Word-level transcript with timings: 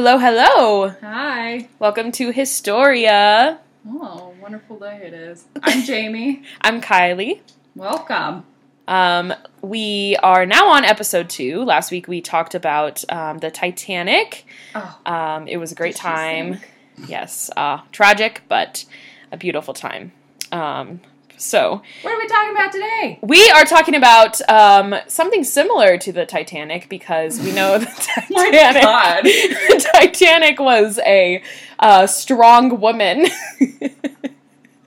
Hello, 0.00 0.16
hello. 0.16 0.90
Hi. 1.00 1.68
Welcome 1.80 2.12
to 2.12 2.30
Historia. 2.30 3.58
Oh, 3.84 4.32
wonderful 4.40 4.78
day 4.78 5.00
it 5.02 5.12
is. 5.12 5.44
I'm 5.60 5.82
Jamie. 5.82 6.44
I'm 6.60 6.80
Kylie. 6.80 7.40
Welcome. 7.74 8.44
Um, 8.86 9.34
we 9.60 10.16
are 10.22 10.46
now 10.46 10.68
on 10.68 10.84
episode 10.84 11.28
two. 11.28 11.64
Last 11.64 11.90
week 11.90 12.06
we 12.06 12.20
talked 12.20 12.54
about 12.54 13.02
um, 13.10 13.38
the 13.38 13.50
Titanic. 13.50 14.46
Oh, 14.72 15.00
Um, 15.04 15.48
it 15.48 15.56
was 15.56 15.72
a 15.72 15.74
great 15.74 15.96
time. 15.96 16.60
Yes, 17.08 17.50
uh, 17.56 17.80
tragic, 17.90 18.42
but 18.46 18.84
a 19.32 19.36
beautiful 19.36 19.74
time. 19.74 20.12
Um, 20.52 21.00
so 21.38 21.82
what 22.02 22.12
are 22.12 22.18
we 22.18 22.26
talking 22.26 22.50
about 22.50 22.72
today? 22.72 23.18
we 23.22 23.50
are 23.50 23.64
talking 23.64 23.94
about 23.94 24.40
um, 24.48 24.94
something 25.06 25.44
similar 25.44 25.98
to 25.98 26.12
the 26.12 26.26
Titanic 26.26 26.88
because 26.88 27.40
we 27.40 27.52
know 27.52 27.78
the 27.78 27.86
Titanic. 28.30 28.82
God. 28.82 29.24
the 29.24 29.88
Titanic 29.94 30.58
was 30.60 30.98
a 31.00 31.42
uh, 31.78 32.06
strong 32.06 32.80
woman. 32.80 33.26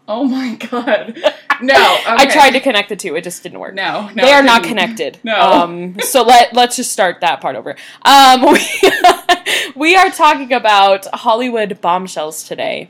Oh 0.07 0.25
my 0.25 0.55
God. 0.55 1.17
No. 1.61 1.73
I 2.05 2.25
tried 2.25 2.51
to 2.51 2.59
connect 2.59 2.89
the 2.89 2.97
two; 2.97 3.15
it 3.15 3.23
just 3.23 3.43
didn't 3.43 3.59
work. 3.59 3.73
No, 3.75 4.09
no. 4.13 4.25
they 4.25 4.33
are 4.33 4.43
not 4.43 4.61
connected. 4.61 5.19
No. 5.23 5.39
Um, 5.39 6.01
so 6.01 6.23
let 6.23 6.53
let's 6.53 6.75
just 6.75 6.91
start 6.91 7.21
that 7.21 7.39
part 7.39 7.55
over. 7.55 7.77
Um, 8.01 8.51
we, 8.51 8.59
we 9.73 9.95
are 9.95 10.09
talking 10.09 10.51
about 10.51 11.07
Hollywood 11.13 11.79
bombshells 11.79 12.43
today. 12.43 12.89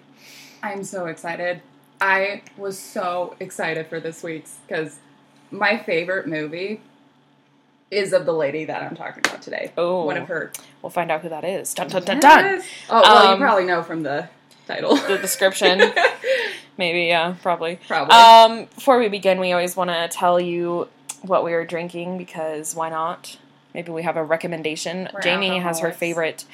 I'm 0.63 0.83
so 0.83 1.05
excited. 1.05 1.61
I 2.01 2.41
was 2.57 2.77
so 2.79 3.35
excited 3.39 3.87
for 3.87 3.99
this 3.99 4.23
week's 4.23 4.57
because 4.67 4.97
my 5.51 5.77
favorite 5.77 6.27
movie 6.27 6.81
is 7.91 8.11
of 8.13 8.25
the 8.25 8.33
lady 8.33 8.65
that 8.65 8.81
I'm 8.81 8.95
talking 8.95 9.21
about 9.25 9.41
today. 9.41 9.71
Oh. 9.77 10.05
One 10.05 10.17
of 10.17 10.27
her. 10.27 10.51
We'll 10.81 10.89
find 10.89 11.11
out 11.11 11.21
who 11.21 11.29
that 11.29 11.43
is. 11.43 11.73
Dun 11.73 11.89
dun 11.89 12.03
dun 12.03 12.19
dun. 12.19 12.61
Oh, 12.89 13.01
well, 13.01 13.27
Um, 13.27 13.39
you 13.39 13.45
probably 13.45 13.65
know 13.65 13.83
from 13.83 14.01
the 14.03 14.29
title. 14.65 14.95
The 14.95 15.17
description, 15.17 15.79
maybe. 16.77 17.03
Yeah, 17.03 17.35
probably. 17.41 17.79
probably. 17.87 18.15
Um, 18.15 18.65
before 18.73 18.97
we 18.97 19.07
begin, 19.09 19.39
we 19.39 19.51
always 19.51 19.75
want 19.75 19.89
to 19.91 20.07
tell 20.09 20.39
you 20.39 20.87
what 21.21 21.43
we 21.43 21.53
are 21.53 21.65
drinking 21.65 22.17
because 22.17 22.73
why 22.73 22.89
not? 22.89 23.37
Maybe 23.73 23.91
we 23.91 24.03
have 24.03 24.17
a 24.17 24.23
recommendation. 24.23 25.07
We're 25.13 25.21
Jamie 25.21 25.59
has 25.59 25.79
her 25.81 25.91
favorite 25.91 26.45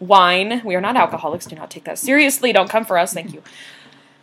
wine. 0.00 0.62
We 0.64 0.74
are 0.74 0.80
not 0.80 0.96
alcoholics. 0.96 1.46
Do 1.46 1.56
not 1.56 1.70
take 1.70 1.84
that 1.84 1.98
seriously. 1.98 2.52
Don't 2.52 2.68
come 2.68 2.84
for 2.84 2.98
us. 2.98 3.14
Thank 3.14 3.32
you. 3.32 3.42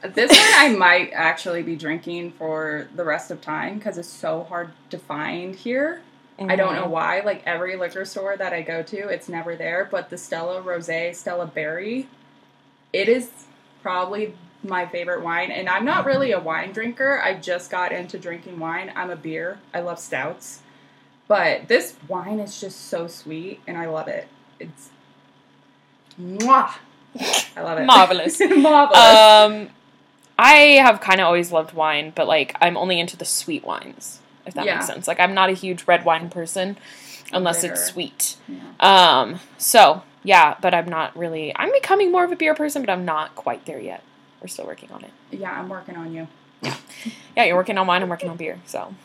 This 0.04 0.30
one 0.32 0.40
I 0.56 0.76
might 0.78 1.12
actually 1.14 1.64
be 1.64 1.76
drinking 1.76 2.34
for 2.34 2.88
the 2.96 3.06
rest 3.06 3.32
of 3.32 3.42
time 3.42 3.78
because 3.78 3.98
it's 3.98 4.08
so 4.10 4.44
hard 4.44 4.72
to 4.90 4.98
find 4.98 5.56
here. 5.56 6.02
I 6.40 6.56
don't 6.56 6.74
Mm-hmm. 6.74 6.82
know 6.84 6.88
why. 6.90 7.22
Like 7.22 7.44
every 7.46 7.78
liquor 7.78 8.06
store 8.06 8.36
that 8.38 8.54
I 8.54 8.62
go 8.64 8.84
to, 8.84 9.08
it's 9.10 9.30
never 9.30 9.56
there. 9.56 9.88
But 9.90 10.10
the 10.10 10.18
Stella 10.18 10.62
Rosé, 10.62 11.16
Stella 11.16 11.46
Berry, 11.48 12.08
it 12.92 13.08
is 13.10 13.30
probably 13.82 14.36
my 14.64 14.86
favorite 14.88 15.24
wine. 15.24 15.52
And 15.52 15.70
I'm 15.70 15.86
not 15.86 16.06
really 16.06 16.32
a 16.32 16.40
wine 16.40 16.72
drinker. 16.74 17.22
I 17.22 17.36
just 17.36 17.72
got 17.72 17.92
into 17.92 18.18
drinking 18.18 18.60
wine. 18.60 18.92
I'm 18.96 19.10
a 19.12 19.16
beer. 19.16 19.60
I 19.74 19.82
love 19.82 20.00
stouts. 20.00 20.62
But 21.28 21.68
this 21.70 21.96
wine 22.10 22.40
is 22.40 22.60
just 22.60 22.82
so 22.88 23.08
sweet, 23.08 23.62
and 23.68 23.78
I 23.78 23.86
love 23.88 24.08
it. 24.10 24.28
It's 24.60 24.90
mwah. 26.20 26.74
I 27.56 27.62
love 27.62 27.80
it. 27.80 27.86
Marvelous. 27.86 28.40
Marvelous. 28.58 28.98
Um, 28.98 29.70
I 30.44 30.54
have 30.84 31.00
kind 31.00 31.22
of 31.22 31.26
always 31.28 31.52
loved 31.52 31.74
wine, 31.74 32.12
but 32.14 32.28
like 32.28 32.56
I'm 32.62 32.76
only 32.78 33.00
into 33.00 33.16
the 33.16 33.26
sweet 33.26 33.64
wines, 33.64 34.20
if 34.46 34.54
that 34.56 34.66
Yeah. 34.66 34.76
makes 34.76 34.88
sense. 34.88 35.08
Like 35.08 35.20
I'm 35.20 35.34
not 35.34 35.50
a 35.50 35.54
huge 35.54 35.88
red 35.88 36.04
wine 36.04 36.30
person 36.30 36.78
unless 37.32 37.62
bitter. 37.62 37.74
it's 37.74 37.86
sweet. 37.86 38.36
Yeah. 38.48 38.60
Um, 38.80 39.40
so 39.58 40.04
yeah, 40.24 40.56
but 40.62 40.74
I'm 40.74 40.88
not 40.88 41.16
really. 41.18 41.54
I'm 41.56 41.72
becoming 41.72 42.12
more 42.12 42.24
of 42.26 42.32
a 42.32 42.36
beer 42.36 42.54
person, 42.56 42.82
but 42.82 42.90
I'm 42.92 43.06
not 43.06 43.36
quite 43.36 43.66
there 43.66 43.80
yet. 43.80 44.04
We're 44.42 44.48
still 44.48 44.66
working 44.66 44.92
on 44.92 45.04
it. 45.06 45.12
yeah, 45.32 45.52
I'm 45.60 45.70
working 45.70 45.96
on 45.96 46.14
you. 46.14 46.28
Yeah, 47.36 47.46
you're 47.46 47.56
working 47.56 47.78
on 47.78 47.88
wine. 47.88 48.02
I'm 48.04 48.10
working 48.10 48.30
on 48.30 48.38
beer. 48.38 48.60
So, 48.66 48.82
um, 48.82 48.96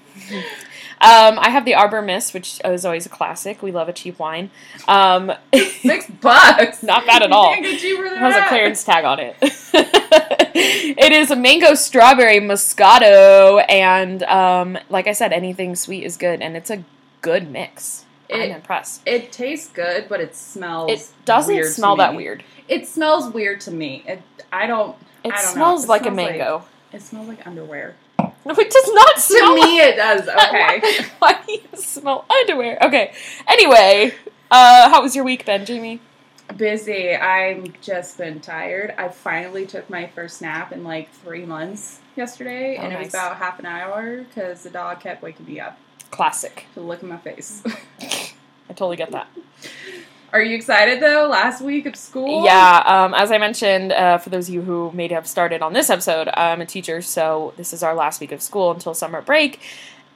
I 1.01 1.49
have 1.51 1.65
the 1.65 1.75
Arbor 1.75 2.03
Mist, 2.03 2.35
which 2.35 2.61
is 2.65 2.85
always 2.85 3.07
a 3.07 3.09
classic. 3.09 3.63
We 3.63 3.73
love 3.73 3.89
a 3.89 3.93
cheap 3.93 4.19
wine. 4.19 4.51
Um, 4.87 5.33
Six 5.55 6.11
bucks. 6.11 6.83
Not 6.83 7.07
bad 7.07 7.23
at 7.23 7.33
all. 7.33 7.51
You 7.57 7.63
can't 7.63 7.73
get 7.73 7.81
cheaper 7.81 8.03
than 8.05 8.13
It 8.15 8.19
has 8.19 8.37
a 8.37 8.49
clearance 8.49 8.85
tag 8.85 9.05
on 9.05 9.19
it. 9.21 9.37
it 9.43 11.13
is 11.13 11.31
a 11.31 11.37
mango 11.37 11.75
strawberry 11.75 12.39
moscato, 12.41 13.65
and 13.69 14.23
um, 14.25 14.79
like 14.91 15.07
I 15.07 15.13
said, 15.13 15.33
anything 15.33 15.75
sweet 15.77 16.05
is 16.05 16.17
good, 16.17 16.43
and 16.43 16.57
it's 16.57 16.71
a 16.71 16.85
good 17.23 17.51
mix. 17.51 18.05
I'm 18.33 18.41
It- 18.43 18.51
impressed. 18.51 19.03
It 19.07 19.33
tastes 19.33 19.71
good, 19.71 20.07
but 20.09 20.21
it 20.21 20.35
smells. 20.37 20.91
It 20.91 21.09
doesn't 21.25 21.65
smell 21.65 21.97
that 21.97 22.15
weird. 22.15 22.45
It 22.69 22.87
smells 22.87 23.33
weird 23.33 23.61
to 23.63 23.71
me. 23.71 24.03
It, 24.07 24.21
I 24.53 24.67
don't. 24.67 24.97
It 25.25 25.33
I 25.33 25.37
don't 25.37 25.45
know. 25.47 25.53
smells 25.53 25.85
It 25.85 25.89
like 25.89 26.01
a 26.03 26.05
smells 26.05 26.17
like- 26.19 26.31
mango. 26.39 26.65
It 26.93 27.03
smells 27.03 27.29
like 27.29 27.47
underwear. 27.47 27.95
No, 28.19 28.55
it 28.55 28.71
does 28.71 28.93
not 28.95 29.15
To 29.17 29.21
smell. 29.21 29.55
me, 29.55 29.79
it 29.81 29.97
does. 29.97 30.23
Okay. 30.29 30.81
Why, 30.81 31.07
why 31.19 31.39
do 31.47 31.53
you 31.53 31.61
smell 31.75 32.25
underwear? 32.31 32.79
Okay. 32.83 33.13
Anyway, 33.47 34.15
uh, 34.51 34.89
how 34.89 35.03
was 35.03 35.15
your 35.15 35.25
week, 35.25 35.45
Ben, 35.45 35.67
Jamie? 35.67 36.01
Busy. 36.57 37.15
I've 37.15 37.79
just 37.83 38.17
been 38.17 38.41
tired. 38.41 38.95
I 38.97 39.09
finally 39.09 39.67
took 39.67 39.91
my 39.91 40.07
first 40.07 40.41
nap 40.41 40.73
in 40.73 40.83
like 40.83 41.11
three 41.13 41.45
months 41.45 42.01
yesterday, 42.17 42.79
Oh, 42.79 42.83
and 42.85 42.93
it 42.95 42.99
was 42.99 43.09
about 43.11 43.37
half 43.37 43.59
an 43.59 43.67
hour 43.67 44.23
because 44.23 44.63
the 44.63 44.71
dog 44.71 45.01
kept 45.01 45.23
waking 45.23 45.45
me 45.47 45.61
up 45.61 45.79
Classic. 46.11 46.65
to 46.75 46.81
look 46.81 47.03
in 47.03 47.09
my 47.11 47.19
face. 47.19 47.63
I 48.01 48.73
totally 48.73 48.97
get 48.97 49.11
that. 49.11 49.29
Are 50.33 50.43
you 50.43 50.57
excited 50.57 51.01
though? 51.01 51.27
Last 51.27 51.63
week 51.63 51.87
of 51.87 51.97
school. 51.97 52.45
Yeah, 52.45 52.83
um, 52.85 53.15
as 53.15 53.33
I 53.33 53.39
mentioned, 53.39 53.93
uh, 53.93 54.19
for 54.19 54.29
those 54.31 54.49
of 54.49 54.55
you 54.55 54.63
who 54.63 54.91
may 54.93 55.09
have 55.09 55.27
started 55.27 55.63
on 55.63 55.73
this 55.73 55.89
episode, 55.89 56.29
I'm 56.35 56.61
a 56.61 56.67
teacher, 56.67 57.01
so 57.01 57.55
this 57.57 57.73
is 57.73 57.83
our 57.83 57.95
last 57.95 58.21
week 58.21 58.33
of 58.33 58.43
school 58.43 58.71
until 58.71 58.93
summer 58.93 59.23
break. 59.23 59.61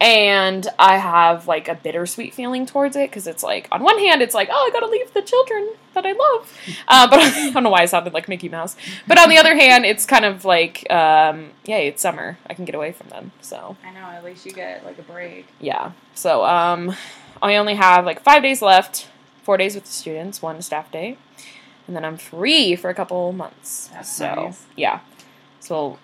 And 0.03 0.67
I 0.81 0.97
have 0.99 1.47
like 1.47 1.69
a 1.69 1.77
bittersweet 1.77 2.35
feeling 2.35 2.67
towards 2.67 2.97
it 2.97 3.09
because 3.09 3.29
it's 3.29 3.45
like, 3.45 3.69
on 3.71 3.83
one 3.85 3.99
hand, 4.01 4.21
it's 4.21 4.35
like, 4.35 4.49
oh, 4.51 4.69
I 4.69 4.71
gotta 4.73 4.89
leave 4.89 5.15
the 5.15 5.23
children 5.23 5.71
that 5.95 6.05
I 6.05 6.13
love. 6.13 6.59
Uh, 6.89 7.09
but 7.09 7.21
I 7.23 7.51
don't 7.51 7.63
know 7.63 7.71
why 7.71 7.83
I 7.83 7.87
sounded 7.87 8.13
like 8.13 8.29
Mickey 8.29 8.49
Mouse. 8.49 8.77
But 9.07 9.19
on 9.19 9.29
the 9.29 9.39
other 9.39 9.55
hand, 9.55 9.87
it's 9.87 10.05
kind 10.05 10.25
of 10.25 10.45
like, 10.45 10.91
um, 10.91 11.51
yay, 11.65 11.87
it's 11.87 12.03
summer. 12.03 12.37
I 12.51 12.55
can 12.55 12.65
get 12.65 12.75
away 12.75 12.93
from 12.93 13.09
them. 13.09 13.31
So, 13.41 13.77
I 13.85 13.93
know. 13.93 14.01
At 14.01 14.25
least 14.25 14.45
you 14.45 14.53
get 14.53 14.85
like 14.85 14.99
a 14.99 15.03
break. 15.03 15.47
yeah. 15.61 15.93
So, 16.15 16.45
um, 16.45 16.95
I 17.41 17.57
only 17.57 17.75
have 17.77 18.05
like 18.05 18.23
five 18.23 18.43
days 18.43 18.61
left 18.61 19.09
four 19.43 19.57
days 19.57 19.75
with 19.75 19.85
the 19.85 19.93
students, 19.93 20.41
one 20.43 20.61
staff 20.63 20.91
day, 20.91 21.17
and 21.87 21.97
then 21.97 22.05
I'm 22.05 22.17
free 22.17 22.77
for 22.77 22.91
a 22.91 22.95
couple 22.95 23.33
months. 23.33 23.89
That's 23.93 24.11
so 24.17 24.35
nice. 24.35 24.65
yeah, 24.77 25.01
so 25.61 25.99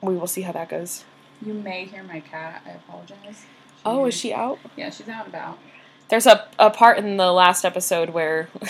we 0.00 0.16
will 0.16 0.26
see 0.26 0.42
how 0.42 0.52
that 0.52 0.68
goes. 0.68 1.04
You 1.44 1.54
may 1.54 1.84
hear 1.84 2.02
my 2.02 2.20
cat. 2.20 2.62
I 2.66 2.70
apologize. 2.70 3.44
Oh, 3.84 4.06
is 4.06 4.14
she 4.14 4.32
out? 4.32 4.58
Yeah, 4.76 4.90
she's 4.90 5.08
out 5.08 5.26
and 5.26 5.34
about. 5.34 5.58
There's 6.08 6.26
a, 6.26 6.46
a 6.58 6.70
part 6.70 6.98
in 6.98 7.16
the 7.16 7.32
last 7.32 7.64
episode 7.64 8.10
where 8.10 8.48
I 8.62 8.68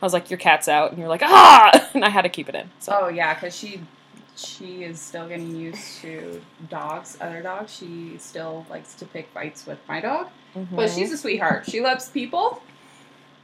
was 0.00 0.12
like, 0.12 0.30
"Your 0.30 0.38
cat's 0.38 0.68
out," 0.68 0.90
and 0.90 0.98
you're 0.98 1.08
like, 1.08 1.22
"Ah!" 1.24 1.90
and 1.94 2.04
I 2.04 2.08
had 2.08 2.22
to 2.22 2.28
keep 2.28 2.48
it 2.48 2.54
in. 2.54 2.70
So 2.78 2.98
Oh 3.02 3.08
yeah, 3.08 3.34
because 3.34 3.56
she 3.56 3.80
she 4.36 4.84
is 4.84 5.00
still 5.00 5.28
getting 5.28 5.54
used 5.56 6.00
to 6.02 6.40
dogs, 6.70 7.18
other 7.20 7.42
dogs. 7.42 7.74
She 7.74 8.16
still 8.18 8.64
likes 8.70 8.94
to 8.94 9.04
pick 9.04 9.28
fights 9.34 9.66
with 9.66 9.78
my 9.88 10.00
dog, 10.00 10.28
but 10.54 10.88
mhm. 10.88 10.94
she's 10.94 11.12
a 11.12 11.18
sweetheart. 11.18 11.68
She 11.68 11.80
loves 11.80 12.08
people. 12.08 12.62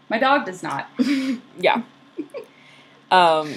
My 0.09 0.19
dog 0.19 0.47
does 0.47 0.63
not. 0.63 0.89
yeah. 1.59 1.83
Um. 3.11 3.55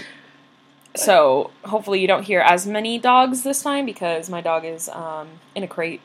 So 0.95 1.51
hopefully 1.63 2.01
you 2.01 2.07
don't 2.07 2.23
hear 2.23 2.39
as 2.39 2.65
many 2.65 2.97
dogs 2.97 3.43
this 3.43 3.61
time 3.61 3.85
because 3.85 4.29
my 4.29 4.41
dog 4.41 4.65
is 4.65 4.89
um 4.89 5.27
in 5.55 5.63
a 5.63 5.67
crate. 5.67 6.01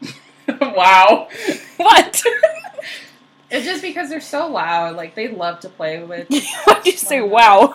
wow. 0.60 1.28
What? 1.78 2.22
It's 3.50 3.64
just 3.64 3.82
because 3.82 4.10
they're 4.10 4.20
so 4.20 4.48
loud. 4.48 4.96
Like 4.96 5.14
they 5.14 5.28
love 5.28 5.60
to 5.60 5.68
play 5.68 6.02
with. 6.02 6.28
Why'd 6.28 6.86
you 6.86 6.92
say 6.92 7.20
wow? 7.20 7.74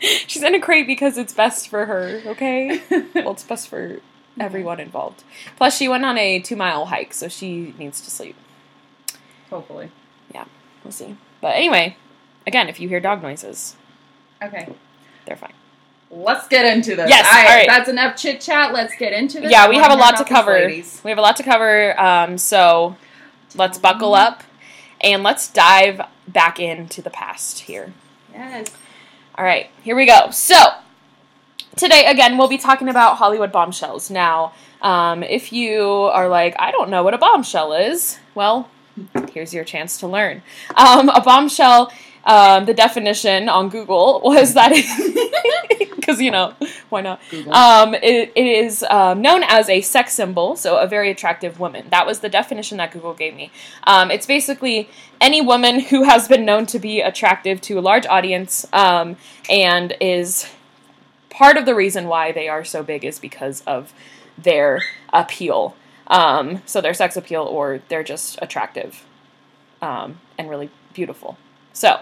She's 0.00 0.42
in 0.42 0.54
a 0.54 0.60
crate 0.60 0.86
because 0.86 1.18
it's 1.18 1.32
best 1.32 1.68
for 1.68 1.86
her, 1.86 2.22
okay? 2.26 2.80
Well, 3.14 3.32
it's 3.32 3.44
best 3.44 3.68
for 3.68 4.00
everyone 4.38 4.80
involved. 4.80 5.24
Plus, 5.56 5.76
she 5.76 5.88
went 5.88 6.04
on 6.04 6.18
a 6.18 6.38
two 6.40 6.56
mile 6.56 6.86
hike, 6.86 7.12
so 7.12 7.28
she 7.28 7.74
needs 7.78 8.00
to 8.00 8.10
sleep. 8.10 8.36
Hopefully. 9.50 9.90
Yeah, 10.32 10.44
we'll 10.84 10.92
see. 10.92 11.16
But 11.40 11.56
anyway, 11.56 11.96
again, 12.46 12.68
if 12.68 12.80
you 12.80 12.88
hear 12.88 13.00
dog 13.00 13.22
noises, 13.22 13.76
Okay. 14.42 14.68
they're 15.26 15.36
fine. 15.36 15.52
Let's 16.10 16.46
get 16.48 16.64
into 16.64 16.94
this. 16.94 17.08
Yes, 17.08 17.26
All 17.26 17.32
right, 17.32 17.50
all 17.50 17.56
right. 17.56 17.68
That's 17.68 17.88
enough 17.88 18.16
chit 18.16 18.40
chat. 18.40 18.72
Let's 18.72 18.94
get 18.96 19.12
into 19.12 19.40
this. 19.40 19.50
Yeah, 19.50 19.68
we 19.68 19.76
have 19.76 19.90
a 19.90 19.96
lot 19.96 20.16
to 20.18 20.24
cover. 20.24 20.68
We 20.68 21.10
have 21.10 21.18
a 21.18 21.22
lot 21.22 21.36
to 21.36 21.42
cover, 21.42 21.98
um, 22.00 22.38
so 22.38 22.96
let's 23.56 23.76
buckle 23.78 24.14
up 24.14 24.44
and 25.00 25.22
let's 25.22 25.48
dive 25.48 26.00
back 26.28 26.60
into 26.60 27.02
the 27.02 27.10
past 27.10 27.60
here. 27.60 27.92
Yes. 28.32 28.68
All 29.36 29.44
right, 29.44 29.68
here 29.82 29.96
we 29.96 30.06
go. 30.06 30.30
So, 30.30 30.56
today, 31.76 32.06
again, 32.06 32.38
we'll 32.38 32.48
be 32.48 32.58
talking 32.58 32.88
about 32.88 33.16
Hollywood 33.16 33.50
bombshells. 33.52 34.10
Now, 34.10 34.52
um, 34.82 35.22
if 35.22 35.52
you 35.52 35.82
are 35.82 36.28
like, 36.28 36.54
I 36.58 36.70
don't 36.70 36.88
know 36.88 37.02
what 37.02 37.14
a 37.14 37.18
bombshell 37.18 37.72
is, 37.72 38.18
well, 38.34 38.70
here's 39.32 39.52
your 39.54 39.64
chance 39.64 39.98
to 39.98 40.06
learn. 40.06 40.42
Um, 40.76 41.08
a 41.08 41.20
bombshell 41.20 41.90
um, 42.26 42.64
the 42.64 42.74
definition 42.74 43.48
on 43.48 43.68
Google 43.68 44.20
was 44.24 44.54
that 44.54 44.72
because 45.78 46.20
you 46.20 46.32
know 46.32 46.54
why 46.88 47.00
not? 47.00 47.20
Um, 47.48 47.94
it, 47.94 48.32
it 48.34 48.46
is 48.46 48.82
um, 48.90 49.22
known 49.22 49.44
as 49.44 49.68
a 49.68 49.80
sex 49.80 50.12
symbol, 50.12 50.56
so 50.56 50.76
a 50.78 50.88
very 50.88 51.10
attractive 51.10 51.60
woman. 51.60 51.86
That 51.90 52.04
was 52.04 52.20
the 52.20 52.28
definition 52.28 52.78
that 52.78 52.90
Google 52.90 53.14
gave 53.14 53.34
me. 53.34 53.52
Um, 53.84 54.10
it's 54.10 54.26
basically 54.26 54.90
any 55.20 55.40
woman 55.40 55.78
who 55.78 56.02
has 56.02 56.26
been 56.26 56.44
known 56.44 56.66
to 56.66 56.80
be 56.80 57.00
attractive 57.00 57.60
to 57.62 57.78
a 57.78 57.80
large 57.80 58.06
audience 58.06 58.66
um, 58.72 59.16
and 59.48 59.96
is 60.00 60.50
part 61.30 61.56
of 61.56 61.64
the 61.64 61.76
reason 61.76 62.08
why 62.08 62.32
they 62.32 62.48
are 62.48 62.64
so 62.64 62.82
big 62.82 63.04
is 63.04 63.20
because 63.20 63.62
of 63.68 63.92
their 64.36 64.82
appeal. 65.12 65.76
Um, 66.08 66.62
so 66.66 66.80
their 66.80 66.94
sex 66.94 67.16
appeal, 67.16 67.42
or 67.42 67.80
they're 67.88 68.04
just 68.04 68.38
attractive 68.40 69.04
um, 69.82 70.20
and 70.38 70.48
really 70.48 70.70
beautiful. 70.94 71.36
So 71.72 72.00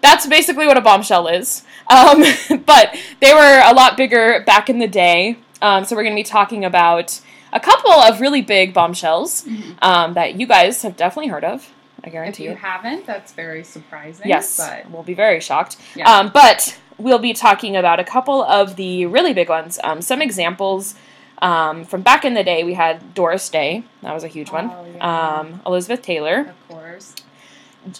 that's 0.00 0.26
basically 0.26 0.66
what 0.66 0.76
a 0.76 0.80
bombshell 0.80 1.28
is. 1.28 1.64
Um, 1.88 2.22
but 2.66 2.96
they 3.20 3.32
were 3.32 3.62
a 3.64 3.72
lot 3.74 3.96
bigger 3.96 4.42
back 4.44 4.68
in 4.68 4.78
the 4.78 4.88
day. 4.88 5.38
Um, 5.60 5.84
so 5.84 5.94
we're 5.94 6.02
going 6.02 6.16
to 6.16 6.20
be 6.20 6.24
talking 6.24 6.64
about 6.64 7.20
a 7.52 7.60
couple 7.60 7.92
of 7.92 8.20
really 8.20 8.42
big 8.42 8.74
bombshells 8.74 9.46
um, 9.80 10.14
that 10.14 10.34
you 10.34 10.46
guys 10.46 10.82
have 10.82 10.96
definitely 10.96 11.28
heard 11.28 11.44
of. 11.44 11.72
I 12.02 12.08
if 12.08 12.12
guarantee 12.12 12.44
you 12.44 12.50
you. 12.50 12.56
haven't, 12.56 13.06
that's 13.06 13.32
very 13.32 13.62
surprising. 13.62 14.28
Yes, 14.28 14.56
but 14.56 14.90
we'll 14.90 15.04
be 15.04 15.14
very 15.14 15.40
shocked. 15.40 15.76
Yeah. 15.94 16.10
Um, 16.10 16.30
but 16.34 16.76
we'll 16.98 17.20
be 17.20 17.32
talking 17.32 17.76
about 17.76 18.00
a 18.00 18.04
couple 18.04 18.42
of 18.42 18.74
the 18.74 19.06
really 19.06 19.32
big 19.32 19.48
ones. 19.48 19.78
Um, 19.84 20.02
some 20.02 20.20
examples 20.20 20.96
um, 21.42 21.84
from 21.84 22.00
back 22.02 22.24
in 22.24 22.32
the 22.32 22.42
day. 22.44 22.64
We 22.64 22.72
had 22.74 23.12
Doris 23.14 23.48
Day. 23.50 23.84
That 24.02 24.14
was 24.14 24.24
a 24.24 24.28
huge 24.28 24.50
one. 24.50 24.70
Oh, 24.72 24.86
yeah. 24.96 25.38
Um, 25.40 25.60
Elizabeth 25.66 26.00
Taylor, 26.02 26.54
of 26.54 26.68
course. 26.68 27.14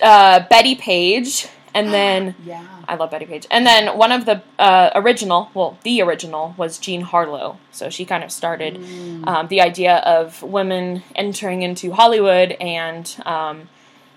uh, 0.02 0.46
Bettie 0.48 0.76
Page, 0.76 1.48
and 1.74 1.88
then 1.98 2.34
yeah. 2.44 2.64
I 2.88 2.94
love 2.96 3.10
Bettie 3.10 3.26
Page. 3.26 3.46
And 3.50 3.66
then 3.66 3.96
one 3.98 4.12
of 4.12 4.24
the 4.24 4.42
uh, 4.58 4.90
original, 4.94 5.50
well, 5.54 5.76
the 5.82 6.00
original 6.02 6.54
was 6.56 6.78
Jean 6.78 7.00
Harlow. 7.02 7.58
So 7.70 7.90
she 7.90 8.04
kind 8.04 8.24
of 8.24 8.30
started 8.32 8.74
Mm. 8.78 9.26
um, 9.26 9.48
the 9.48 9.60
idea 9.60 9.96
of 9.98 10.42
women 10.42 11.02
entering 11.14 11.62
into 11.62 11.92
Hollywood 11.92 12.52
and 12.60 13.14
um, 13.26 13.68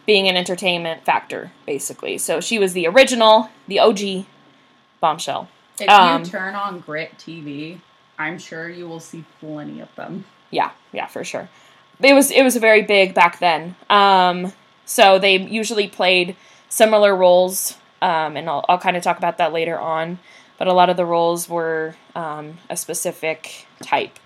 being 0.06 0.28
an 0.28 0.38
entertainment 0.38 1.04
factor, 1.04 1.52
basically. 1.66 2.18
So 2.20 2.40
she 2.40 2.60
was 2.60 2.74
the 2.74 2.86
original, 2.88 3.50
the 3.68 3.80
OG 3.80 4.26
bombshell. 5.02 5.48
If 5.80 5.90
um, 5.90 6.22
you 6.24 6.30
turn 6.30 6.56
on 6.56 6.80
Grit 6.80 7.18
TV, 7.18 7.80
I'm 8.18 8.38
sure 8.40 8.70
you 8.70 8.88
will 8.88 9.00
see 9.00 9.26
plenty 9.40 9.80
of 9.82 9.94
them. 9.96 10.26
Yeah, 10.52 10.72
yeah, 10.94 11.08
for 11.08 11.24
sure. 11.24 11.50
It 12.02 12.14
was 12.14 12.32
it 12.32 12.44
was 12.44 12.56
very 12.58 12.82
big 12.82 13.14
back 13.14 13.40
then. 13.40 13.76
Um, 13.90 14.54
so 14.86 15.20
they 15.20 15.38
usually 15.38 15.88
played 15.88 16.36
similar 16.70 17.16
roles, 17.16 17.78
um, 18.02 18.38
and 18.38 18.50
I'll, 18.50 18.66
I'll 18.70 18.78
kind 18.78 18.98
of 18.98 19.04
talk 19.04 19.18
about 19.18 19.38
that 19.38 19.54
later 19.54 19.80
on. 19.80 20.20
But 20.58 20.68
a 20.68 20.74
lot 20.74 20.90
of 20.90 20.96
the 20.96 21.06
roles 21.06 21.50
were 21.50 21.96
um, 22.16 22.58
a 22.70 22.78
specific 22.78 23.68
type. 23.82 24.20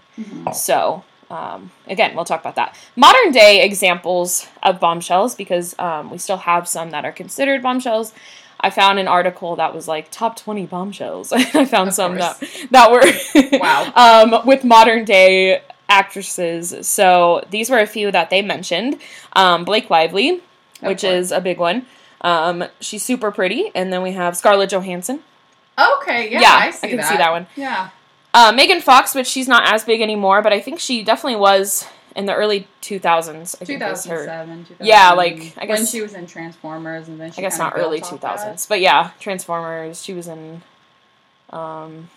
So 0.53 1.03
um, 1.29 1.71
again, 1.87 2.15
we'll 2.15 2.25
talk 2.25 2.41
about 2.41 2.55
that. 2.55 2.75
Modern 2.95 3.31
day 3.31 3.63
examples 3.63 4.47
of 4.61 4.79
bombshells, 4.79 5.35
because 5.35 5.77
um, 5.79 6.09
we 6.09 6.17
still 6.17 6.37
have 6.37 6.67
some 6.67 6.91
that 6.91 7.05
are 7.05 7.11
considered 7.11 7.63
bombshells. 7.63 8.13
I 8.61 8.69
found 8.69 8.99
an 8.99 9.07
article 9.07 9.55
that 9.55 9.73
was 9.73 9.87
like 9.87 10.11
top 10.11 10.35
twenty 10.37 10.65
bombshells. 10.65 11.31
I 11.33 11.65
found 11.65 11.89
Of 11.89 11.93
some 11.95 12.17
course. 12.17 12.39
that 12.39 12.67
that 12.71 12.91
were 12.91 13.57
Wow. 13.59 13.91
um, 14.35 14.45
with 14.45 14.63
modern 14.63 15.05
day 15.05 15.61
actresses. 15.87 16.87
So 16.87 17.43
these 17.49 17.69
were 17.69 17.79
a 17.79 17.87
few 17.87 18.11
that 18.11 18.29
they 18.29 18.41
mentioned. 18.41 18.99
Um, 19.33 19.65
Blake 19.65 19.89
Lively, 19.89 20.41
which 20.81 21.01
course. 21.01 21.03
is 21.03 21.31
a 21.31 21.41
big 21.41 21.57
one. 21.59 21.85
Um, 22.21 22.65
she's 22.79 23.01
super 23.03 23.31
pretty, 23.31 23.71
and 23.75 23.91
then 23.93 24.01
we 24.01 24.11
have 24.11 24.35
Scarlett 24.35 24.69
Johansson. 24.71 25.21
Okay, 25.77 26.29
yeah, 26.31 26.41
Yeah, 26.41 26.49
I 26.53 26.67
I 26.83 26.87
can 26.87 26.97
that. 26.97 27.09
see 27.09 27.17
that 27.17 27.31
one. 27.31 27.47
Yeah. 27.55 27.89
Uh, 28.33 28.51
Megan 28.53 28.81
Fox, 28.81 29.15
which 29.15 29.25
she's 29.27 29.47
not 29.47 29.63
as 29.73 29.83
big 29.85 30.01
anymore, 30.01 30.41
but 30.41 30.51
I 30.53 30.59
think 30.59 30.79
she 30.79 31.01
definitely 31.03 31.39
was 31.39 31.87
in 32.15 32.25
the 32.25 32.33
early 32.35 32.67
2000s. 32.81 33.55
I 33.61 33.65
think 33.65 33.81
was 33.81 34.05
her. 34.05 34.17
2007, 34.25 34.65
2000, 34.65 34.85
Yeah, 34.85 35.11
like, 35.11 35.53
I 35.57 35.65
guess 35.65 35.79
when 35.79 35.85
she 35.87 36.01
was 36.01 36.13
in 36.13 36.25
Transformers, 36.27 37.07
and 37.07 37.19
then 37.19 37.31
she 37.31 37.39
I 37.39 37.41
guess 37.41 37.57
not 37.57 37.73
early 37.75 38.01
2000s, 38.01 38.19
that. 38.21 38.65
but 38.69 38.79
yeah, 38.81 39.11
Transformers. 39.19 40.03
She 40.03 40.13
was 40.13 40.27
in. 40.27 40.61
Um, 41.49 42.09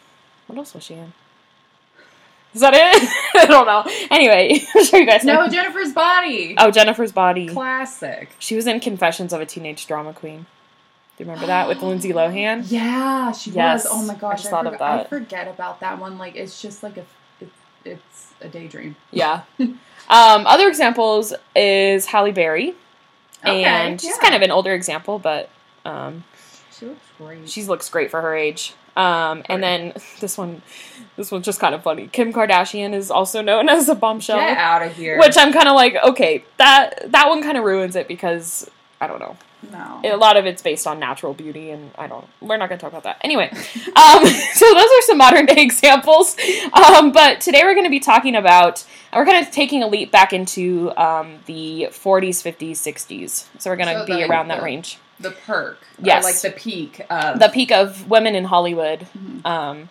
what 0.47 0.59
else 0.59 0.75
was 0.75 0.83
she 0.85 0.95
in? 0.95 1.13
Is 2.55 2.61
that 2.61 2.75
it? 2.75 3.09
I 3.35 3.47
don't 3.47 3.67
know. 3.67 3.85
Anyway, 4.11 4.61
I'm 4.77 4.85
sure 4.85 5.01
you 5.01 5.07
guys 5.07 5.25
know. 5.25 5.45
No, 5.47 5.49
Jennifer's 5.49 5.93
Body. 5.95 6.55
Oh, 6.59 6.71
Jennifer's 6.71 7.13
Body. 7.13 7.49
Classic. 7.49 8.29
She 8.39 8.55
was 8.57 8.67
in 8.67 8.79
Confessions 8.81 9.33
of 9.33 9.41
a 9.41 9.47
Teenage 9.47 9.87
Drama 9.87 10.13
Queen. 10.13 10.47
Do 11.17 11.25
you 11.25 11.31
remember 11.31 11.47
that 11.47 11.67
with 11.69 11.81
Lindsay 11.83 12.13
Lohan? 12.13 12.65
Yeah, 12.71 13.33
she 13.33 13.53
Yes, 13.53 13.85
was. 13.85 13.93
Oh 13.93 14.07
my 14.07 14.15
I 14.15 14.17
gosh, 14.17 14.39
just 14.41 14.51
thought 14.51 14.67
of 14.67 14.75
forgot- 14.75 15.01
I 15.01 15.05
forget 15.09 15.49
about 15.49 15.81
that 15.81 15.99
one. 15.99 16.19
Like, 16.19 16.37
it's 16.37 16.61
just 16.61 16.83
like 16.83 16.99
a, 16.99 17.05
it's 17.85 18.33
a 18.41 18.49
daydream. 18.49 18.97
Yeah. 19.11 19.43
um, 19.59 19.77
other 20.09 20.69
examples 20.69 21.33
is 21.55 22.07
Halle 22.07 22.33
Berry, 22.33 22.75
Okay, 23.45 23.65
and 23.65 24.01
she's 24.01 24.11
yeah. 24.11 24.23
kind 24.23 24.35
of 24.35 24.43
an 24.43 24.51
older 24.51 24.73
example, 24.73 25.19
but 25.19 25.49
um, 25.85 26.25
She 26.79 26.87
looks 26.87 27.01
great. 27.19 27.49
she 27.49 27.63
looks 27.65 27.89
great 27.89 28.11
for 28.11 28.21
her 28.21 28.35
age. 28.35 28.75
Um, 28.95 29.43
and 29.49 29.63
then 29.63 29.95
this 30.21 30.37
one, 30.37 30.61
this 31.17 31.31
one's 31.33 31.45
just 31.47 31.59
kind 31.61 31.75
of 31.75 31.83
funny. 31.83 32.09
Kim 32.09 32.33
Kardashian 32.33 32.93
is 32.95 33.11
also 33.11 33.41
known 33.43 33.69
as 33.69 33.89
a 33.89 33.95
bombshell, 33.95 34.39
Get 34.39 34.59
out 34.59 34.83
of 34.83 34.95
here. 34.95 35.19
which 35.19 35.37
I'm 35.39 35.53
kind 35.53 35.67
of 35.69 35.75
like, 35.75 35.97
okay, 36.05 36.45
that 36.59 37.11
that 37.13 37.29
one 37.29 37.43
kind 37.43 37.57
of 37.57 37.65
ruins 37.65 37.97
it 37.97 38.07
because 38.07 38.71
I 39.01 39.07
don't 39.07 39.19
know. 39.21 39.37
No. 39.71 40.01
a 40.05 40.17
lot 40.17 40.37
of 40.37 40.47
it's 40.47 40.63
based 40.63 40.87
on 40.87 40.99
natural 40.99 41.35
beauty 41.35 41.71
and 41.71 41.91
i 41.99 42.07
don't 42.07 42.27
we're 42.41 42.57
not 42.57 42.69
going 42.69 42.79
to 42.79 42.83
talk 42.83 42.91
about 42.93 43.05
that 43.05 43.19
anyway 43.23 43.49
um, 43.97 44.27
so 44.55 44.75
those 44.75 44.85
are 44.91 45.03
some 45.03 45.19
modern 45.19 45.47
day 45.47 45.55
examples 45.63 46.37
um, 46.73 47.13
but 47.13 47.41
today 47.41 47.63
we're 47.65 47.75
going 47.75 47.85
to 47.87 47.91
be 47.91 48.01
talking 48.01 48.35
about 48.35 48.85
we're 49.15 49.27
kind 49.27 49.45
of 49.47 49.53
taking 49.53 49.83
a 49.83 49.87
leap 49.87 50.11
back 50.11 50.33
into 50.33 50.91
um, 50.97 51.39
the 51.47 51.89
40s 51.91 52.43
50s 52.43 52.73
60s 52.73 53.47
so 53.59 53.71
we're 53.71 53.77
going 53.77 53.89
to 53.95 54.01
So 54.01 54.07
be 54.07 54.23
the- 54.23 54.29
around 54.29 54.49
that 54.49 54.59
the- 54.59 54.65
range 54.65 54.99
the 55.21 55.31
perk. 55.31 55.75
or, 55.75 56.05
Yes. 56.05 56.25
like 56.25 56.41
the 56.41 56.51
peak 56.59 57.01
of 57.09 57.39
the 57.39 57.49
peak 57.49 57.71
of 57.71 58.09
women 58.11 58.35
in 58.35 58.45
hollywood 58.45 59.07
Mhm. 59.17 59.47
um, 59.47 59.89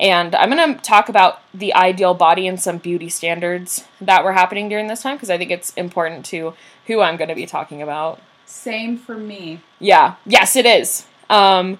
and 0.00 0.34
i'm 0.34 0.48
going 0.50 0.74
to 0.76 0.80
talk 0.80 1.10
about 1.10 1.42
the 1.52 1.74
ideal 1.74 2.14
body 2.14 2.46
and 2.46 2.58
some 2.58 2.78
beauty 2.78 3.10
standards 3.10 3.84
that 4.00 4.24
were 4.24 4.32
happening 4.32 4.70
during 4.70 4.86
this 4.86 5.02
time 5.02 5.16
because 5.16 5.28
i 5.28 5.36
think 5.36 5.50
it's 5.50 5.74
important 5.74 6.24
to 6.24 6.54
who 6.86 7.00
i'm 7.02 7.16
going 7.18 7.28
to 7.28 7.34
be 7.34 7.44
talking 7.44 7.82
about 7.82 8.18
Same 8.52 8.98
for 8.98 9.16
me. 9.16 9.60
Yeah, 9.80 10.16
yes, 10.26 10.56
it 10.56 10.66
is. 10.66 11.06
Um, 11.30 11.78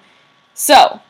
so, 0.55 1.01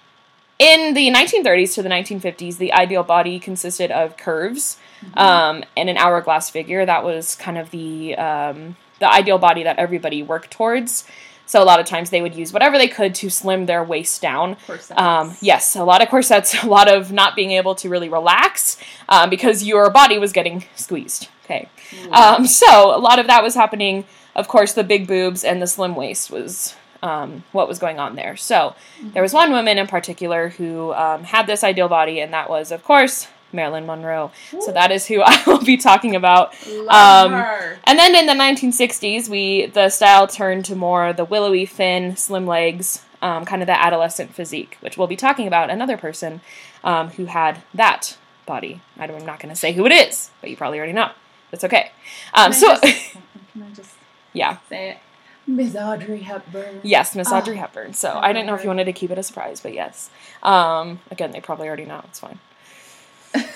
in 0.59 0.95
the 0.95 1.09
1930s 1.09 1.75
to 1.75 1.83
the 1.83 1.89
1950s, 1.89 2.59
the 2.59 2.73
ideal 2.73 3.05
body 3.05 3.39
consisted 3.39 3.93
of 3.93 4.17
curves 4.17 4.79
um, 5.15 5.63
and 5.77 5.89
an 5.89 5.97
hourglass 5.97 6.51
figure. 6.51 6.85
That 6.85 7.05
was 7.05 7.37
kind 7.37 7.57
of 7.57 7.71
the 7.71 8.17
um, 8.17 8.77
the 8.99 9.11
ideal 9.11 9.39
body 9.39 9.63
that 9.63 9.79
everybody 9.79 10.23
worked 10.23 10.51
towards. 10.51 11.05
So 11.47 11.63
a 11.63 11.65
lot 11.65 11.79
of 11.79 11.87
times 11.87 12.11
they 12.11 12.23
would 12.23 12.35
use 12.35 12.53
whatever 12.53 12.77
they 12.77 12.89
could 12.89 13.15
to 13.17 13.31
slim 13.31 13.67
their 13.67 13.85
waist 13.85 14.21
down. 14.21 14.57
Corsets. 14.67 15.01
Um, 15.01 15.37
yes, 15.41 15.77
a 15.77 15.85
lot 15.85 16.03
of 16.03 16.09
corsets, 16.09 16.55
a 16.65 16.67
lot 16.67 16.93
of 16.93 17.13
not 17.13 17.37
being 17.37 17.53
able 17.53 17.77
to 17.77 17.89
really 17.89 18.09
relax 18.09 18.79
um, 19.09 19.31
because 19.31 19.63
your 19.63 19.91
body 19.91 20.19
was 20.19 20.33
getting 20.33 20.65
squeezed. 20.75 21.29
Okay, 21.45 21.69
um, 22.11 22.47
so 22.47 22.97
a 22.97 22.99
lot 22.99 23.21
of 23.21 23.29
that 23.29 23.45
was 23.45 23.55
happening. 23.55 24.05
Of 24.35 24.49
course, 24.49 24.73
the 24.73 24.85
big 24.85 25.07
boobs 25.07 25.45
and 25.45 25.61
the 25.61 25.67
slim 25.67 25.95
waist 25.95 26.31
was 26.31 26.75
um, 27.03 27.45
what 27.53 27.69
was 27.69 27.79
going 27.79 27.99
on 27.99 28.15
there. 28.17 28.37
So 28.37 28.75
there 29.13 29.23
was 29.23 29.35
one 29.35 29.51
woman 29.51 29.79
in 29.79 29.87
particular 29.87 30.51
who 30.51 30.93
um, 30.95 31.25
had 31.25 31.47
this 31.47 31.65
ideal 31.65 31.89
body, 31.89 32.21
and 32.21 32.33
that 32.33 32.49
was, 32.49 32.71
of 32.71 32.85
course, 32.85 33.29
Marilyn 33.53 33.87
Monroe. 33.87 34.31
So 34.61 34.73
that 34.73 34.91
is 34.91 35.07
who 35.07 35.21
I 35.25 35.43
will 35.47 35.65
be 35.65 35.77
talking 35.77 36.17
about. 36.17 36.55
Love 36.69 37.27
um, 37.27 37.33
her. 37.33 37.79
And 37.85 37.99
then 37.99 38.15
in 38.15 38.27
the 38.27 38.33
1960s, 38.33 39.29
we 39.29 39.67
the 39.67 39.89
style 39.91 40.27
turned 40.27 40.65
to 40.67 40.77
more 40.77 41.13
the 41.13 41.25
willowy, 41.25 41.67
thin, 41.67 42.17
slim 42.17 42.47
legs, 42.47 43.03
um, 43.21 43.45
kind 43.45 43.63
of 43.63 43.67
the 43.67 43.79
adolescent 43.79 44.35
physique, 44.35 44.77
which 44.81 44.97
we'll 44.97 45.07
be 45.07 45.17
talking 45.17 45.47
about 45.47 45.71
another 45.71 45.97
person 45.97 46.41
um, 46.85 47.11
who 47.11 47.27
had 47.27 47.63
that 47.75 48.17
body. 48.47 48.81
I'm 48.99 49.11
not 49.25 49.41
going 49.41 49.53
to 49.53 49.59
say 49.59 49.73
who 49.73 49.87
it 49.87 49.93
is, 49.93 50.31
but 50.41 50.51
you 50.51 50.57
probably 50.57 50.79
already 50.79 50.93
know. 50.93 51.11
That's 51.51 51.65
okay. 51.65 51.93
Um, 52.35 52.53
so, 52.53 52.75
just- 52.77 52.83
can 53.53 53.63
I 53.63 53.71
just 53.75 53.92
yeah, 54.33 54.59
say 54.69 54.91
it? 54.91 54.99
Miss 55.47 55.75
Audrey 55.75 56.21
Hepburn. 56.21 56.81
yes, 56.85 57.17
Miss 57.17 57.31
Oh, 57.33 57.37
Audrey 57.37 57.57
Hepburn. 57.57 57.95
So 57.95 58.11
I 58.11 58.29
I 58.29 58.33
didn't 58.33 58.47
know 58.47 58.55
if 58.55 58.63
you 58.63 58.69
wanted 58.69 58.85
to 58.85 58.93
keep 58.93 59.11
it 59.11 59.19
a 59.19 59.23
surprise, 59.25 59.61
but 59.61 59.73
yes. 59.75 60.09
Um, 60.43 61.01
again, 61.11 61.33
they 61.33 61.41
probably 61.41 61.67
already 61.67 61.85
know. 61.85 62.01
It's 62.09 62.21
fine. 62.21 62.39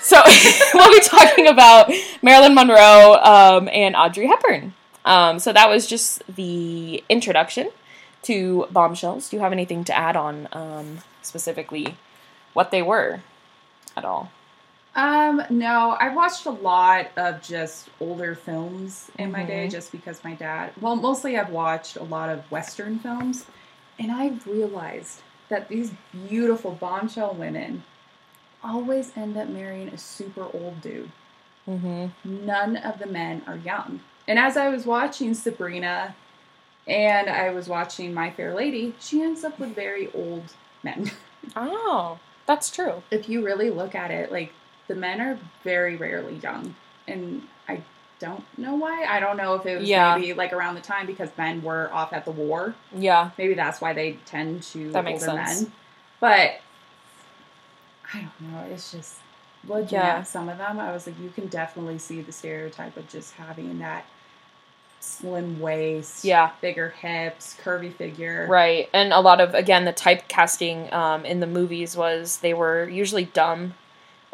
So 0.01 0.21
we'll 0.73 0.91
be 0.91 0.99
talking 1.01 1.47
about 1.47 1.89
Marilyn 2.21 2.55
Monroe 2.55 3.13
um, 3.23 3.69
and 3.71 3.95
Audrey 3.95 4.27
Hepburn. 4.27 4.73
Um, 5.05 5.39
so 5.39 5.53
that 5.53 5.69
was 5.69 5.87
just 5.87 6.23
the 6.27 7.03
introduction 7.09 7.69
to 8.23 8.67
bombshells. 8.71 9.29
Do 9.29 9.37
you 9.37 9.41
have 9.43 9.51
anything 9.53 9.83
to 9.85 9.97
add 9.97 10.17
on 10.17 10.49
um, 10.51 10.97
specifically 11.21 11.95
what 12.53 12.71
they 12.71 12.81
were 12.81 13.21
at 13.95 14.03
all? 14.03 14.31
Um, 14.97 15.43
no, 15.51 15.95
I've 15.99 16.15
watched 16.15 16.45
a 16.47 16.51
lot 16.51 17.07
of 17.15 17.41
just 17.41 17.89
older 18.01 18.33
films 18.35 19.09
in 19.19 19.31
my 19.31 19.43
day 19.43 19.67
Mhm. 19.67 19.71
just 19.71 19.91
because 19.91 20.23
my 20.23 20.33
dad, 20.33 20.71
well, 20.81 20.95
mostly 20.95 21.37
I've 21.37 21.51
watched 21.51 21.95
a 21.97 22.03
lot 22.03 22.29
of 22.29 22.49
Western 22.51 22.97
films. 22.99 23.45
And 23.99 24.11
I've 24.11 24.45
realized 24.47 25.21
that 25.49 25.69
these 25.69 25.91
beautiful 26.11 26.71
bombshell 26.71 27.33
women 27.33 27.83
always 28.63 29.15
end 29.15 29.37
up 29.37 29.47
marrying 29.47 29.87
a 29.89 29.97
super 29.97 30.43
old 30.53 30.81
dude. 30.81 31.11
Mm-hmm. 31.69 32.45
None 32.45 32.75
of 32.77 32.99
the 32.99 33.05
men 33.07 33.43
are 33.47 33.57
young. 33.57 33.99
And 34.27 34.37
as 34.39 34.57
I 34.57 34.69
was 34.69 34.85
watching 34.85 35.33
Sabrina 35.33 36.15
and 36.87 37.29
I 37.29 37.49
was 37.51 37.67
watching 37.67 38.13
My 38.13 38.29
Fair 38.31 38.53
Lady, 38.53 38.95
she 38.99 39.21
ends 39.21 39.43
up 39.43 39.59
with 39.59 39.75
very 39.75 40.11
old 40.13 40.53
men. 40.83 41.11
Oh, 41.55 42.19
that's 42.45 42.69
true. 42.69 43.03
if 43.09 43.29
you 43.29 43.45
really 43.45 43.69
look 43.69 43.95
at 43.95 44.11
it, 44.11 44.31
like 44.33 44.51
the 44.87 44.95
men 44.95 45.19
are 45.21 45.37
very 45.63 45.95
rarely 45.95 46.35
young. 46.35 46.75
And 47.07 47.43
I 47.67 47.81
don't 48.19 48.43
know 48.57 48.75
why. 48.75 49.05
I 49.05 49.19
don't 49.19 49.37
know 49.37 49.55
if 49.55 49.65
it 49.65 49.79
was 49.79 49.87
Yeah. 49.89 50.15
maybe 50.17 50.33
like 50.33 50.53
around 50.53 50.75
the 50.75 50.81
time 50.81 51.05
because 51.05 51.29
men 51.37 51.61
were 51.61 51.89
off 51.93 52.13
at 52.13 52.25
the 52.25 52.31
war. 52.31 52.73
Yeah. 52.95 53.29
Maybe 53.37 53.53
that's 53.53 53.79
why 53.81 53.93
they 53.93 54.13
tend 54.25 54.63
to 54.63 54.91
That 54.91 55.03
makes 55.03 55.27
older 55.27 55.43
sense. 55.45 55.63
men. 55.63 55.71
But 56.19 56.59
I 58.13 58.19
don't 58.21 58.51
know. 58.51 58.65
It's 58.73 58.91
just 58.91 59.15
looking 59.67 59.97
Yeah. 59.99 60.17
at 60.19 60.27
some 60.27 60.49
of 60.49 60.57
them. 60.57 60.79
I 60.79 60.91
was 60.91 61.05
like, 61.07 61.19
you 61.19 61.29
can 61.29 61.47
definitely 61.47 61.97
see 61.99 62.21
the 62.21 62.31
stereotype 62.31 62.95
of 62.97 63.07
just 63.09 63.33
having 63.35 63.79
that 63.79 64.05
slim 64.99 65.59
waist, 65.59 66.23
Yeah. 66.25 66.51
bigger 66.59 66.89
hips, 66.89 67.55
curvy 67.63 67.93
figure. 67.93 68.47
Right. 68.49 68.89
And 68.93 69.13
a 69.13 69.19
lot 69.19 69.39
of 69.39 69.53
again 69.53 69.85
the 69.85 69.93
typecasting 69.93 70.91
um, 70.91 71.23
in 71.25 71.39
the 71.39 71.47
movies 71.47 71.95
was 71.95 72.37
they 72.39 72.53
were 72.53 72.89
usually 72.89 73.25
dumb 73.25 73.75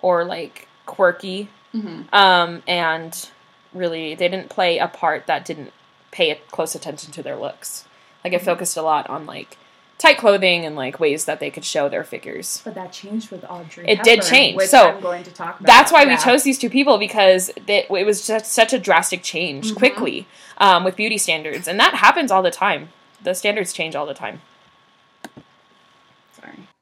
or 0.03 0.23
like 0.23 0.67
quirky. 0.85 1.49
hmm 1.71 2.01
Um, 2.13 2.61
and 2.67 3.29
really 3.73 4.13
they 4.13 4.27
didn't 4.29 4.49
play 4.49 4.77
a 4.77 4.87
part 4.87 5.25
that 5.25 5.43
didn't 5.45 5.73
pay 6.11 6.39
close 6.51 6.75
attention 6.75 7.11
to 7.13 7.23
their 7.23 7.35
looks. 7.35 7.85
Like 8.23 8.33
it 8.33 8.41
Mhm. 8.41 8.45
focused 8.45 8.77
a 8.77 8.83
lot 8.83 9.09
on 9.09 9.25
like 9.25 9.57
tight 9.97 10.17
clothing 10.17 10.65
and 10.65 10.75
like 10.75 10.99
ways 10.99 11.25
that 11.25 11.39
they 11.39 11.49
could 11.49 11.65
show 11.65 11.87
their 11.89 12.03
figures. 12.03 12.61
But 12.63 12.75
that 12.75 12.91
changed 12.91 13.31
with 13.31 13.43
Audrey. 13.49 13.87
It 13.87 14.03
did 14.03 14.21
change. 14.21 14.61
So, 14.63 14.89
I'm 14.89 15.01
going 15.01 15.23
to 15.23 15.31
talk 15.31 15.59
about. 15.59 15.65
That's 15.67 15.91
why 15.91 16.05
we 16.05 16.17
chose 16.17 16.43
these 16.43 16.59
two 16.59 16.69
people 16.69 16.97
because 16.97 17.49
they, 17.65 17.85
it 17.89 18.05
was 18.05 18.27
just 18.27 18.51
such 18.51 18.73
a 18.73 18.79
drastic 18.79 19.23
change 19.23 19.71
Mhm. 19.71 19.77
quickly 19.77 20.27
um, 20.59 20.83
with 20.83 20.95
beauty 20.95 21.17
standards, 21.17 21.67
and 21.67 21.79
that 21.79 21.95
happens 21.95 22.31
all 22.31 22.43
the 22.43 22.51
time. 22.51 22.89
The 23.23 23.33
standards 23.33 23.71
change 23.73 23.95
all 23.95 24.05
the 24.05 24.13
time. 24.13 24.41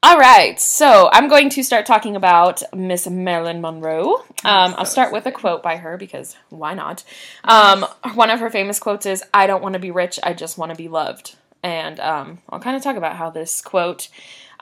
All 0.04 0.18
right, 0.18 0.60
so 0.60 1.08
I'm 1.12 1.28
going 1.28 1.48
to 1.50 1.62
start 1.62 1.86
talking 1.86 2.16
about 2.16 2.60
Miss 2.74 3.08
Marilyn 3.08 3.60
Monroe. 3.60 4.16
Um, 4.44 4.74
I'll 4.76 4.84
start 4.84 5.12
with 5.12 5.26
a 5.26 5.32
quote 5.32 5.62
by 5.62 5.76
her 5.76 5.96
because 5.96 6.34
why 6.50 6.74
not? 6.74 7.04
Um, 7.44 7.86
one 8.14 8.28
of 8.28 8.40
her 8.40 8.50
famous 8.50 8.80
quotes 8.80 9.06
is, 9.06 9.22
"I 9.32 9.46
don't 9.46 9.62
want 9.62 9.74
to 9.74 9.78
be 9.78 9.92
rich. 9.92 10.18
I 10.24 10.32
just 10.32 10.58
want 10.58 10.70
to 10.70 10.76
be 10.76 10.88
loved." 10.88 11.36
And 11.62 12.00
um, 12.00 12.38
I'll 12.48 12.60
kind 12.60 12.76
of 12.76 12.82
talk 12.82 12.96
about 12.96 13.16
how 13.16 13.30
this 13.30 13.60
quote 13.60 14.08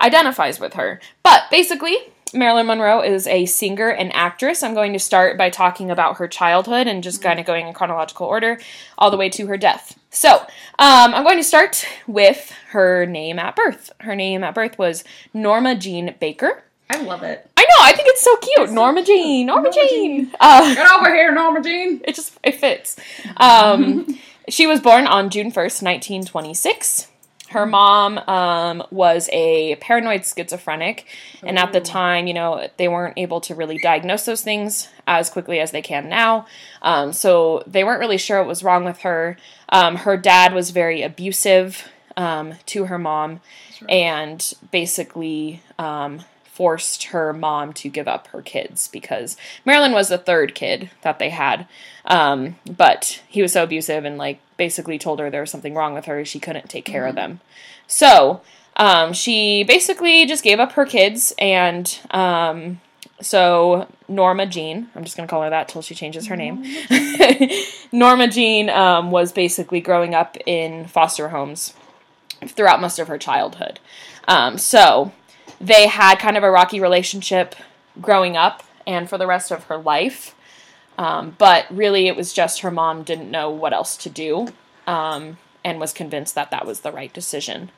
identifies 0.01 0.61
with 0.61 0.75
her. 0.75 1.01
But 1.23 1.45
basically, 1.51 1.97
Marilyn 2.33 2.67
Monroe 2.67 3.03
is 3.03 3.27
a 3.27 3.47
singer 3.47 3.89
and 3.89 4.15
actress. 4.15 4.63
I'm 4.63 4.75
going 4.75 4.93
to 4.93 4.99
start 4.99 5.37
by 5.37 5.51
talking 5.51 5.91
about 5.91 6.19
her 6.19 6.29
childhood 6.29 6.87
and 6.87 7.03
just 7.03 7.23
kind 7.23 7.41
of 7.41 7.47
going 7.47 7.67
in 7.67 7.75
chronological 7.75 8.27
order 8.27 8.59
all 8.99 9.11
the 9.11 9.17
way 9.17 9.29
to 9.31 9.47
her 9.47 9.57
death. 9.57 9.99
So, 10.11 10.35
um, 10.79 11.15
I'm 11.15 11.25
going 11.25 11.39
to 11.39 11.45
start 11.45 11.87
with 12.07 12.53
her 12.71 13.07
name 13.07 13.39
at 13.39 13.57
birth. 13.57 13.93
Her 14.01 14.15
name 14.15 14.45
at 14.45 14.55
birth 14.55 14.79
was 14.79 15.05
Norma 15.35 15.75
Jean 15.75 16.15
Baker. 16.21 16.63
I 16.89 17.01
love 17.03 17.23
it. 17.23 17.49
I 17.57 17.63
know, 17.63 17.85
I 17.85 17.93
think 17.93 18.09
it's 18.09 18.23
so 18.23 18.37
cute. 18.39 18.59
It's 18.59 18.71
so 18.71 18.75
Norma 18.75 19.05
cute. 19.05 19.19
Jean, 19.19 19.47
Norma, 19.47 19.63
Norma 19.63 19.89
Jean. 19.89 20.25
Jean. 20.25 20.37
Uh, 20.41 20.75
Get 20.75 20.91
over 20.91 21.15
here, 21.15 21.33
Norma 21.33 21.63
Jean. 21.63 22.01
it 22.05 22.15
just 22.15 22.39
it 22.43 22.57
fits. 22.57 22.97
Um, 23.37 24.19
she 24.49 24.67
was 24.67 24.81
born 24.81 25.07
on 25.07 25.31
June 25.31 25.51
first, 25.51 25.83
nineteen 25.83 26.25
twenty 26.25 26.55
six. 26.55 27.09
Her 27.51 27.67
mom 27.67 28.19
um, 28.19 28.85
was 28.93 29.29
a 29.33 29.75
paranoid 29.77 30.25
schizophrenic, 30.25 31.05
and 31.43 31.59
at 31.59 31.73
the 31.73 31.81
time, 31.81 32.29
you 32.29 32.35
know, 32.35 32.69
they 32.77 32.87
weren't 32.87 33.19
able 33.19 33.41
to 33.41 33.57
really 33.57 33.77
diagnose 33.77 34.25
those 34.25 34.43
things 34.43 34.89
as 35.05 35.31
quickly 35.31 35.59
as 35.59 35.73
they 35.73 35.83
can 35.83 36.09
now. 36.09 36.47
Um, 36.81 37.13
so 37.13 37.65
they 37.67 37.83
weren't 37.83 37.99
really 37.99 38.19
sure 38.19 38.39
what 38.39 38.47
was 38.47 38.63
wrong 38.63 38.85
with 38.85 39.01
her. 39.01 39.37
Um, 39.69 39.97
her 39.97 40.17
dad 40.17 40.55
was 40.55 40.71
very 40.71 41.03
abusive 41.03 41.89
um, 42.17 42.55
to 42.67 42.85
her 42.85 42.99
mom, 42.99 43.41
and 43.89 44.55
basically 44.71 45.61
um, 45.77 46.21
forced 46.61 47.05
her 47.05 47.33
mom 47.33 47.73
to 47.73 47.89
give 47.89 48.07
up 48.07 48.27
her 48.27 48.43
kids 48.43 48.87
because 48.89 49.35
Marilyn 49.65 49.93
was 49.93 50.11
the 50.11 50.19
third 50.19 50.55
kid 50.55 50.91
that 51.01 51.19
they 51.19 51.31
had. 51.31 51.67
Um, 52.05 52.57
but 52.71 53.23
he 53.29 53.41
was 53.41 53.55
so 53.55 53.65
abusive 53.65 54.05
and 54.05 54.19
like 54.19 54.41
basically 54.59 54.99
told 54.99 55.21
her 55.21 55.31
there 55.31 55.41
was 55.41 55.51
something 55.51 55.75
wrong 55.75 55.95
with 55.95 56.05
her. 56.05 56.23
She 56.23 56.39
couldn't 56.39 56.69
take 56.69 56.85
care 56.85 57.07
of 57.07 57.15
them. 57.15 57.41
So 57.87 58.43
um, 58.77 59.15
she 59.15 59.65
basically 59.65 60.27
just 60.27 60.45
gave 60.45 60.61
up 60.61 60.73
her 60.73 60.85
kids 60.85 61.33
and. 61.39 61.99
Um, 62.11 62.83
so 63.23 63.87
Norma 64.07 64.47
Jean, 64.47 64.89
I'm 64.95 65.05
just 65.05 65.17
gonna 65.17 65.29
call 65.29 65.43
her 65.43 65.51
that 65.51 65.69
till 65.69 65.81
she 65.81 65.95
changes 65.95 66.27
her 66.27 66.37
name. 66.37 66.63
Norma 67.91 68.29
Jean 68.31 68.69
um, 68.69 69.11
was 69.11 69.33
basically 69.33 69.81
growing 69.81 70.15
up 70.15 70.37
in 70.47 70.87
foster 70.87 71.29
homes 71.29 71.73
throughout 72.47 72.81
most 72.81 72.99
of 72.99 73.09
her 73.09 73.19
childhood. 73.19 73.79
Um, 74.27 74.57
so 74.57 75.13
they 75.61 75.87
had 75.89 76.17
kind 76.19 76.37
of 76.37 76.43
a 76.43 76.51
rocky 76.51 76.81
relationship 76.81 77.55
growing 78.01 78.37
up 78.37 78.63
and 78.87 79.09
for 79.09 79.19
the 79.19 79.27
rest 79.27 79.51
of 79.51 79.65
her 79.65 79.77
life. 79.77 80.35
Um, 80.99 81.35
but 81.39 81.67
really, 81.71 82.09
it 82.09 82.17
was 82.17 82.33
just 82.33 82.61
her 82.61 82.71
mom 82.71 83.03
didn't 83.05 83.31
know 83.31 83.51
what 83.51 83.73
else 83.73 83.97
to 83.99 84.11
do 84.11 84.49
um, 84.87 85.39
and 85.65 85.81
was 85.81 85.93
convinced 85.93 86.35
that 86.35 86.51
that 86.51 86.67
was 86.67 86.81
the 86.81 86.93
right 86.93 87.13
decision. 87.13 87.71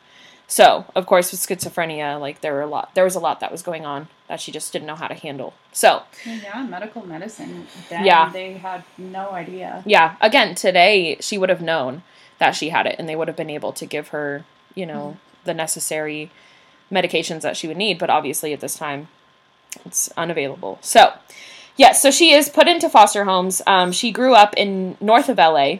So, 0.48 0.84
of 0.94 1.06
course, 1.06 1.30
with 1.30 1.40
schizophrenia, 1.40 2.20
like 2.20 2.40
there 2.40 2.52
were 2.52 2.62
a 2.62 2.66
lot, 2.66 2.94
there 2.94 3.04
was 3.04 3.14
a 3.14 3.20
lot 3.20 3.40
that 3.40 3.50
was 3.52 3.62
going 3.62 3.86
on 3.86 4.08
that 4.28 4.40
she 4.40 4.52
just 4.52 4.72
didn't 4.72 4.86
know 4.86 4.96
how 4.96 5.06
to 5.08 5.14
handle. 5.14 5.54
So, 5.72 6.02
Yeah, 6.26 6.62
medical 6.68 7.06
medicine. 7.06 7.66
Then 7.88 8.04
Yeah. 8.04 8.28
they 8.30 8.54
had 8.54 8.82
no 8.98 9.30
idea. 9.30 9.82
yeah, 9.86 10.16
again, 10.20 10.54
today 10.54 11.16
she 11.20 11.38
would 11.38 11.48
have 11.48 11.62
known 11.62 12.02
that 12.38 12.54
she 12.54 12.68
had 12.70 12.86
it 12.86 12.96
and 12.98 13.08
they 13.08 13.16
would 13.16 13.28
have 13.28 13.36
been 13.36 13.50
able 13.50 13.72
to 13.72 13.86
give 13.86 14.08
her, 14.08 14.44
you 14.74 14.84
know, 14.84 15.16
the 15.44 15.54
necessary 15.54 16.30
medications 16.92 17.40
that 17.40 17.56
she 17.56 17.66
would 17.66 17.76
need, 17.76 17.98
but 17.98 18.10
obviously 18.10 18.52
at 18.52 18.60
this 18.60 18.76
time 18.76 19.08
it's 19.86 20.10
unavailable. 20.16 20.78
So, 20.82 21.12
yes, 21.76 22.02
so 22.02 22.10
she 22.10 22.32
is 22.32 22.48
put 22.48 22.68
into 22.68 22.88
foster 22.90 23.24
homes. 23.24 23.62
Um, 23.66 23.90
she 23.90 24.12
grew 24.12 24.34
up 24.34 24.54
in 24.56 24.96
north 25.00 25.28
of 25.28 25.38
LA 25.38 25.76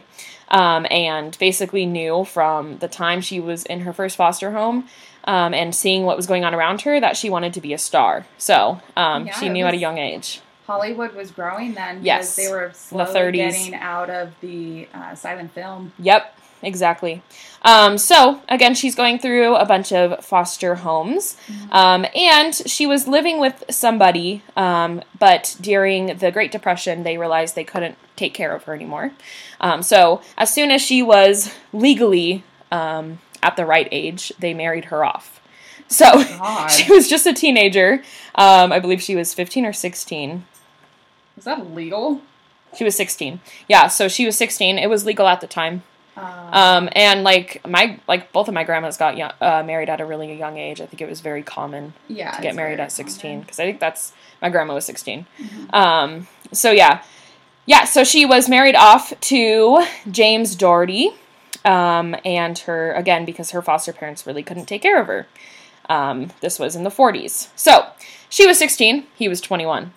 um, 0.49 0.85
and 0.89 1.37
basically 1.39 1.85
knew 1.85 2.25
from 2.25 2.79
the 2.79 2.87
time 2.87 3.21
she 3.21 3.39
was 3.39 3.63
in 3.65 3.81
her 3.81 3.93
first 3.93 4.15
foster 4.17 4.51
home 4.51 4.87
um, 5.25 5.53
and 5.53 5.73
seeing 5.73 6.03
what 6.05 6.17
was 6.17 6.27
going 6.27 6.43
on 6.43 6.53
around 6.53 6.81
her 6.81 6.99
that 6.99 7.15
she 7.15 7.29
wanted 7.29 7.53
to 7.53 7.61
be 7.61 7.73
a 7.73 7.77
star. 7.77 8.25
So, 8.37 8.81
um, 8.97 9.27
Yeah, 9.27 9.33
she 9.39 9.49
knew 9.49 9.65
at 9.65 9.73
a 9.73 9.77
young 9.77 9.97
age. 9.97 10.41
Hollywood 10.65 11.13
was 11.13 11.29
growing 11.31 11.73
then. 11.73 11.95
because 12.01 12.05
Yes, 12.05 12.35
They 12.35 12.47
were 12.49 12.69
the 12.91 13.05
30s. 13.05 13.33
getting 13.33 13.75
out 13.75 14.09
of 14.09 14.31
the 14.41 14.87
uh, 14.93 15.13
silent 15.13 15.51
film. 15.53 15.91
Yep, 15.99 16.37
exactly. 16.65 17.21
Um, 17.63 17.97
so 17.97 18.41
again, 18.49 18.75
she's 18.75 18.95
going 18.95 19.19
through 19.19 19.55
a 19.55 19.65
bunch 19.65 19.91
of 19.91 20.23
foster 20.23 20.75
homes, 20.75 21.37
um, 21.71 22.05
and 22.15 22.53
she 22.53 22.85
was 22.85 23.07
living 23.07 23.39
with 23.39 23.63
somebody. 23.69 24.43
Um, 24.55 25.01
but 25.17 25.55
during 25.61 26.17
the 26.17 26.31
Great 26.31 26.51
Depression, 26.51 27.03
they 27.03 27.17
realized 27.17 27.55
they 27.55 27.63
couldn't 27.63 27.97
take 28.15 28.33
care 28.33 28.53
of 28.53 28.63
her 28.63 28.73
anymore. 28.73 29.11
Um, 29.61 29.81
so 29.81 30.21
as 30.37 30.53
soon 30.53 30.71
as 30.71 30.81
she 30.81 31.01
was 31.01 31.53
legally 31.71 32.43
um, 32.71 33.19
at 33.41 33.55
the 33.55 33.65
right 33.65 33.87
age, 33.91 34.33
they 34.39 34.53
married 34.53 34.85
her 34.85 35.05
off. 35.05 35.41
So 35.87 36.05
God. 36.23 36.67
she 36.67 36.91
was 36.91 37.09
just 37.09 37.25
a 37.25 37.33
teenager. 37.33 38.03
Um, 38.35 38.71
I 38.71 38.79
believe 38.79 39.01
she 39.01 39.15
was 39.15 39.33
fifteen 39.33 39.65
or 39.65 39.73
sixteen. 39.73 40.45
Is 41.37 41.45
that 41.45 41.73
legal? 41.73 42.21
She 42.75 42.83
was 42.83 42.95
16. 42.95 43.39
Yeah, 43.67 43.87
so 43.87 44.07
she 44.07 44.25
was 44.25 44.37
16. 44.37 44.77
It 44.77 44.89
was 44.89 45.05
legal 45.05 45.27
at 45.27 45.41
the 45.41 45.47
time. 45.47 45.83
Uh, 46.15 46.49
Um, 46.51 46.89
and 46.93 47.23
like 47.23 47.65
my 47.67 47.99
like 48.07 48.31
both 48.31 48.47
of 48.47 48.53
my 48.53 48.63
grandmas 48.63 48.97
got 48.97 49.17
young, 49.17 49.31
uh, 49.41 49.63
married 49.65 49.89
at 49.89 49.99
a 49.99 50.05
really 50.05 50.33
young 50.33 50.57
age. 50.57 50.79
I 50.81 50.85
think 50.85 51.01
it 51.01 51.09
was 51.09 51.21
very 51.21 51.43
common 51.43 51.93
yeah. 52.07 52.31
to 52.31 52.41
get 52.41 52.55
married 52.55 52.79
at 52.79 52.91
16 52.91 53.41
because 53.41 53.59
I 53.59 53.65
think 53.65 53.79
that's 53.79 54.13
my 54.41 54.49
grandma 54.49 54.75
was 54.75 54.85
16. 54.85 55.25
Mhm. 55.39 55.73
Um, 55.73 56.27
so 56.51 56.71
yeah, 56.71 57.01
yeah. 57.65 57.85
So 57.85 58.03
she 58.03 58.25
was 58.25 58.47
married 58.47 58.75
off 58.75 59.13
to 59.21 59.83
James 60.09 60.55
Dougherty, 60.55 61.11
um, 61.65 62.15
and 62.23 62.57
her 62.59 62.93
again 62.93 63.25
because 63.25 63.51
her 63.51 63.61
foster 63.61 63.93
parents 63.93 64.27
really 64.27 64.43
couldn't 64.43 64.65
take 64.65 64.81
care 64.81 65.01
of 65.01 65.07
her. 65.07 65.27
Um, 65.89 66.31
this 66.41 66.59
was 66.59 66.75
in 66.75 66.83
the 66.83 66.89
40s. 66.89 67.49
So 67.55 67.87
she 68.29 68.45
was 68.47 68.57
16. 68.57 69.05
He 69.15 69.27
was 69.27 69.41
21. 69.41 69.91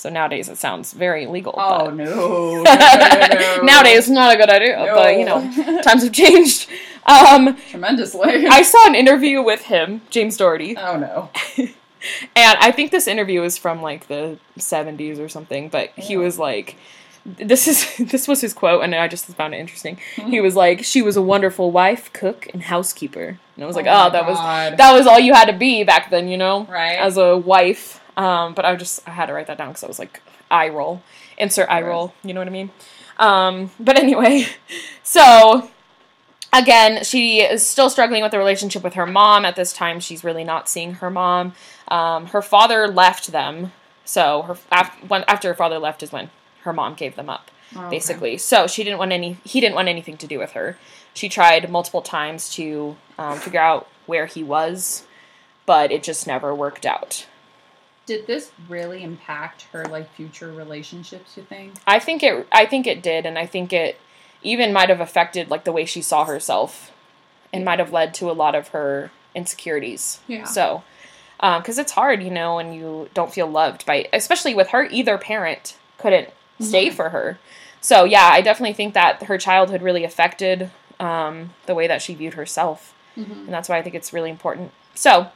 So 0.00 0.08
nowadays 0.08 0.48
it 0.48 0.56
sounds 0.56 0.94
very 0.94 1.24
illegal. 1.24 1.52
Oh 1.58 1.90
no. 1.90 2.62
no, 2.62 2.62
no, 2.62 3.38
no. 3.38 3.60
Nowadays, 3.62 4.08
not 4.08 4.34
a 4.34 4.38
good 4.38 4.48
idea, 4.48 4.76
but 4.94 5.18
you 5.18 5.26
know, 5.26 5.40
No. 5.40 5.82
times 5.82 6.02
have 6.04 6.12
changed. 6.12 6.70
Um, 7.04 7.56
tremendously. 7.70 8.46
I 8.46 8.62
saw 8.62 8.86
an 8.86 8.94
interview 8.94 9.42
with 9.42 9.62
him, 9.62 10.00
James 10.08 10.36
Dougherty, 10.38 10.74
oh 10.76 10.96
no. 10.96 11.30
and 12.34 12.58
I 12.60 12.72
think 12.72 12.90
this 12.92 13.06
interview 13.06 13.42
is 13.42 13.58
from 13.58 13.82
like 13.82 14.06
the 14.08 14.38
70s 14.58 15.18
or 15.18 15.28
something, 15.28 15.68
but 15.68 15.90
he 15.90 16.16
was 16.16 16.38
like, 16.38 16.76
this 17.26 17.68
is 17.68 17.96
this 18.10 18.26
was 18.26 18.40
his 18.40 18.54
quote, 18.54 18.82
and 18.82 18.94
I 18.94 19.06
just 19.06 19.26
found 19.26 19.54
it 19.54 19.58
interesting. 19.58 19.98
He 20.16 20.40
was 20.40 20.56
like, 20.56 20.82
"She 20.82 21.02
was 21.02 21.16
a 21.18 21.22
wonderful 21.22 21.70
wife, 21.70 22.10
cook, 22.14 22.48
and 22.54 22.62
housekeeper." 22.62 23.38
And 23.54 23.64
I 23.64 23.66
was 23.66 23.76
like, 23.76 23.86
Oh 23.86 23.90
"Oh, 23.90 24.04
my 24.04 24.08
that 24.10 24.26
was 24.26 24.38
that 24.78 24.92
was 24.94 25.06
all 25.06 25.18
you 25.20 25.34
had 25.34 25.44
to 25.46 25.52
be 25.52 25.84
back 25.84 26.08
then, 26.10 26.28
you 26.28 26.38
know, 26.38 26.64
Right. 26.64 26.96
as 26.98 27.18
a 27.18 27.36
wife." 27.36 27.99
Um, 28.20 28.54
but 28.54 28.64
I 28.64 28.76
just 28.76 29.06
I 29.08 29.12
had 29.12 29.26
to 29.26 29.32
write 29.32 29.46
that 29.46 29.56
down 29.58 29.68
because 29.68 29.84
I 29.84 29.86
was 29.86 29.98
like, 29.98 30.20
eye 30.50 30.68
roll, 30.68 31.02
insert 31.38 31.68
eye 31.70 31.80
roll. 31.82 32.12
You 32.22 32.34
know 32.34 32.40
what 32.40 32.48
I 32.48 32.50
mean? 32.50 32.70
Um, 33.18 33.70
but 33.80 33.98
anyway, 33.98 34.46
so 35.02 35.70
again, 36.52 37.04
she 37.04 37.40
is 37.40 37.64
still 37.66 37.88
struggling 37.90 38.22
with 38.22 38.30
the 38.32 38.38
relationship 38.38 38.82
with 38.82 38.94
her 38.94 39.06
mom. 39.06 39.44
At 39.44 39.56
this 39.56 39.72
time, 39.72 40.00
she's 40.00 40.24
really 40.24 40.44
not 40.44 40.68
seeing 40.68 40.94
her 40.94 41.10
mom. 41.10 41.54
Um, 41.88 42.26
her 42.26 42.42
father 42.42 42.86
left 42.88 43.32
them, 43.32 43.72
so 44.04 44.42
her 44.42 44.56
af- 44.70 44.96
when, 45.08 45.24
after 45.26 45.48
her 45.48 45.54
father 45.54 45.78
left 45.78 46.02
is 46.02 46.12
when 46.12 46.30
her 46.62 46.72
mom 46.72 46.94
gave 46.94 47.16
them 47.16 47.30
up, 47.30 47.50
Oh, 47.74 47.80
okay. 47.80 47.90
basically. 47.90 48.36
So 48.38 48.66
she 48.66 48.84
didn't 48.84 48.98
want 48.98 49.12
any. 49.12 49.38
He 49.44 49.60
didn't 49.60 49.74
want 49.76 49.88
anything 49.88 50.16
to 50.18 50.26
do 50.26 50.38
with 50.38 50.52
her. 50.52 50.76
She 51.14 51.28
tried 51.28 51.70
multiple 51.70 52.02
times 52.02 52.50
to 52.54 52.96
um, 53.18 53.38
figure 53.38 53.60
out 53.60 53.88
where 54.06 54.26
he 54.26 54.42
was, 54.44 55.04
but 55.66 55.90
it 55.90 56.02
just 56.02 56.26
never 56.26 56.54
worked 56.54 56.84
out. 56.86 57.26
Did 58.10 58.26
this 58.26 58.50
really 58.68 59.04
impact 59.04 59.66
her 59.72 59.84
like 59.84 60.12
future 60.14 60.52
relationships? 60.52 61.36
You 61.36 61.44
think? 61.44 61.74
I 61.86 62.00
think 62.00 62.24
it. 62.24 62.44
I 62.50 62.66
think 62.66 62.88
it 62.88 63.04
did, 63.04 63.24
and 63.24 63.38
I 63.38 63.46
think 63.46 63.72
it 63.72 64.00
even 64.42 64.72
might 64.72 64.88
have 64.88 65.00
affected 65.00 65.48
like 65.48 65.62
the 65.62 65.70
way 65.70 65.84
she 65.84 66.02
saw 66.02 66.24
herself, 66.24 66.90
and 67.52 67.64
might 67.64 67.78
have 67.78 67.92
led 67.92 68.12
to 68.14 68.28
a 68.28 68.32
lot 68.32 68.56
of 68.56 68.68
her 68.68 69.12
insecurities. 69.32 70.18
Yeah. 70.26 70.42
So, 70.42 70.82
because 71.38 71.78
it's 71.78 71.92
hard, 71.92 72.20
you 72.20 72.30
know, 72.32 72.56
when 72.56 72.72
you 72.72 73.08
don't 73.14 73.32
feel 73.32 73.46
loved 73.46 73.86
by, 73.86 74.08
especially 74.12 74.56
with 74.56 74.70
her, 74.70 74.86
either 74.90 75.16
parent 75.16 75.76
couldn't 75.98 76.30
stay 76.60 76.88
Mhm. 76.88 76.94
for 76.94 77.10
her. 77.10 77.38
So 77.80 78.02
yeah, 78.02 78.28
I 78.32 78.40
definitely 78.40 78.74
think 78.74 78.94
that 78.94 79.22
her 79.22 79.38
childhood 79.38 79.82
really 79.82 80.02
affected 80.02 80.70
um, 80.98 81.54
the 81.66 81.76
way 81.76 81.86
that 81.86 82.02
she 82.02 82.14
viewed 82.14 82.34
herself 82.34 82.92
Mm-hmm. 83.16 83.32
and 83.32 83.48
that's 83.48 83.68
why 83.68 83.78
I 83.78 83.82
think 83.82 83.94
it's 83.94 84.12
really 84.12 84.30
important. 84.30 84.72
So, 84.94 85.28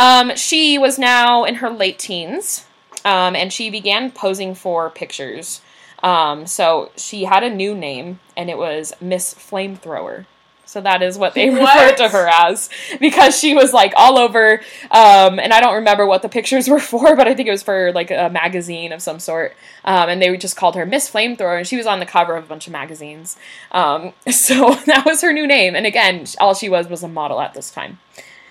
um, 0.00 0.34
she 0.34 0.78
was 0.78 0.98
now 0.98 1.44
in 1.44 1.56
her 1.56 1.68
late 1.68 1.98
teens, 1.98 2.64
um, 3.04 3.36
and 3.36 3.52
she 3.52 3.68
began 3.68 4.10
posing 4.10 4.54
for 4.54 4.88
pictures. 4.88 5.60
Um, 6.02 6.46
so 6.46 6.90
she 6.96 7.24
had 7.24 7.42
a 7.42 7.50
new 7.50 7.74
name, 7.74 8.18
and 8.34 8.48
it 8.48 8.56
was 8.56 8.94
Miss 8.98 9.34
Flamethrower. 9.34 10.24
So 10.64 10.80
that 10.80 11.02
is 11.02 11.18
what 11.18 11.34
they 11.34 11.50
What? 11.50 11.60
referred 11.74 11.96
to 11.98 12.08
her 12.08 12.28
as 12.28 12.70
because 12.98 13.38
she 13.38 13.54
was 13.54 13.74
like 13.74 13.92
all 13.94 14.16
over. 14.16 14.62
Um, 14.90 15.38
and 15.38 15.52
I 15.52 15.60
don't 15.60 15.74
remember 15.74 16.06
what 16.06 16.22
the 16.22 16.28
pictures 16.30 16.66
were 16.72 16.80
for, 16.80 17.14
but 17.14 17.28
I 17.28 17.34
think 17.34 17.48
it 17.48 17.52
was 17.52 17.62
for 17.62 17.92
like 17.92 18.10
a 18.10 18.30
magazine 18.30 18.92
of 18.92 19.02
some 19.02 19.18
sort. 19.18 19.54
Um, 19.84 20.08
and 20.08 20.22
they 20.22 20.34
just 20.38 20.56
called 20.56 20.76
her 20.76 20.86
Miss 20.86 21.10
Flamethrower, 21.10 21.58
and 21.58 21.66
she 21.66 21.76
was 21.76 21.86
on 21.86 22.00
the 22.00 22.06
cover 22.06 22.36
of 22.36 22.44
a 22.44 22.46
bunch 22.46 22.66
of 22.66 22.72
magazines. 22.72 23.36
Um, 23.70 24.14
so 24.30 24.76
that 24.86 25.04
was 25.04 25.20
her 25.20 25.32
new 25.34 25.46
name. 25.46 25.76
And 25.76 25.84
again, 25.84 26.24
all 26.40 26.54
she 26.54 26.70
was 26.70 26.88
was 26.88 27.02
a 27.02 27.08
model 27.08 27.42
at 27.42 27.52
this 27.52 27.70
time. 27.70 27.98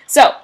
So 0.06 0.34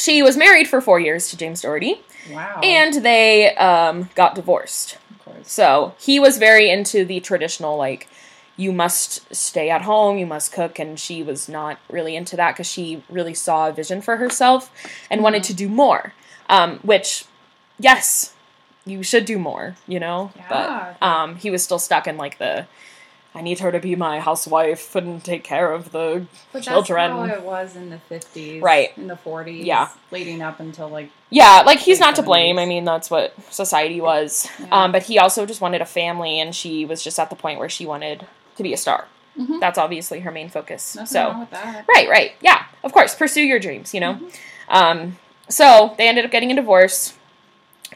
she 0.00 0.22
was 0.22 0.36
married 0.36 0.66
for 0.68 0.80
four 0.80 0.98
years 1.00 1.28
to 1.30 1.36
James 1.36 1.60
Dougherty, 1.62 2.00
Wow. 2.30 2.60
and 2.62 2.94
they 3.04 3.54
um, 3.56 4.08
got 4.14 4.34
divorced. 4.34 4.98
of 5.10 5.24
course. 5.24 5.50
So 5.50 5.94
he 5.98 6.18
was 6.20 6.38
very 6.38 6.70
into 6.70 7.04
the 7.04 7.20
traditional, 7.20 7.76
like, 7.76 8.08
you 8.56 8.72
must 8.72 9.34
stay 9.34 9.70
at 9.70 9.82
home, 9.82 10.18
you 10.18 10.26
must 10.26 10.52
cook, 10.52 10.78
and 10.78 10.98
she 11.00 11.22
was 11.22 11.48
not 11.48 11.78
really 11.90 12.14
into 12.14 12.36
that 12.36 12.52
because 12.52 12.66
she 12.66 13.02
really 13.08 13.32
saw 13.34 13.68
a 13.68 13.72
vision 13.72 14.02
for 14.02 14.16
herself 14.18 14.70
and 15.10 15.22
wanted 15.22 15.42
to 15.44 15.54
do 15.54 15.66
more. 15.68 16.12
Um, 16.48 16.78
which, 16.82 17.24
yes, 17.78 18.34
you 18.84 19.02
should 19.02 19.24
do 19.24 19.38
more, 19.38 19.76
you 19.86 19.98
know? 20.00 20.32
Yeah. 20.36 20.94
But 21.00 21.06
um, 21.06 21.36
he 21.36 21.50
was 21.50 21.62
still 21.64 21.78
stuck 21.78 22.06
in, 22.06 22.16
like, 22.18 22.36
the 22.38 22.66
I 23.34 23.42
need 23.42 23.60
her 23.60 23.70
to 23.70 23.78
be 23.78 23.94
my 23.94 24.18
housewife 24.18 24.96
and 24.96 25.22
take 25.22 25.44
care 25.44 25.70
of 25.72 25.92
the 25.92 26.26
But 26.52 26.64
children. 26.64 27.10
that's 27.16 27.30
how 27.30 27.36
it 27.38 27.42
was 27.44 27.76
in 27.76 27.90
the 27.90 27.98
fifties, 27.98 28.60
Right. 28.60 28.96
In 28.98 29.06
the 29.06 29.16
forties, 29.16 29.64
Yeah. 29.64 29.88
leading 30.10 30.42
up 30.42 30.58
until 30.58 30.88
like 30.88 31.10
Yeah, 31.30 31.62
like 31.64 31.78
he's 31.78 32.00
not 32.00 32.16
to 32.16 32.22
blame. 32.22 32.58
I 32.58 32.66
mean, 32.66 32.84
that's 32.84 33.08
what 33.10 33.32
society 33.52 34.00
was. 34.00 34.48
Yeah. 34.58 34.66
Um, 34.84 34.92
but 34.92 35.04
he 35.04 35.18
also 35.18 35.46
just 35.46 35.60
wanted 35.60 35.80
a 35.80 35.86
family, 35.86 36.40
and 36.40 36.54
she 36.54 36.84
was 36.84 37.04
just 37.04 37.18
at 37.20 37.30
the 37.30 37.36
point 37.36 37.60
where 37.60 37.68
she 37.68 37.86
wanted 37.86 38.26
to 38.56 38.62
be 38.64 38.72
a 38.72 38.76
star. 38.76 39.06
Mhm. 39.38 39.60
That's 39.60 39.78
obviously 39.78 40.20
her 40.20 40.32
main 40.32 40.48
focus. 40.48 40.96
nothing 40.96 41.06
so, 41.06 41.28
wrong 41.28 41.40
with 41.40 41.50
that. 41.50 41.84
right, 41.88 42.08
right, 42.08 42.32
yeah, 42.40 42.64
of 42.82 42.92
course, 42.92 43.14
pursue 43.14 43.42
your 43.42 43.60
dreams. 43.60 43.94
You 43.94 44.00
know. 44.00 44.14
Mm-hmm. 44.14 44.26
Um, 44.76 45.18
so 45.48 45.94
they 45.98 46.08
ended 46.08 46.24
up 46.24 46.30
getting 46.32 46.50
a 46.50 46.54
divorce, 46.56 47.14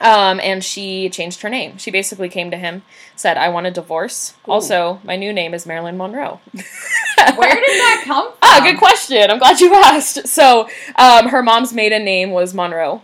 um, 0.01 0.41
and 0.41 0.65
she 0.65 1.09
changed 1.09 1.43
her 1.43 1.49
name. 1.49 1.79
She 1.79 1.91
basically 1.91 2.29
came 2.29 2.51
to 2.51 2.57
him, 2.57 2.83
said, 3.17 3.37
"I 3.37 3.49
want 3.49 3.67
a 3.67 3.71
divorce." 3.71 4.35
Ooh. 4.49 4.53
Also, 4.53 5.01
my 5.05 5.17
new 5.17 5.33
name 5.33 5.55
is 5.55 5.67
Marilyn 5.67 5.97
Monroe. 5.97 6.41
Where 6.53 7.55
did 7.55 7.65
that 7.81 8.03
come 8.07 8.29
from? 8.31 8.39
Ah, 8.43 8.61
good 8.63 8.79
question. 8.79 9.31
I'm 9.31 9.39
glad 9.39 9.61
you 9.61 9.73
asked. 9.85 10.27
So, 10.29 10.69
um, 10.97 11.29
her 11.29 11.43
mom's 11.43 11.73
maiden 11.73 12.05
name 12.05 12.31
was 12.33 12.55
Monroe. 12.55 13.03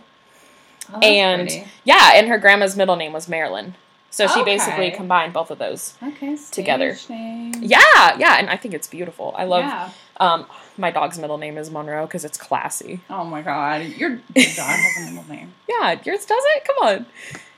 Oh, 0.93 0.99
and 0.99 1.47
pretty. 1.47 1.65
yeah, 1.85 2.11
and 2.15 2.27
her 2.27 2.37
grandma's 2.37 2.75
middle 2.75 2.95
name 2.97 3.13
was 3.13 3.27
Marilyn. 3.29 3.75
So 4.13 4.27
she 4.27 4.43
basically 4.43 4.91
combined 4.91 5.31
both 5.31 5.51
of 5.51 5.57
those. 5.57 5.93
okay, 6.03 6.37
together. 6.51 6.97
Name. 7.07 7.53
Yeah, 7.61 7.79
yeah, 8.17 8.35
and 8.39 8.49
I 8.49 8.57
think 8.57 8.73
it's 8.73 8.87
beautiful. 8.87 9.33
I 9.37 9.45
love 9.45 9.63
Yeah. 9.63 9.89
um 10.17 10.45
my 10.81 10.91
dog's 10.91 11.17
middle 11.19 11.37
name 11.37 11.57
is 11.57 11.69
Monroe 11.71 12.05
because 12.05 12.25
it's 12.25 12.37
classy. 12.37 12.99
Oh 13.09 13.23
my 13.23 13.41
god, 13.41 13.83
your, 13.83 14.09
your 14.09 14.19
dog 14.55 14.75
has 14.75 15.07
a 15.07 15.11
middle 15.11 15.29
name. 15.29 15.53
Yeah, 15.69 15.99
yours 16.03 16.25
does 16.25 16.43
it? 16.45 16.65
Come 16.65 16.87
on. 16.87 17.05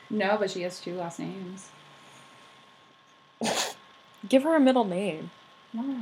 No, 0.10 0.38
but 0.38 0.52
she 0.52 0.62
has 0.62 0.80
two 0.80 0.94
last 0.96 1.20
names. 1.20 1.70
Give 4.30 4.44
her 4.44 4.56
a 4.56 4.60
middle 4.60 4.86
name. 4.86 5.32
Why? 5.74 5.96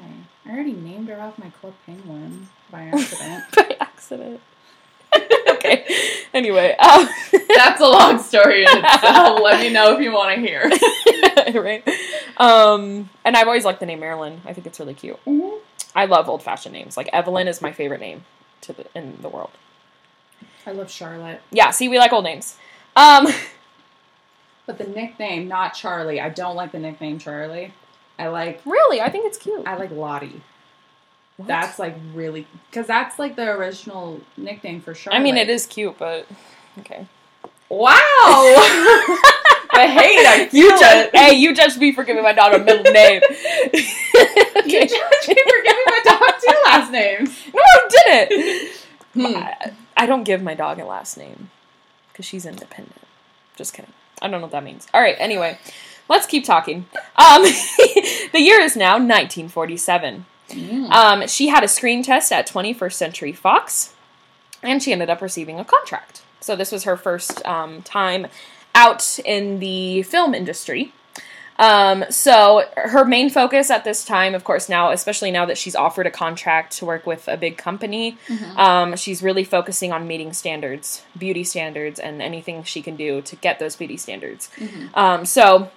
I 0.46 0.50
already 0.52 0.74
named 0.74 1.08
her 1.10 1.20
off 1.20 1.38
my 1.40 1.50
club 1.50 1.74
penguin 1.86 2.50
by 2.70 2.84
accident. 2.94 3.44
By 3.56 3.78
accident. 3.80 4.42
okay. 5.50 5.86
Anyway, 6.34 6.76
um, 6.78 7.08
That's 7.56 7.82
a 7.82 7.88
long 7.88 8.20
story 8.20 8.64
in 8.64 8.70
itself. 8.78 9.40
Let 9.42 9.60
me 9.60 9.70
know 9.72 9.94
if 9.96 10.02
you 10.02 10.12
want 10.12 10.36
to 10.36 10.42
hear. 10.42 10.70
right. 11.62 11.88
Um, 12.38 13.10
and 13.26 13.36
I've 13.36 13.48
always 13.48 13.66
liked 13.66 13.80
the 13.80 13.86
name 13.86 14.00
Marilyn. 14.00 14.42
I 14.46 14.54
think 14.54 14.68
it's 14.68 14.80
really 14.80 14.94
cute. 14.94 15.20
Mhm. 15.26 15.60
I 15.96 16.06
love 16.06 16.30
old 16.30 16.44
fashioned 16.44 16.74
names. 16.74 16.98
Like 16.98 17.10
Evelyn 17.14 17.48
is 17.48 17.62
my 17.62 17.72
favorite 17.72 18.02
name 18.02 18.26
to 18.62 18.74
the 18.74 18.86
in 18.96 19.18
the 19.22 19.30
world. 19.30 19.52
I 20.66 20.72
love 20.72 20.92
Charlotte. 20.92 21.42
Yeah, 21.52 21.72
see, 21.72 21.88
we 21.90 21.98
like 21.98 22.14
old 22.14 22.24
names. 22.24 22.58
Um, 22.96 23.28
But 24.66 24.78
the 24.78 24.86
nickname, 24.86 25.48
not 25.48 25.74
Charlie. 25.74 26.22
I 26.22 26.30
don't 26.30 26.56
like 26.56 26.72
the 26.72 26.80
nickname 26.80 27.20
Charlie. 27.20 27.74
I 28.18 28.28
like 28.28 28.62
really, 28.66 29.02
I 29.02 29.10
think 29.10 29.26
it's 29.26 29.38
cute. 29.38 29.68
I 29.68 29.76
like 29.76 29.92
Lottie. 29.92 30.42
What? 31.38 31.48
That's 31.48 31.80
like 31.80 31.98
really 32.14 32.48
because 32.70 32.88
that's 32.88 33.18
like 33.18 33.36
the 33.36 33.50
original 33.50 34.22
nickname 34.38 34.80
for 34.80 34.94
Charlotte. 34.94 35.20
I 35.20 35.24
mean, 35.24 35.38
it 35.38 35.50
is 35.50 35.66
cute, 35.66 35.98
but 35.98 36.28
okay. 36.80 37.08
Wow. 37.70 37.98
I 39.74 39.88
hate. 39.88 40.26
I 40.28 40.50
You 40.52 40.70
judge, 40.80 41.10
hey, 41.14 41.36
you 41.36 41.56
judged 41.56 41.78
me 41.78 41.92
for 41.92 42.04
giving 42.04 42.24
my 42.24 42.34
dog 42.34 42.54
a 42.54 42.60
middle 42.60 42.84
name. 42.92 43.22
You 43.74 43.80
okay. 44.58 44.88
judged 44.88 45.28
me 45.28 45.36
for 45.36 45.64
giving 45.64 45.86
my 45.86 46.02
dog 46.04 46.34
two 46.40 46.56
last 46.66 46.92
names. 46.92 47.42
No, 47.54 47.62
I 47.62 47.88
didn't. 47.90 48.72
Hmm. 49.14 49.38
I, 49.38 49.72
I 49.98 50.06
don't 50.06 50.24
give 50.24 50.42
my 50.42 50.54
dog 50.54 50.80
a 50.80 50.86
last 50.86 51.18
name 51.18 51.50
because 52.12 52.26
she's 52.26 52.46
independent. 52.46 53.02
Just 53.56 53.74
kidding. 53.74 53.92
I 54.22 54.28
don't 54.28 54.40
know 54.40 54.46
what 54.46 54.52
that 54.52 54.64
means. 54.64 54.88
All 54.94 55.02
right. 55.02 55.16
Anyway, 55.20 55.58
let's 56.10 56.28
keep 56.28 56.46
talking. 56.46 56.86
Um, 57.16 57.44
the 57.44 58.40
year 58.40 58.60
is 58.62 58.76
now 58.76 58.94
1947. 58.94 60.26
Mm. 60.50 60.90
Um, 60.90 61.28
she 61.28 61.48
had 61.48 61.64
a 61.64 61.68
screen 61.68 62.04
test 62.04 62.32
at 62.32 62.48
21st 62.48 62.94
Century 62.94 63.34
Fox, 63.34 63.94
and 64.62 64.84
she 64.84 64.92
ended 64.92 65.10
up 65.10 65.22
receiving 65.22 65.60
a 65.60 65.66
contract. 65.66 66.22
So 66.40 66.56
this 66.56 66.72
was 66.72 66.84
her 66.84 66.98
first 66.98 67.46
um, 67.46 67.82
time 67.84 68.28
out 68.82 69.20
in 69.26 69.60
the 69.60 70.02
film 70.04 70.34
industry. 70.34 70.94
Um, 71.60 72.06
so 72.10 72.64
her 72.76 73.06
main 73.06 73.30
focus 73.30 73.70
at 73.70 73.84
this 73.84 74.04
time, 74.04 74.34
of 74.34 74.44
course, 74.44 74.68
now, 74.68 74.90
especially 74.92 75.30
now 75.30 75.46
that 75.46 75.58
she's 75.60 75.76
offered 75.76 76.08
a 76.08 76.12
contract 76.12 76.76
to 76.78 76.86
work 76.86 77.06
with 77.06 77.28
a 77.28 77.38
big 77.38 77.56
company, 77.58 78.18
Mhm. 78.28 78.58
um, 78.58 78.96
she's 78.96 79.22
really 79.22 79.44
focusing 79.44 79.92
on 79.94 80.08
meeting 80.08 80.34
standards, 80.34 81.04
beauty 81.16 81.44
standards, 81.44 82.00
and 82.00 82.20
anything 82.22 82.64
she 82.64 82.82
can 82.82 82.96
do 82.96 83.22
to 83.22 83.36
get 83.36 83.60
those 83.60 83.76
beauty 83.76 83.98
standards. 83.98 84.50
Mhm. 84.58 84.98
Um, 84.98 85.26
so 85.26 85.70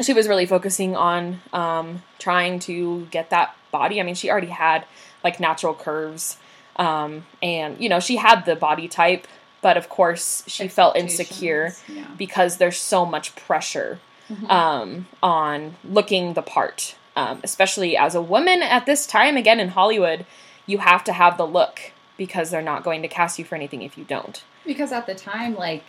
she 0.00 0.14
was 0.14 0.28
really 0.28 0.46
focusing 0.46 0.96
on 0.96 1.42
um, 1.52 2.02
trying 2.18 2.58
to 2.60 3.06
get 3.10 3.28
that 3.28 3.54
body. 3.70 4.00
I 4.00 4.04
mean, 4.04 4.14
she 4.14 4.30
already 4.30 4.46
had 4.66 4.86
like 5.22 5.38
natural 5.40 5.74
curves, 5.74 6.38
um, 6.76 7.26
and 7.42 7.76
you 7.78 7.88
know, 7.90 8.00
she 8.00 8.16
had 8.16 8.46
the 8.46 8.56
body 8.56 8.88
type, 8.88 9.26
but 9.60 9.76
of 9.76 9.88
course, 9.88 10.44
she 10.46 10.68
felt 10.68 10.96
insecure 10.96 11.74
Yeah. 11.88 12.04
because 12.16 12.56
there's 12.58 12.78
so 12.80 13.04
much 13.04 13.34
pressure 13.36 13.98
Mhm. 14.30 14.50
um, 14.50 15.06
on 15.22 15.76
looking 15.84 16.34
the 16.34 16.42
part. 16.42 16.94
Um, 17.16 17.40
especially 17.42 17.96
as 17.96 18.14
a 18.14 18.22
woman 18.22 18.62
at 18.62 18.86
this 18.86 19.06
time, 19.06 19.36
again 19.36 19.58
in 19.58 19.70
Hollywood, 19.70 20.24
you 20.66 20.78
have 20.78 21.02
to 21.04 21.12
have 21.12 21.36
the 21.36 21.46
look 21.46 21.92
because 22.16 22.50
they're 22.50 22.62
not 22.62 22.84
going 22.84 23.02
to 23.02 23.08
cast 23.08 23.38
you 23.38 23.44
for 23.44 23.54
anything 23.56 23.82
if 23.82 23.96
you 23.98 24.04
don't. 24.04 24.42
Because 24.64 24.92
at 24.92 25.06
the 25.06 25.14
time, 25.14 25.56
like 25.56 25.82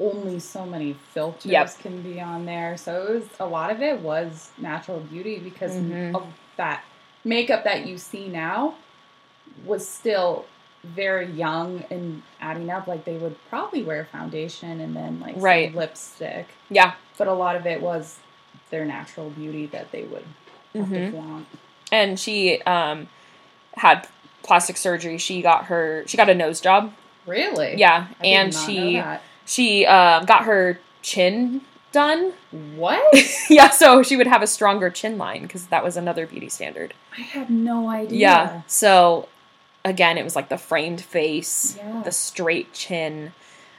only 0.00 0.38
so 0.38 0.66
many 0.66 0.92
filters 1.12 1.46
Yep. 1.46 1.78
can 1.80 2.02
be 2.02 2.20
on 2.20 2.44
there. 2.46 2.76
So 2.76 3.02
it 3.06 3.14
was 3.14 3.28
a 3.40 3.46
lot 3.46 3.70
of 3.70 3.80
it 3.82 4.00
was 4.00 4.50
natural 4.58 5.00
beauty 5.00 5.38
because 5.38 5.72
Mhm. 5.72 6.14
of 6.14 6.26
that 6.56 6.82
makeup 7.24 7.64
that 7.64 7.86
you 7.86 7.96
see 7.98 8.28
now 8.28 8.74
was 9.64 9.88
still 9.88 10.44
very 10.84 11.30
young 11.30 11.84
and 11.90 12.22
adding 12.40 12.70
up. 12.70 12.86
Like 12.86 13.04
they 13.04 13.16
would 13.16 13.36
probably 13.48 13.82
wear 13.82 14.04
foundation 14.04 14.80
and 14.80 14.94
then 14.94 15.20
like 15.20 15.34
Right. 15.38 15.74
lipstick, 15.74 16.46
Yeah. 16.70 16.94
but 17.18 17.26
a 17.28 17.32
lot 17.32 17.56
of 17.56 17.66
it 17.66 17.80
was 17.80 18.18
their 18.70 18.84
natural 18.84 19.30
beauty 19.30 19.66
that 19.66 19.90
they 19.92 20.02
would 20.04 20.24
Mhm. 20.74 21.10
to. 21.12 21.46
And 21.92 22.18
she 22.18 22.60
um, 22.62 23.08
had 23.76 24.06
plastic 24.42 24.76
surgery. 24.76 25.18
She 25.18 25.42
got 25.42 25.66
her 25.66 26.04
she 26.06 26.16
got 26.16 26.28
a 26.28 26.34
nose 26.34 26.60
job. 26.60 26.92
Really? 27.26 27.76
Yeah, 27.76 28.08
I 28.20 28.26
and 28.26 28.52
she 28.54 29.02
she 29.46 29.86
um, 29.86 30.24
got 30.24 30.44
her 30.44 30.78
chin 31.02 31.60
done. 31.92 32.32
What? 32.74 33.02
yeah, 33.50 33.70
so 33.70 34.02
she 34.02 34.16
would 34.16 34.26
have 34.26 34.42
a 34.42 34.46
stronger 34.46 34.90
chin 34.90 35.16
line 35.16 35.42
because 35.42 35.66
that 35.68 35.84
was 35.84 35.96
another 35.96 36.26
beauty 36.26 36.48
standard. 36.48 36.92
I 37.16 37.20
had 37.22 37.48
no 37.50 37.88
idea. 37.88 38.18
Yeah. 38.18 38.62
So 38.66 39.28
again, 39.84 40.16
it 40.18 40.24
was 40.24 40.34
like 40.36 40.48
the 40.48 40.58
framed 40.58 41.00
face, 41.00 41.76
Yeah. 41.76 42.02
the 42.04 42.12
straight 42.12 42.72
chin, 42.72 43.32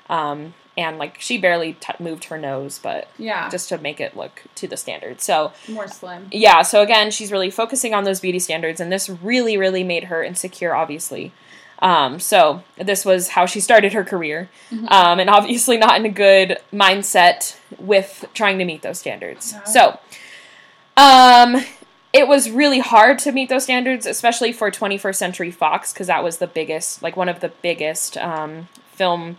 um, 0.10 0.54
and 0.78 0.98
like 0.98 1.20
she 1.20 1.38
barely 1.38 1.74
t- 1.74 1.94
moved 2.00 2.26
her 2.26 2.38
nose, 2.38 2.80
but 2.82 3.08
Yeah. 3.18 3.50
just 3.50 3.70
to 3.70 3.78
make 3.78 4.00
it 4.02 4.16
look 4.16 4.44
to 4.56 4.68
the 4.68 4.78
standard. 4.78 5.22
So 5.22 5.52
more 5.68 5.88
slim. 5.88 6.28
yeah, 6.32 6.62
so 6.62 6.82
again, 6.82 7.12
she's 7.12 7.32
really 7.32 7.50
focusing 7.50 7.94
on 7.94 8.04
those 8.04 8.20
beauty 8.20 8.40
standards, 8.40 8.80
and 8.80 8.92
this 8.92 9.10
really, 9.10 9.58
really 9.58 9.84
made 9.84 10.06
her 10.06 10.24
insecure, 10.24 10.76
obviously. 10.76 11.32
Um, 11.80 12.20
so 12.20 12.64
this 12.78 13.04
was 13.04 13.30
how 13.30 13.46
she 13.46 13.60
started 13.60 13.94
her 13.94 14.04
career, 14.04 14.50
Mhm. 14.72 14.92
um, 14.92 15.20
and 15.20 15.30
obviously 15.30 15.78
not 15.78 15.98
in 15.98 16.06
a 16.06 16.10
good 16.10 16.58
mindset 16.74 17.56
with 17.78 18.26
trying 18.34 18.60
to 18.60 18.66
meet 18.66 18.82
those 18.82 19.00
standards. 19.00 19.54
So, 19.66 20.00
um, 20.98 21.66
it 22.16 22.28
was 22.30 22.50
really 22.50 22.80
hard 22.80 23.20
to 23.20 23.32
meet 23.34 23.50
those 23.50 23.64
standards, 23.64 24.06
especially 24.06 24.54
for 24.54 24.72
21st 24.72 25.16
Century 25.16 25.52
Fox, 25.52 25.92
because 25.92 26.08
that 26.08 26.24
was 26.24 26.38
the 26.38 26.48
biggest, 26.48 27.04
like 27.04 27.18
one 27.18 27.28
of 27.28 27.42
the 27.42 27.50
biggest 27.62 28.18
um, 28.18 28.70
film 28.94 29.38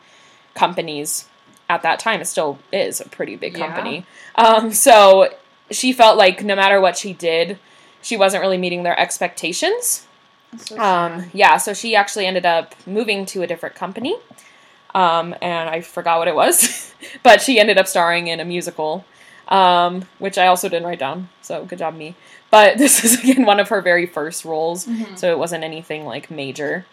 companies 0.54 1.26
at 1.70 1.80
that 1.82 1.98
time. 1.98 2.20
It 2.20 2.26
still 2.26 2.58
is 2.72 3.00
a 3.00 3.08
pretty 3.08 3.34
big 3.36 3.56
Yeah. 3.56 3.66
company. 3.66 4.04
Um, 4.34 4.72
so 4.72 5.30
she 5.70 5.92
felt 5.92 6.18
like 6.18 6.44
no 6.44 6.54
matter 6.54 6.78
what 6.80 6.98
she 6.98 7.14
did, 7.14 7.58
she 8.02 8.16
wasn't 8.16 8.42
really 8.42 8.58
meeting 8.58 8.82
their 8.82 8.98
expectations. 9.00 10.06
So 10.58 10.78
Um, 10.78 11.30
yeah, 11.32 11.56
so 11.56 11.72
she 11.72 11.96
actually 11.96 12.26
ended 12.26 12.44
up 12.44 12.74
moving 12.86 13.24
to 13.26 13.42
a 13.42 13.46
different 13.46 13.74
company. 13.74 14.16
Um, 14.94 15.34
and 15.42 15.68
I 15.68 15.80
forgot 15.80 16.18
what 16.18 16.28
it 16.28 16.34
was, 16.34 16.92
but 17.22 17.40
she 17.40 17.58
ended 17.58 17.78
up 17.78 17.86
starring 17.86 18.28
in 18.28 18.38
a 18.38 18.44
musical, 18.44 19.04
um, 19.48 20.04
which 20.18 20.38
I 20.38 20.46
also 20.46 20.68
didn't 20.68 20.86
write 20.86 20.98
down. 20.98 21.28
So 21.42 21.64
good 21.64 21.78
job, 21.78 21.94
me. 21.96 22.14
But 22.50 22.78
this 22.78 23.04
is 23.04 23.18
again 23.22 23.44
one 23.46 23.60
of 23.60 23.68
her 23.68 23.80
very 23.80 24.06
first 24.06 24.44
roles, 24.44 24.86
Mhm. 24.86 25.16
so 25.18 25.30
it 25.30 25.38
wasn't 25.38 25.64
anything 25.64 26.04
like 26.06 26.30
major. 26.30 26.86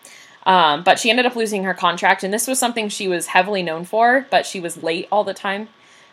Um, 0.45 0.83
but 0.83 0.99
she 0.99 1.09
ended 1.09 1.25
up 1.25 1.35
losing 1.37 1.63
her 1.63 1.73
contract, 1.73 2.23
and 2.23 2.33
this 2.33 2.47
was 2.47 2.59
something 2.59 2.89
she 2.89 3.07
was 3.07 3.27
heavily 3.27 3.63
known 3.63 3.85
for, 3.85 4.27
but 4.29 4.45
she 4.45 4.59
was 4.59 4.83
late 4.83 5.07
all 5.11 5.23
the 5.23 5.33
time. 5.33 5.69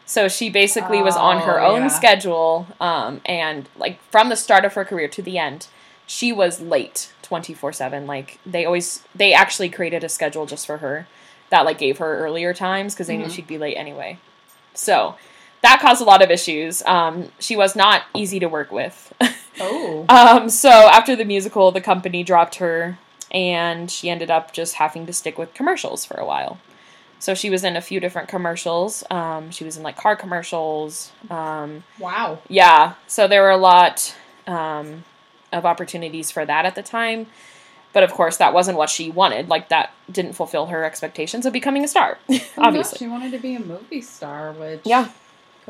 So 0.07 0.29
she 0.29 0.49
basically 0.51 1.03
was 1.03 1.17
on 1.17 1.41
her 1.43 1.61
Oh, 1.61 1.73
own 1.75 1.83
yeah. 1.83 1.89
schedule, 1.89 2.67
um, 2.81 3.21
and 3.25 3.69
like 3.77 4.01
from 4.11 4.29
the 4.29 4.37
start 4.37 4.65
of 4.65 4.75
her 4.75 4.85
career 4.85 5.09
to 5.09 5.23
the 5.23 5.39
end, 5.39 5.67
she 6.07 6.33
was 6.33 6.61
late 6.61 7.13
24/7. 7.23 8.07
Like 8.07 8.39
they 8.47 8.65
always 8.65 9.03
they 9.15 9.33
actually 9.33 9.69
created 9.69 10.03
a 10.05 10.09
schedule 10.09 10.47
just 10.47 10.67
for 10.67 10.79
her 10.79 11.07
that 11.51 11.65
like 11.65 11.79
gave 11.79 11.99
her 11.99 12.19
earlier 12.19 12.53
times 12.55 12.95
because 12.95 13.07
they 13.09 13.17
knew 13.17 13.27
Mhm. 13.27 13.33
she'd 13.35 13.47
be 13.47 13.59
late 13.59 13.77
anyway. 13.77 14.19
So 14.75 15.15
that 15.63 15.81
caused 15.81 16.01
a 16.01 16.05
lot 16.05 16.23
of 16.23 16.31
issues. 16.31 16.83
Um, 16.87 17.31
she 17.39 17.57
was 17.57 17.77
not 17.77 18.03
easy 18.15 18.39
to 18.41 18.49
work 18.49 18.71
with. 18.73 19.13
Oh. 19.63 20.07
Um, 20.09 20.49
so 20.49 20.71
after 20.71 21.15
the 21.15 21.25
musical, 21.27 21.71
the 21.71 21.83
company 21.83 22.23
dropped 22.23 22.55
her, 22.55 22.99
and 23.31 23.91
she 23.91 24.09
ended 24.09 24.31
up 24.31 24.55
just 24.55 24.77
having 24.77 25.05
to 25.05 25.13
stick 25.13 25.37
with 25.37 25.53
commercials 25.53 26.07
for 26.07 26.15
a 26.17 26.25
while. 26.25 26.59
So 27.19 27.35
she 27.35 27.51
was 27.51 27.63
in 27.63 27.77
a 27.77 27.83
few 27.83 28.01
different 28.01 28.29
commercials. 28.29 29.05
Um, 29.11 29.51
she 29.51 29.65
was 29.65 29.77
in 29.77 29.83
like 29.83 29.99
car 29.99 30.17
commercials. 30.17 31.13
Um, 31.29 31.85
Wow. 31.99 32.39
yeah, 32.49 32.95
so 33.07 33.29
there 33.29 33.43
were 33.43 33.51
a 33.51 33.59
lot 33.59 34.17
um, 34.47 35.05
of 35.53 35.67
opportunities 35.67 36.31
for 36.31 36.47
that 36.47 36.65
at 36.65 36.75
the 36.75 36.83
time. 36.83 37.27
But 37.93 38.03
of 38.03 38.13
course, 38.13 38.39
that 38.39 38.55
wasn't 38.55 38.79
what 38.79 38.89
she 38.89 39.11
wanted. 39.11 39.49
Like 39.51 39.69
that 39.69 39.93
didn't 40.11 40.33
fulfill 40.35 40.67
her 40.67 40.85
expectations 40.85 41.45
of 41.45 41.53
becoming 41.53 41.85
a 41.85 41.89
star. 41.89 42.17
No, 42.31 42.39
obviously, 42.57 42.97
she 42.97 43.09
wanted 43.09 43.33
to 43.33 43.39
be 43.39 43.57
a 43.57 43.61
movie 43.61 44.01
star, 44.01 44.53
which 44.53 44.81
Yeah. 44.85 45.09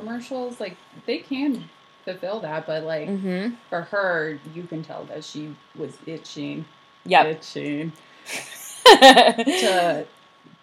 Commercials 0.01 0.61
like 0.61 0.77
they 1.07 1.19
can 1.19 1.65
fulfill 2.05 2.41
that, 2.41 2.67
but 2.67 2.85
like 2.85 3.09
mm-hmm. 3.09 3.55
for 3.69 3.83
her, 3.83 4.39
you 4.55 4.65
can 4.65 4.83
tell 4.83 5.05
that 5.05 5.25
she 5.25 5.55
was 5.77 5.97
itching, 6.07 6.65
Yep. 7.05 7.27
itching 7.27 7.93
to 8.85 10.07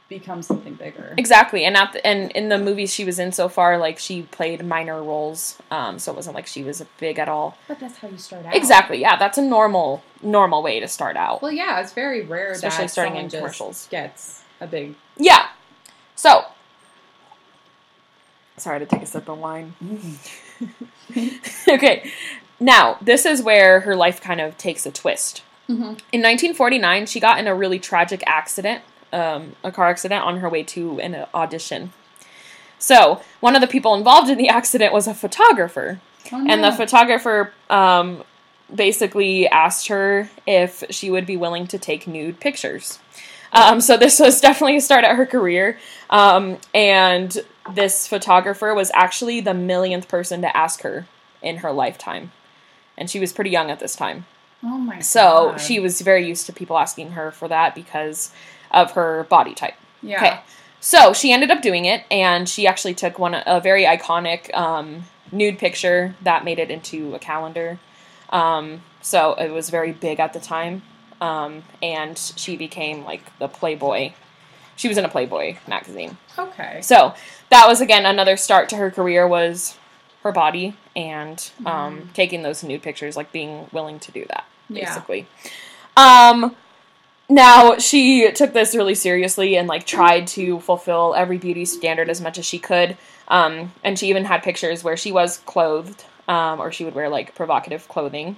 become 0.10 0.42
something 0.42 0.76
bigger. 0.76 1.14
Exactly, 1.18 1.66
and 1.66 1.76
at 1.76 1.94
the, 1.94 2.06
and 2.06 2.32
in 2.32 2.50
the 2.50 2.58
movies 2.58 2.94
she 2.94 3.04
was 3.06 3.20
in 3.20 3.32
so 3.32 3.50
far, 3.50 3.78
like 3.78 4.00
she 4.00 4.24
played 4.24 4.66
minor 4.66 5.04
roles, 5.04 5.58
um, 5.72 6.00
so 6.00 6.12
it 6.12 6.16
wasn't 6.16 6.36
like 6.36 6.48
she 6.48 6.64
was 6.64 6.84
big 7.00 7.20
at 7.20 7.30
all. 7.30 7.58
But 7.68 7.80
that's 7.80 7.98
how 7.98 8.08
you 8.08 8.18
start 8.18 8.46
out. 8.46 8.56
Exactly, 8.56 9.00
yeah, 9.00 9.18
that's 9.18 9.38
a 9.38 9.42
normal 9.42 10.04
normal 10.22 10.64
way 10.64 10.80
to 10.80 10.88
start 10.88 11.16
out. 11.16 11.42
Well, 11.42 11.52
yeah, 11.52 11.80
it's 11.80 11.94
very 11.94 12.24
rare 12.24 12.52
Especially 12.52 12.86
that 12.86 12.92
starting 12.92 13.18
in 13.18 13.30
commercials. 13.30 13.88
gets 13.92 14.44
a 14.62 14.68
big. 14.68 14.96
Yeah, 15.18 15.48
so 16.16 16.46
sorry 18.58 18.80
to 18.80 18.86
take 18.86 19.04
a 19.04 19.06
sip 19.06 19.30
of 19.30 19.38
wine. 19.38 19.74
okay, 21.70 22.12
now 22.60 22.98
this 23.02 23.26
is 23.26 23.42
where 23.42 23.82
her 23.82 23.96
life 23.96 24.22
kind 24.22 24.42
of 24.42 24.58
takes 24.58 24.86
a 24.86 24.92
twist. 24.92 25.44
Mm-hmm. 25.70 25.84
In 25.84 26.22
1949, 26.22 27.06
she 27.06 27.20
got 27.20 27.40
in 27.40 27.48
a 27.48 27.56
really 27.56 27.80
tragic 27.80 28.24
accident, 28.26 28.84
um, 29.12 29.56
a 29.64 29.72
car 29.72 29.90
accident, 29.90 30.24
on 30.24 30.40
her 30.40 30.50
way 30.50 30.64
to 30.64 31.00
an 31.00 31.26
audition. 31.34 31.92
So, 32.80 33.22
one 33.40 33.56
of 33.56 33.62
the 33.62 33.68
people 33.68 33.94
involved 33.96 34.30
in 34.30 34.38
the 34.38 34.50
accident 34.50 34.94
was 34.94 35.08
a 35.08 35.14
photographer. 35.14 36.00
Oh, 36.32 36.46
And 36.48 36.64
the 36.64 36.72
photographer 36.72 37.54
um, 37.70 38.24
basically 38.74 39.48
asked 39.48 39.88
her 39.88 40.30
if 40.46 40.84
she 40.90 41.10
would 41.10 41.26
be 41.26 41.38
willing 41.38 41.68
to 41.68 41.78
take 41.78 42.08
nude 42.08 42.40
pictures. 42.40 43.00
Um, 43.52 43.82
so, 43.82 43.98
this 43.98 44.20
was 44.20 44.40
definitely 44.48 44.78
a 44.78 44.82
start 44.82 45.04
at 45.04 45.16
her 45.16 45.26
career. 45.26 45.78
Um, 46.10 46.60
and 46.74 47.38
this 47.74 48.08
photographer 48.08 48.74
was 48.74 48.92
actually 48.94 49.42
the 49.42 49.54
millionth 49.54 50.08
person 50.08 50.42
to 50.42 50.58
ask 50.58 50.82
her 50.82 51.08
in 51.42 51.58
her 51.58 51.72
lifetime. 51.72 52.32
And 52.98 53.10
she 53.10 53.20
was 53.20 53.34
pretty 53.34 53.50
young 53.50 53.70
at 53.70 53.80
this 53.80 53.96
time. 53.96 54.26
oh 54.64 54.78
my. 54.78 55.00
So 55.00 55.52
God. 55.52 55.58
she 55.62 55.80
was 55.80 56.02
very 56.02 56.28
used 56.28 56.46
to 56.48 56.54
people 56.54 56.78
asking 56.78 57.12
her 57.12 57.32
for 57.32 57.48
that 57.48 57.76
because 57.76 58.32
of 58.72 58.92
her 58.92 59.26
body 59.30 59.54
type. 59.54 59.76
Yeah. 60.02 60.18
Okay. 60.18 60.40
So 60.80 61.14
she 61.14 61.32
ended 61.32 61.52
up 61.52 61.62
doing 61.62 61.86
it, 61.86 62.04
and 62.12 62.48
she 62.48 62.68
actually 62.68 62.94
took 62.94 63.18
one 63.18 63.34
a 63.34 63.60
very 63.60 63.84
iconic 63.84 64.54
um, 64.56 65.06
nude 65.32 65.58
picture 65.58 66.16
that 66.22 66.46
made 66.46 66.60
it 66.60 66.70
into 66.70 67.16
a 67.16 67.20
calendar. 67.20 67.80
Um, 68.30 68.82
so 69.02 69.34
it 69.34 69.52
was 69.52 69.70
very 69.70 69.92
big 69.92 70.20
at 70.20 70.34
the 70.34 70.40
time, 70.40 70.84
um, 71.20 71.64
and 71.82 72.18
she 72.18 72.58
became 72.58 73.04
like 73.04 73.38
the 73.40 73.48
Playboy. 73.48 74.12
She 74.76 74.88
was 74.88 74.98
in 74.98 75.06
a 75.06 75.10
Playboy 75.10 75.58
magazine. 75.68 76.18
Okay. 76.38 76.82
So 76.82 77.16
that 77.50 77.68
was 77.68 77.82
again 77.82 78.06
another 78.06 78.38
start 78.38 78.70
to 78.70 78.76
her 78.78 78.92
career 78.92 79.28
was 79.28 79.78
her 80.24 80.32
body 80.32 80.76
and 80.96 81.52
um, 81.66 82.10
taking 82.14 82.42
those 82.44 82.64
nude 82.64 82.82
pictures, 82.82 83.16
like 83.16 83.32
being 83.32 83.68
willing 83.72 84.00
to 84.00 84.12
do 84.12 84.26
that, 84.30 84.46
Yeah. 84.70 84.86
basically. 84.86 85.28
Um, 85.96 86.56
now 87.30 87.78
she 87.78 88.32
took 88.32 88.54
this 88.54 88.76
really 88.76 88.96
seriously 88.96 89.58
and 89.58 89.68
like 89.68 89.86
tried 89.86 90.28
to 90.28 90.60
fulfill 90.62 91.14
every 91.16 91.38
beauty 91.38 91.66
standard 91.66 92.10
as 92.10 92.20
much 92.22 92.38
as 92.38 92.46
she 92.46 92.58
could. 92.60 92.98
Um, 93.28 93.74
and 93.84 93.98
she 94.00 94.08
even 94.10 94.26
had 94.26 94.44
pictures 94.44 94.84
where 94.84 94.98
she 94.98 95.12
was 95.12 95.38
clothed, 95.46 96.06
um, 96.28 96.60
or 96.60 96.72
she 96.72 96.84
would 96.86 96.96
wear 96.96 97.10
like 97.10 97.36
provocative 97.36 97.88
clothing. 97.88 98.38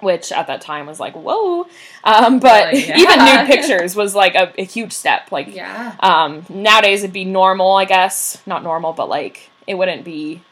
Which 0.00 0.30
at 0.30 0.46
that 0.46 0.60
time 0.60 0.86
was 0.86 1.00
like, 1.00 1.14
whoa. 1.14 1.66
Um, 2.04 2.38
but 2.38 2.72
Really? 2.72 2.84
even 3.00 3.18
nude 3.24 3.46
pictures 3.46 3.96
was 3.96 4.14
like 4.14 4.34
a, 4.36 4.52
a 4.56 4.64
huge 4.64 4.92
step. 4.92 5.32
Like, 5.32 5.54
Yeah. 5.54 5.96
um, 6.00 6.46
nowadays 6.48 7.02
it'd 7.02 7.12
be 7.12 7.24
normal, 7.24 7.72
I 7.76 7.84
guess. 7.84 8.40
Not 8.46 8.62
normal, 8.62 8.92
but 8.92 9.08
like 9.08 9.50
it 9.66 9.74
wouldn't 9.74 10.04
be 10.04 10.42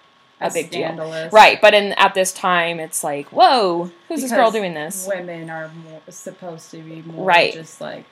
a 0.41 0.45
As 0.45 0.55
big 0.55 0.71
deal. 0.71 1.29
Right, 1.33 1.61
but 1.61 1.75
in 1.75 1.93
at 1.93 2.13
this 2.15 2.33
time 2.33 2.81
it's 2.81 3.05
like, 3.05 3.29
whoa, 3.29 3.91
who's 4.09 4.21
this 4.23 4.33
girl 4.33 4.51
doing 4.51 4.75
this? 4.75 5.07
Women 5.09 5.49
are 5.49 5.69
more, 5.69 6.01
supposed 6.11 6.71
to 6.73 6.79
be 6.79 7.03
more 7.03 7.25
Right. 7.25 7.53
just 7.55 7.81
like 7.81 8.05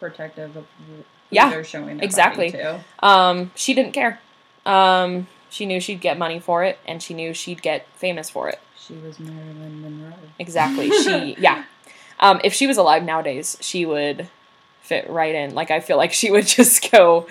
protective 0.00 0.56
of 0.56 0.64
who 0.86 1.04
Yeah, 1.30 1.50
they're 1.50 1.64
showing 1.64 2.00
exactly. 2.00 2.54
Um, 3.00 3.50
she 3.54 3.74
didn't 3.74 3.92
care. 3.92 4.20
Um, 4.64 5.26
she 5.50 5.66
knew 5.66 5.80
she'd 5.80 6.00
get 6.00 6.18
money 6.18 6.40
for 6.40 6.64
it 6.64 6.78
and 6.86 7.02
she 7.02 7.14
knew 7.14 7.32
she'd 7.34 7.62
get 7.62 7.86
famous 7.94 8.28
for 8.30 8.48
it. 8.48 8.58
She 8.88 8.94
was 8.94 9.20
Marilyn 9.20 9.82
Monroe. 9.82 10.16
Exactly. 10.38 10.90
She 10.90 11.36
yeah. 11.38 11.64
Um, 12.20 12.40
if 12.42 12.54
she 12.54 12.66
was 12.66 12.78
alive 12.78 13.04
nowadays, 13.04 13.58
she 13.60 13.84
would 13.84 14.28
fit 14.80 15.08
right 15.10 15.34
in. 15.34 15.54
Like 15.54 15.70
I 15.70 15.80
feel 15.80 15.98
like 15.98 16.14
she 16.14 16.30
would 16.30 16.46
just 16.58 16.90
go 16.90 17.26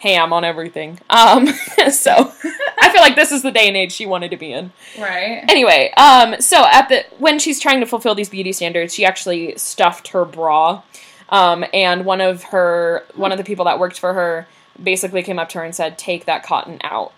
ham 0.00 0.32
on 0.32 0.44
everything. 0.44 0.98
Um, 1.08 1.46
so 1.90 2.32
I 2.80 2.90
feel 2.90 3.00
like 3.00 3.14
this 3.14 3.30
is 3.30 3.42
the 3.42 3.52
day 3.52 3.68
and 3.68 3.76
age 3.76 3.92
she 3.92 4.04
wanted 4.04 4.32
to 4.32 4.36
be 4.36 4.52
in. 4.52 4.72
Right. 4.98 5.44
Anyway, 5.48 5.92
um, 5.96 6.40
so 6.40 6.66
at 6.66 6.88
the 6.88 7.04
when 7.18 7.38
she's 7.38 7.60
trying 7.60 7.78
to 7.80 7.86
fulfill 7.86 8.16
these 8.16 8.28
beauty 8.28 8.52
standards, 8.52 8.92
she 8.92 9.04
actually 9.04 9.56
stuffed 9.56 10.08
her 10.08 10.24
bra, 10.24 10.82
um, 11.28 11.64
and 11.72 12.04
one 12.04 12.20
of 12.20 12.42
her 12.44 13.04
one 13.14 13.30
of 13.30 13.38
the 13.38 13.44
people 13.44 13.64
that 13.66 13.78
worked 13.78 14.00
for 14.00 14.12
her 14.14 14.48
basically 14.82 15.22
came 15.22 15.38
up 15.38 15.48
to 15.50 15.58
her 15.58 15.64
and 15.64 15.74
said, 15.74 15.98
"Take 15.98 16.24
that 16.24 16.42
cotton 16.42 16.80
out," 16.82 17.12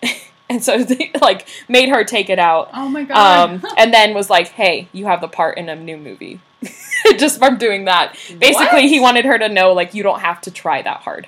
and 0.49 0.63
so 0.63 0.83
they, 0.83 1.11
like 1.21 1.47
made 1.67 1.89
her 1.89 2.03
take 2.03 2.29
it 2.29 2.39
out, 2.39 2.69
Oh 2.73 2.89
my 2.89 3.03
god. 3.03 3.49
um, 3.51 3.63
and 3.77 3.93
then 3.93 4.13
was 4.13 4.29
like, 4.29 4.49
"Hey, 4.49 4.87
you 4.91 5.05
have 5.05 5.21
the 5.21 5.27
part 5.27 5.57
in 5.57 5.69
a 5.69 5.75
new 5.75 5.97
movie." 5.97 6.39
Just 7.17 7.39
from 7.39 7.57
doing 7.57 7.85
that, 7.85 8.15
basically, 8.39 8.81
What? 8.83 8.89
he 8.89 8.99
wanted 8.99 9.25
her 9.25 9.37
to 9.37 9.47
know 9.49 9.71
like 9.73 9.93
you 9.93 10.03
don't 10.03 10.19
have 10.19 10.41
to 10.41 10.51
try 10.51 10.81
that 10.81 10.97
hard. 11.01 11.27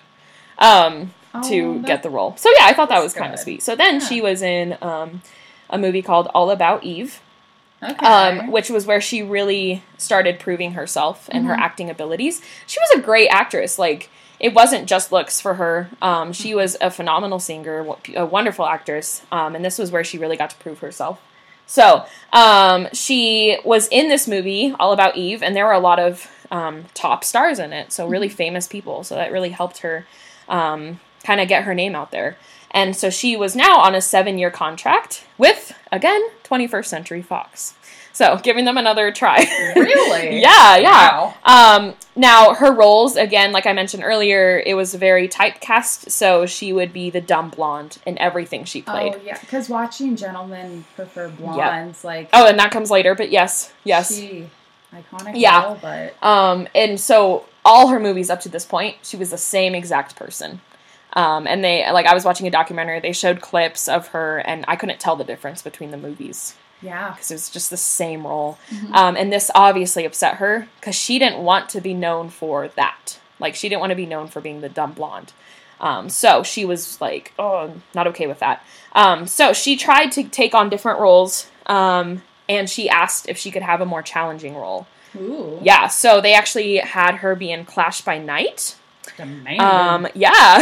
Um, 0.57 1.13
to 1.43 1.62
Oh, 1.63 1.79
get 1.79 2.03
the 2.03 2.10
role. 2.10 2.36
So 2.36 2.49
yeah, 2.57 2.65
I 2.65 2.73
thought 2.73 2.89
that 2.89 3.01
was 3.01 3.13
kind 3.13 3.34
of 3.34 3.39
sweet. 3.39 3.63
So 3.63 3.73
then 3.75 3.95
Yeah. 3.95 3.99
she 4.07 4.19
was 4.21 4.41
in 4.41 4.77
um, 4.81 5.21
a 5.69 5.77
movie 5.77 6.01
called 6.01 6.27
All 6.36 6.51
About 6.51 6.84
Eve, 6.84 7.21
Okay. 7.81 8.05
um, 8.05 8.51
which 8.51 8.69
was 8.69 8.86
where 8.86 8.99
she 8.99 9.23
really 9.23 9.81
started 9.97 10.39
proving 10.39 10.73
herself 10.73 11.29
and 11.31 11.45
her 11.47 11.53
Mhm. 11.55 11.60
acting 11.60 11.89
abilities. 11.89 12.41
She 12.67 12.77
was 12.81 12.99
a 12.99 13.01
great 13.01 13.29
actress. 13.29 13.79
Like 13.79 14.10
it 14.41 14.56
wasn't 14.56 14.89
just 14.89 15.12
looks 15.12 15.39
for 15.39 15.54
her. 15.54 15.91
Um, 16.01 16.34
she 16.34 16.56
was 16.56 16.75
a 16.82 16.89
phenomenal 16.89 17.38
singer, 17.38 17.86
a 18.15 18.25
wonderful 18.25 18.65
actress, 18.65 19.21
um, 19.32 19.56
and 19.56 19.63
this 19.63 19.77
was 19.77 19.91
where 19.91 20.04
she 20.04 20.17
really 20.17 20.36
got 20.36 20.49
to 20.49 20.56
prove 20.58 20.80
herself. 20.80 21.21
So 21.67 22.06
um, 22.34 22.88
she 22.91 23.60
was 23.63 23.88
in 23.89 24.10
this 24.10 24.27
movie, 24.27 24.75
All 24.80 24.93
About 24.93 25.15
Eve, 25.15 25.43
and 25.43 25.56
there 25.56 25.65
were 25.65 25.71
a 25.71 25.80
lot 25.80 25.99
of 25.99 26.27
um, 26.49 26.86
top 26.95 27.23
stars 27.23 27.60
in 27.60 27.71
it. 27.71 27.91
So 27.91 28.08
really 28.08 28.30
famous 28.30 28.67
people. 28.67 29.04
So 29.04 29.13
that 29.13 29.32
really 29.32 29.51
helped 29.51 29.77
her 29.77 30.08
um, 30.49 30.99
kind 31.23 31.39
of 31.39 31.47
get 31.47 31.63
her 31.63 31.75
name 31.75 31.95
out 31.95 32.10
there. 32.10 32.36
And 32.71 32.95
so 32.95 33.12
she 33.12 33.38
was 33.38 33.56
now 33.56 33.80
on 33.80 33.93
a 33.93 34.01
seven 34.01 34.39
year 34.39 34.49
contract 34.49 35.25
with, 35.38 35.77
again, 35.91 36.21
21st 36.43 36.86
Century 36.88 37.21
Fox. 37.21 37.75
So 38.13 38.38
giving 38.43 38.65
them 38.65 38.78
another 38.78 39.12
try. 39.12 39.45
Really? 39.76 40.41
yeah, 40.41 40.78
yeah. 40.78 41.12
Wow. 41.12 41.34
Um, 41.45 41.93
now 42.15 42.54
her 42.54 42.74
roles, 42.74 43.15
again, 43.15 43.52
like 43.52 43.65
I 43.65 43.74
mentioned 43.74 44.04
earlier, 44.04 44.62
it 44.65 44.76
was 44.76 44.93
very 44.93 45.28
typecast. 45.28 46.12
So 46.12 46.45
she 46.45 46.74
would 46.74 46.93
be 46.93 47.10
the 47.10 47.21
dumb 47.21 47.50
blonde 47.50 47.97
in 48.06 48.17
everything 48.17 48.65
she 48.65 48.82
played. 48.82 49.13
Oh 49.15 49.21
yeah, 49.24 49.39
because 49.39 49.69
watching 49.69 50.15
gentlemen 50.15 50.86
prefer 50.95 51.30
blondes, 51.30 52.04
like 52.04 52.30
Oh, 52.34 52.47
and 52.47 52.60
that 52.60 52.71
comes 52.71 52.91
later, 52.91 53.15
but 53.15 53.32
yes, 53.32 53.71
yes. 53.84 54.15
she 54.15 54.50
iconic. 54.93 55.34
Yeah. 55.36 55.63
role, 55.63 55.80
but 55.82 56.21
Um, 56.24 56.67
and 56.76 57.00
so 57.00 57.45
all 57.63 57.88
her 57.89 58.00
movies 58.00 58.30
up 58.30 58.41
to 58.41 58.50
this 58.50 58.65
point, 58.65 58.97
she 59.04 59.17
was 59.17 59.32
the 59.32 59.38
same 59.38 59.74
exact 59.76 60.15
person. 60.15 60.62
Um, 61.13 61.45
and 61.47 61.63
they 61.63 61.89
like 61.91 62.06
I 62.06 62.13
was 62.13 62.24
watching 62.24 62.47
a 62.47 62.52
documentary. 62.52 63.00
They 63.00 63.12
showed 63.13 63.41
clips 63.41 63.88
of 63.88 64.10
her, 64.10 64.39
and 64.39 64.63
I 64.67 64.76
couldn't 64.76 65.00
tell 65.00 65.15
the 65.15 65.24
difference 65.26 65.62
between 65.62 65.91
the 65.91 65.97
movies 65.97 66.56
yeah, 66.82 67.12
because 67.12 67.32
it 67.32 67.36
was 67.36 67.50
just 67.50 67.70
the 67.70 67.78
same 67.78 68.26
role. 68.26 68.58
Mhm. 68.70 68.94
Um, 68.96 69.15
and 69.17 69.32
this 69.32 69.50
obviously 69.56 70.06
upset 70.06 70.36
her 70.36 70.67
because 70.80 70.96
she 70.96 71.20
didn't 71.20 71.39
want 71.44 71.70
to 71.70 71.82
be 71.82 71.94
known 71.94 72.30
for 72.30 72.67
that. 72.70 73.17
Like 73.39 73.56
she 73.56 73.70
didn't 73.70 73.80
want 73.82 73.91
to 73.91 73.96
be 73.96 74.06
known 74.06 74.28
for 74.28 74.41
being 74.41 74.62
the 74.62 74.70
dumb 74.70 74.94
blonde. 74.94 75.34
Um, 75.80 76.10
so 76.10 76.44
she 76.44 76.63
was 76.63 77.02
like, 77.02 77.34
oh, 77.39 77.74
not 77.96 78.06
okay 78.08 78.28
with 78.28 78.38
that. 78.39 78.63
Um, 78.94 79.26
so 79.26 79.52
she 79.54 79.76
tried 79.76 80.12
to 80.12 80.24
take 80.24 80.54
on 80.54 80.70
different 80.70 81.00
roles, 81.00 81.48
um, 81.65 82.22
and 82.48 82.70
she 82.70 82.88
asked 82.88 83.28
if 83.28 83.38
she 83.38 83.50
could 83.50 83.63
have 83.63 83.82
a 83.82 83.86
more 83.86 84.04
challenging 84.04 84.56
role. 84.56 84.86
ooh, 85.15 85.58
Yeah, 85.63 85.88
so 85.88 86.22
they 86.22 86.34
actually 86.36 86.78
had 86.78 87.15
her 87.15 87.36
be 87.36 87.52
in 87.52 87.65
Clash 87.65 88.02
by 88.02 88.20
Night. 88.20 88.76
demanding. 89.17 89.60
Um, 89.60 90.08
yeah. 90.13 90.60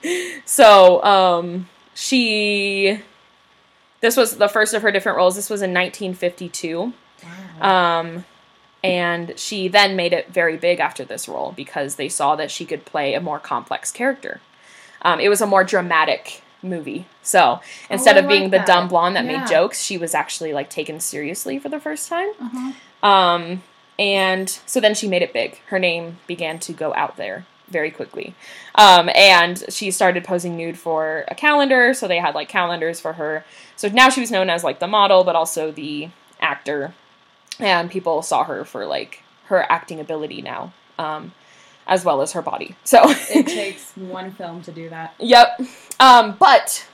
so, 0.44 1.02
um, 1.02 1.68
she. 1.94 3.00
This 4.02 4.16
was 4.16 4.36
the 4.36 4.48
first 4.48 4.74
of 4.74 4.82
her 4.82 4.90
different 4.92 5.16
roles. 5.16 5.36
This 5.36 5.48
was 5.48 5.62
in 5.62 5.72
1952. 5.72 6.92
wow. 7.60 7.98
Um, 8.00 8.24
and 8.84 9.32
she 9.38 9.68
then 9.68 9.94
made 9.96 10.12
it 10.12 10.28
very 10.28 10.56
big 10.56 10.80
after 10.80 11.04
this 11.04 11.28
role 11.28 11.52
because 11.56 11.94
they 11.94 12.08
saw 12.08 12.34
that 12.36 12.50
she 12.50 12.64
could 12.66 12.84
play 12.84 13.14
a 13.14 13.20
more 13.20 13.38
complex 13.38 13.90
character. 13.92 14.40
Um, 15.02 15.20
it 15.20 15.28
was 15.28 15.40
a 15.40 15.46
more 15.46 15.62
dramatic 15.64 16.42
movie. 16.64 17.06
So 17.22 17.60
instead 17.88 18.16
Oh, 18.16 18.20
of 18.20 18.28
being 18.28 18.42
like 18.42 18.50
the 18.50 18.58
that. 18.58 18.66
dumb 18.66 18.88
blonde 18.88 19.14
that 19.16 19.24
Yeah. 19.24 19.38
made 19.38 19.48
jokes, 19.48 19.82
she 19.82 19.96
was 19.96 20.14
actually 20.14 20.52
like 20.52 20.68
taken 20.68 20.98
seriously 21.00 21.58
for 21.60 21.68
the 21.68 21.80
first 21.80 22.08
time. 22.08 22.28
uh-huh. 22.40 23.08
Um, 23.08 23.62
and 23.98 24.48
so 24.66 24.80
then 24.80 24.94
she 24.94 25.06
made 25.08 25.22
it 25.22 25.32
big. 25.32 25.60
Her 25.68 25.78
name 25.78 26.18
began 26.26 26.58
to 26.60 26.72
go 26.72 26.92
out 26.94 27.16
there 27.16 27.46
very 27.72 27.90
quickly. 27.90 28.34
Um, 28.74 29.10
and 29.14 29.64
she 29.68 29.90
started 29.90 30.24
posing 30.24 30.56
nude 30.56 30.78
for 30.78 31.24
a 31.28 31.34
calendar. 31.34 31.94
So 31.94 32.06
they 32.06 32.18
had 32.18 32.34
like 32.34 32.48
calendars 32.48 33.00
for 33.00 33.14
her. 33.14 33.44
So 33.76 33.88
now 33.88 34.10
she 34.10 34.20
was 34.20 34.30
known 34.30 34.50
as 34.50 34.62
like 34.62 34.78
the 34.78 34.86
model, 34.86 35.24
but 35.24 35.34
also 35.34 35.72
the 35.72 36.10
actor. 36.40 36.94
And 37.58 37.90
people 37.90 38.22
saw 38.22 38.44
her 38.44 38.64
for 38.64 38.86
like 38.86 39.22
her 39.46 39.70
acting 39.70 40.00
ability 40.00 40.42
now, 40.42 40.72
um, 40.98 41.32
as 41.86 42.04
well 42.04 42.22
as 42.22 42.32
her 42.32 42.42
body. 42.42 42.76
So 42.84 43.02
It 43.30 43.46
takes 43.46 43.92
one 43.96 44.30
film 44.30 44.62
to 44.62 44.72
do 44.72 44.88
that. 44.90 45.14
Yep. 45.18 45.62
Um, 45.98 46.36
but 46.38 46.86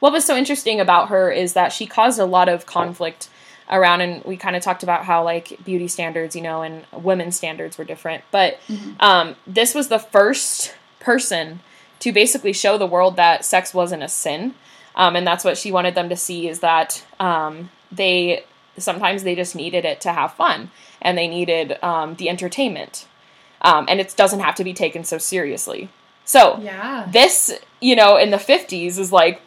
what 0.00 0.12
was 0.12 0.24
so 0.24 0.36
interesting 0.36 0.80
about 0.80 1.08
her 1.08 1.30
is 1.30 1.54
that 1.54 1.72
she 1.72 1.86
caused 1.86 2.18
a 2.18 2.24
lot 2.24 2.48
of 2.48 2.66
conflict 2.66 3.28
around, 3.70 4.00
and 4.00 4.24
we 4.24 4.36
kind 4.36 4.56
of 4.56 4.62
talked 4.62 4.82
about 4.82 5.04
how 5.04 5.22
like 5.24 5.58
beauty 5.64 5.88
standards, 5.88 6.34
you 6.36 6.42
know, 6.42 6.62
and 6.62 6.84
women's 6.92 7.36
standards 7.36 7.76
were 7.78 7.84
different. 7.84 8.24
But 8.30 8.58
um, 9.00 9.36
this 9.46 9.74
was 9.74 9.88
the 9.88 9.98
first 9.98 10.74
person 11.00 11.60
to 12.00 12.12
basically 12.12 12.52
show 12.52 12.78
the 12.78 12.86
world 12.86 13.16
that 13.16 13.44
sex 13.44 13.74
wasn't 13.74 14.02
a 14.02 14.08
sin, 14.08 14.54
um, 14.96 15.16
and 15.16 15.26
that's 15.26 15.44
what 15.44 15.58
she 15.58 15.70
wanted 15.72 15.94
them 15.94 16.08
to 16.08 16.16
see 16.16 16.48
is 16.48 16.60
that 16.60 17.04
um, 17.20 17.70
they 17.90 18.44
sometimes 18.78 19.24
they 19.24 19.34
just 19.34 19.56
needed 19.56 19.84
it 19.84 20.00
to 20.02 20.12
have 20.12 20.32
fun, 20.34 20.70
and 21.02 21.18
they 21.18 21.28
needed 21.28 21.82
um, 21.82 22.14
the 22.16 22.28
entertainment, 22.28 23.06
um, 23.62 23.86
and 23.88 24.00
it 24.00 24.14
doesn't 24.16 24.40
have 24.40 24.54
to 24.54 24.64
be 24.64 24.72
taken 24.72 25.04
so 25.04 25.18
seriously. 25.18 25.88
So 26.24 26.58
Yeah. 26.60 27.06
this, 27.10 27.58
you 27.80 27.96
know, 27.96 28.16
in 28.18 28.30
the 28.30 28.36
50s 28.36 28.98
is 28.98 29.10
like, 29.10 29.40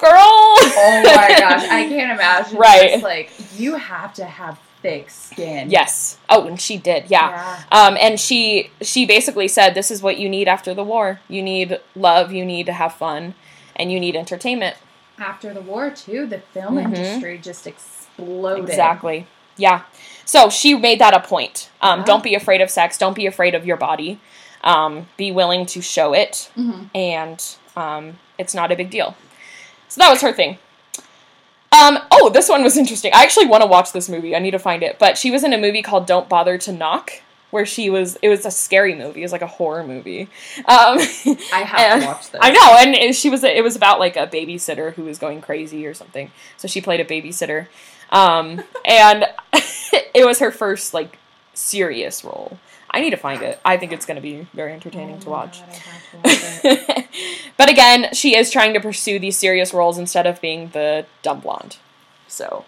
girl. 0.00 0.10
Oh 0.12 1.02
my 1.04 1.28
gosh, 1.38 1.64
I 1.68 1.88
can't 1.88 2.12
imagine. 2.12 2.58
Right. 2.58 2.90
Just, 2.92 3.02
like 3.04 3.30
you 3.58 3.76
have 3.76 4.14
to 4.14 4.24
have 4.24 4.58
thick 4.82 5.08
skin. 5.10 5.70
yes. 5.70 6.18
Oh, 6.28 6.46
and 6.46 6.60
she 6.60 6.76
did. 6.76 7.04
Yeah. 7.10 7.62
Um, 7.72 7.96
and 7.98 8.18
she 8.20 8.70
she 8.82 9.06
basically 9.06 9.48
said, 9.48 9.74
"This 9.74 9.90
is 9.90 10.02
what 10.02 10.18
you 10.18 10.28
need 10.28 10.48
after 10.48 10.74
the 10.74 10.84
war. 10.84 11.20
You 11.28 11.42
need 11.42 11.80
love. 11.96 12.32
You 12.32 12.44
need 12.44 12.66
to 12.66 12.72
have 12.72 12.94
fun, 12.94 13.34
and 13.76 13.90
you 13.90 13.98
need 14.00 14.16
entertainment." 14.16 14.76
After 15.18 15.54
the 15.54 15.60
war, 15.60 15.90
too, 15.90 16.26
the 16.26 16.38
film 16.40 16.74
Mhm. 16.76 16.84
industry 16.86 17.38
just 17.38 17.66
exploded. 17.66 18.68
Exactly. 18.68 19.26
Yeah. 19.56 19.82
So 20.24 20.50
she 20.50 20.74
made 20.74 20.98
that 20.98 21.14
a 21.14 21.20
point. 21.20 21.70
Um, 21.80 22.00
Yeah. 22.00 22.04
Don't 22.06 22.22
be 22.24 22.34
afraid 22.34 22.60
of 22.60 22.68
sex. 22.70 22.98
Don't 22.98 23.14
be 23.14 23.26
afraid 23.26 23.54
of 23.54 23.64
your 23.64 23.76
body. 23.76 24.18
Um, 24.64 25.06
be 25.16 25.30
willing 25.30 25.66
to 25.66 25.80
show 25.82 26.12
it, 26.14 26.50
Mhm. 26.58 26.88
and 26.94 27.44
um, 27.76 28.18
it's 28.38 28.54
not 28.54 28.72
a 28.72 28.76
big 28.76 28.90
deal. 28.90 29.14
So 29.88 30.00
that 30.00 30.10
was 30.10 30.20
her 30.22 30.32
thing. 30.32 30.58
Um, 31.72 31.98
oh, 32.12 32.30
this 32.30 32.48
one 32.48 32.62
was 32.62 32.76
interesting. 32.76 33.12
I 33.12 33.22
actually 33.22 33.46
want 33.46 33.62
to 33.62 33.66
watch 33.66 33.92
this 33.92 34.08
movie. 34.08 34.36
I 34.36 34.38
need 34.38 34.52
to 34.52 34.58
find 34.58 34.82
it. 34.82 34.98
But 34.98 35.18
she 35.18 35.30
was 35.30 35.42
in 35.42 35.52
a 35.52 35.58
movie 35.58 35.82
called 35.82 36.06
Don't 36.06 36.28
Bother 36.28 36.56
to 36.58 36.72
Knock, 36.72 37.10
where 37.50 37.66
she 37.66 37.90
was. 37.90 38.16
It 38.22 38.28
was 38.28 38.46
a 38.46 38.50
scary 38.50 38.94
movie. 38.94 39.20
It 39.20 39.24
was 39.24 39.32
like 39.32 39.42
a 39.42 39.48
horror 39.48 39.82
movie. 39.84 40.28
Um, 40.58 40.98
I 41.52 41.64
have 41.66 41.92
and- 41.92 42.02
to 42.02 42.06
watch 42.06 42.30
this. 42.30 42.40
I 42.42 42.50
know, 42.52 42.76
and 42.78 42.94
it- 42.94 43.16
she 43.16 43.28
was. 43.28 43.42
It 43.42 43.64
was 43.64 43.74
about 43.74 43.98
like 43.98 44.16
a 44.16 44.26
babysitter 44.28 44.94
who 44.94 45.02
was 45.04 45.18
going 45.18 45.40
crazy 45.40 45.84
or 45.86 45.94
something. 45.94 46.30
So 46.56 46.68
she 46.68 46.80
played 46.80 47.00
a 47.00 47.04
babysitter, 47.04 47.66
um, 48.10 48.62
and 48.84 49.26
it 49.52 50.24
was 50.24 50.38
her 50.38 50.52
first 50.52 50.94
like 50.94 51.18
serious 51.54 52.24
role. 52.24 52.58
I 52.94 53.00
need 53.00 53.10
to 53.10 53.16
find 53.16 53.42
it. 53.42 53.58
I 53.64 53.76
think 53.76 53.90
it's 53.90 54.06
going 54.06 54.14
to 54.14 54.20
be 54.22 54.46
very 54.54 54.72
entertaining 54.72 55.16
Oh 55.16 55.20
to 55.22 55.28
watch. 55.28 55.62
God, 56.22 56.62
to 56.62 56.68
watch 56.68 57.08
but 57.56 57.68
again, 57.68 58.14
she 58.14 58.36
is 58.36 58.52
trying 58.52 58.72
to 58.74 58.80
pursue 58.80 59.18
these 59.18 59.36
serious 59.36 59.74
roles 59.74 59.98
instead 59.98 60.28
of 60.28 60.40
being 60.40 60.68
the 60.68 61.04
dumb 61.22 61.40
blonde. 61.40 61.78
So 62.28 62.64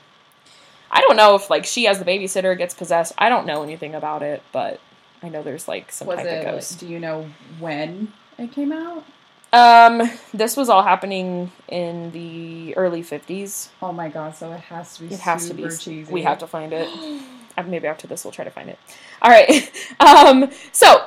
I 0.91 1.01
don't 1.01 1.17
know 1.17 1.37
if 1.37 1.49
like 1.49 1.65
she 1.65 1.87
as 1.87 2.01
the 2.01 2.05
babysitter 2.05 2.59
gets 2.59 2.75
possessed. 2.75 3.13
I 3.17 3.29
don't 3.29 3.47
know 3.47 3.63
anything 3.63 3.95
about 3.95 4.25
it, 4.25 4.43
but 4.51 4.81
I 5.23 5.29
know 5.29 5.45
there's 5.45 5.69
like 5.69 5.93
some 5.93 6.09
Was 6.09 6.17
type 6.17 6.27
it? 6.27 6.39
of 6.45 6.55
ghost. 6.55 6.81
Do 6.81 6.89
you 6.89 6.99
know 6.99 7.29
when 7.61 8.13
it 8.37 8.51
came 8.51 8.73
out? 8.73 9.05
Um, 9.53 10.11
this 10.35 10.57
was 10.57 10.69
all 10.69 10.83
happening 10.83 11.53
in 11.69 12.11
the 12.11 12.77
early 12.77 13.05
fifties. 13.05 13.71
Oh 13.81 13.93
my 13.93 14.09
god! 14.09 14.35
So 14.35 14.51
it 14.51 14.61
has 14.61 14.97
to 14.97 15.05
be. 15.05 15.15
It 15.15 15.21
has 15.21 15.47
to 15.47 15.55
be. 15.55 15.69
cheesy. 15.69 16.13
We 16.13 16.23
have 16.23 16.39
to 16.39 16.49
find 16.49 16.73
it. 16.73 16.89
Uh, 17.57 17.63
Maybe 17.63 17.87
after 17.87 18.07
this, 18.07 18.25
we'll 18.25 18.33
try 18.33 18.45
to 18.45 18.51
find 18.51 18.69
it. 18.69 18.79
All 19.23 19.31
right. 19.31 19.71
Um, 20.01 20.51
so 20.73 21.07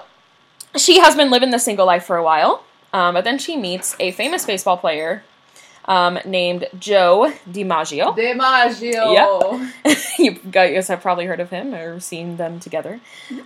she 0.75 0.99
has 0.99 1.15
been 1.15 1.29
living 1.29 1.51
the 1.51 1.59
single 1.59 1.85
life 1.85 2.05
for 2.05 2.17
a 2.17 2.23
while, 2.23 2.63
um, 2.93 3.13
but 3.13 3.23
then 3.23 3.37
she 3.37 3.55
meets 3.55 3.95
a 3.99 4.11
famous 4.11 4.45
baseball 4.45 4.77
player 4.77 5.23
um, 5.85 6.19
named 6.25 6.65
Joe 6.77 7.33
DiMaggio. 7.49 8.15
DiMaggio. 8.17 9.69
you 10.19 10.31
guys 10.51 10.87
have 10.87 11.01
probably 11.01 11.25
heard 11.25 11.39
of 11.39 11.49
him 11.49 11.73
or 11.73 11.99
seen 11.99 12.37
them 12.37 12.59
together. 12.59 12.99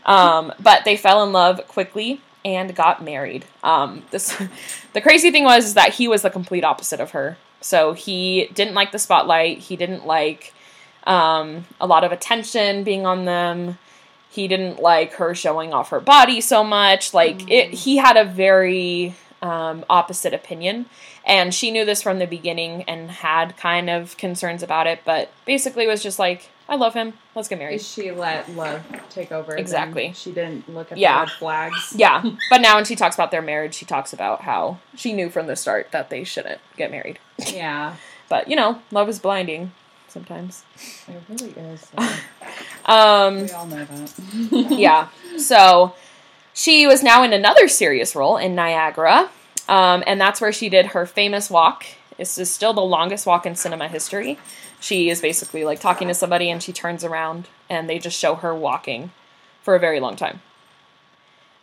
Um, 0.05 0.53
but 0.59 0.85
they 0.85 0.97
fell 0.97 1.23
in 1.23 1.31
love 1.31 1.67
quickly. 1.67 2.21
and 2.45 2.75
got 2.75 3.03
married. 3.03 3.45
Um, 3.63 4.03
this, 4.11 4.35
the 4.93 5.01
crazy 5.01 5.31
thing 5.31 5.43
was 5.45 5.65
is 5.65 5.73
that 5.75 5.93
he 5.93 6.07
was 6.07 6.21
the 6.21 6.29
complete 6.29 6.63
opposite 6.63 6.99
of 6.99 7.11
her. 7.11 7.37
So 7.61 7.93
he 7.93 8.47
didn't 8.53 8.73
like 8.73 8.91
the 8.91 8.99
spotlight. 8.99 9.59
He 9.59 9.75
didn't 9.77 10.05
like 10.05 10.53
um, 11.05 11.65
a 11.81 11.87
lot 11.87 12.03
of 12.03 12.11
attention 12.11 12.83
being 12.83 13.05
on 13.05 13.25
them. 13.25 13.77
He 14.29 14.47
didn't 14.47 14.81
like 14.81 15.13
her 15.15 15.35
showing 15.35 15.73
off 15.73 15.89
her 15.89 15.99
body 15.99 16.41
so 16.41 16.63
much. 16.63 17.13
Like 17.13 17.49
it, 17.51 17.71
he 17.71 17.97
had 17.97 18.17
a 18.17 18.25
very 18.25 19.15
um, 19.43 19.85
opposite 19.89 20.33
opinion, 20.33 20.87
and 21.25 21.53
she 21.53 21.69
knew 21.69 21.85
this 21.85 22.01
from 22.01 22.17
the 22.19 22.25
beginning 22.25 22.83
and 22.83 23.11
had 23.11 23.55
kind 23.57 23.89
of 23.89 24.17
concerns 24.17 24.63
about 24.63 24.87
it. 24.87 25.01
But 25.05 25.29
basically, 25.45 25.85
was 25.85 26.01
just 26.01 26.17
like, 26.17 26.49
I 26.67 26.75
love 26.77 26.95
him. 26.95 27.13
Let's 27.35 27.47
get 27.47 27.59
married. 27.59 27.81
She 27.81 28.09
let 28.11 28.49
love 28.55 28.81
take 29.11 29.31
over. 29.31 29.55
Exactly. 29.55 30.13
She 30.15 30.31
didn't 30.31 30.67
look 30.73 30.91
at 30.91 30.97
Yeah. 30.97 31.19
the 31.19 31.19
red 31.25 31.29
flags. 31.31 31.93
Yeah, 31.95 32.23
but 32.49 32.61
now 32.61 32.75
when 32.75 32.85
she 32.85 32.95
talks 32.95 33.15
about 33.15 33.29
their 33.29 33.41
marriage, 33.43 33.75
she 33.75 33.85
talks 33.85 34.13
about 34.13 34.41
how 34.41 34.79
she 34.95 35.13
knew 35.13 35.29
from 35.29 35.45
the 35.45 35.55
start 35.55 35.91
that 35.91 36.09
they 36.09 36.23
shouldn't 36.23 36.61
get 36.77 36.89
married. 36.89 37.19
Yeah. 37.37 37.95
But 38.29 38.47
you 38.47 38.55
know, 38.55 38.81
love 38.89 39.09
is 39.09 39.19
blinding 39.19 39.73
sometimes. 40.13 40.63
It 41.08 41.21
really 41.28 41.52
is. 41.52 41.91
Um, 42.86 43.43
we 43.43 43.52
all 43.52 43.65
know 43.65 43.86
that. 43.86 44.67
yeah. 44.78 45.08
So 45.38 45.95
she 46.54 46.86
was 46.86 47.02
now 47.02 47.23
in 47.23 47.32
another 47.32 47.69
serious 47.69 48.13
role 48.13 48.36
in 48.36 48.56
Niagara, 48.56 49.30
um, 49.69 50.04
and 50.06 50.19
that's 50.19 50.41
where 50.41 50.52
she 50.52 50.67
did 50.67 50.88
her 50.88 51.06
famous 51.06 51.49
walk. 51.49 51.86
This 52.17 52.38
is 52.38 52.52
still 52.52 52.73
the 52.73 52.82
longest 52.82 53.26
walk 53.26 53.45
in 53.45 53.56
cinema 53.56 53.88
history. 53.88 54.38
She 54.82 55.10
is 55.10 55.21
basically 55.21 55.63
like 55.63 55.80
talking 55.80 56.10
to 56.10 56.13
somebody, 56.13 56.49
and 56.49 56.62
she 56.62 56.73
turns 56.73 57.06
around, 57.06 57.47
and 57.69 57.89
they 57.89 57.99
just 57.99 58.19
show 58.19 58.36
her 58.36 58.54
walking 58.54 59.12
for 59.62 59.76
a 59.76 59.80
very 59.80 60.02
long 60.02 60.17
time. 60.17 60.41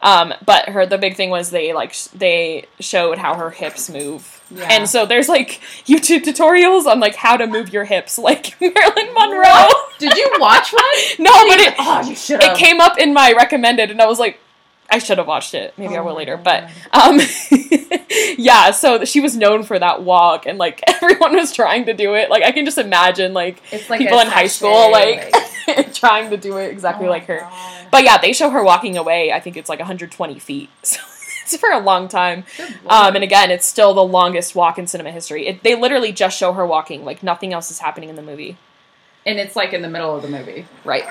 Um, 0.02 0.32
but 0.44 0.70
her 0.70 0.86
the 0.86 0.98
big 0.98 1.16
thing 1.16 1.28
was 1.28 1.50
they 1.50 1.72
like 1.74 1.92
sh- 1.92 2.06
they 2.06 2.64
showed 2.78 3.18
how 3.18 3.34
her 3.34 3.50
hips 3.50 3.90
move, 3.90 4.39
Yeah. 4.52 4.66
and 4.70 4.88
so 4.88 5.06
there's 5.06 5.28
like 5.28 5.60
YouTube 5.86 6.22
tutorials 6.24 6.86
on 6.86 6.98
like 7.00 7.14
how 7.14 7.36
to 7.36 7.46
move 7.46 7.72
your 7.72 7.84
hips, 7.84 8.18
like 8.30 8.60
Marilyn 8.60 9.14
Monroe. 9.14 9.68
Did 9.98 10.16
you 10.16 10.28
watch 10.38 10.72
one? 10.72 10.82
no, 11.18 11.30
but 11.48 11.60
it 11.60 11.74
oh, 11.78 12.08
you 12.08 12.14
should 12.16 12.42
it 12.42 12.56
came 12.56 12.80
up 12.80 12.98
in 12.98 13.12
my 13.14 13.32
recommended 13.32 13.90
and 13.90 14.00
i 14.00 14.06
was 14.06 14.18
like 14.18 14.38
i 14.90 14.98
should 14.98 15.18
have 15.18 15.26
watched 15.26 15.54
it 15.54 15.72
maybe 15.78 15.94
i 15.94 15.98
Oh 16.00 16.04
will 16.04 16.14
later 16.16 16.36
God. 16.36 16.44
but 16.44 16.64
um 16.92 17.20
yeah 18.38 18.70
so 18.70 19.04
she 19.04 19.20
was 19.20 19.36
known 19.36 19.62
for 19.62 19.78
that 19.78 20.02
walk 20.02 20.46
and 20.46 20.58
like 20.58 20.82
everyone 20.88 21.36
was 21.36 21.52
trying 21.52 21.84
to 21.86 21.94
do 21.94 22.14
it 22.14 22.30
like 22.30 22.42
i 22.42 22.50
can 22.52 22.64
just 22.64 22.78
imagine 22.78 23.32
like 23.34 23.62
like 23.88 24.00
people 24.00 24.18
in 24.20 24.26
high 24.26 24.46
school 24.48 24.90
like, 24.90 25.32
trying 25.94 26.30
to 26.30 26.36
do 26.36 26.56
it 26.58 26.70
exactly 26.70 27.06
Oh 27.06 27.10
like 27.10 27.26
her 27.26 27.40
God. 27.40 27.86
but 27.90 28.04
yeah 28.04 28.18
they 28.18 28.32
show 28.32 28.50
her 28.50 28.64
walking 28.64 28.96
away 28.96 29.32
i 29.32 29.38
think 29.40 29.56
it's 29.56 29.68
like 29.68 29.78
120 29.78 30.38
feet 30.38 30.70
so 30.82 30.98
for 31.58 31.70
a 31.70 31.78
long 31.78 32.08
time 32.08 32.44
um, 32.88 33.14
and 33.14 33.24
again 33.24 33.50
it's 33.50 33.66
still 33.66 33.94
the 33.94 34.04
longest 34.04 34.54
walk 34.54 34.78
in 34.78 34.86
cinema 34.86 35.10
history 35.10 35.46
it, 35.46 35.62
they 35.62 35.74
literally 35.74 36.12
just 36.12 36.36
show 36.36 36.52
her 36.52 36.66
walking 36.66 37.04
like 37.04 37.22
nothing 37.22 37.52
else 37.52 37.70
is 37.70 37.78
happening 37.78 38.08
in 38.08 38.16
the 38.16 38.22
movie 38.22 38.56
and 39.26 39.38
it's 39.38 39.56
like 39.56 39.72
in 39.72 39.82
the 39.82 39.88
middle 39.88 40.16
of 40.16 40.22
the 40.22 40.28
movie. 40.28 40.66
right 40.84 41.04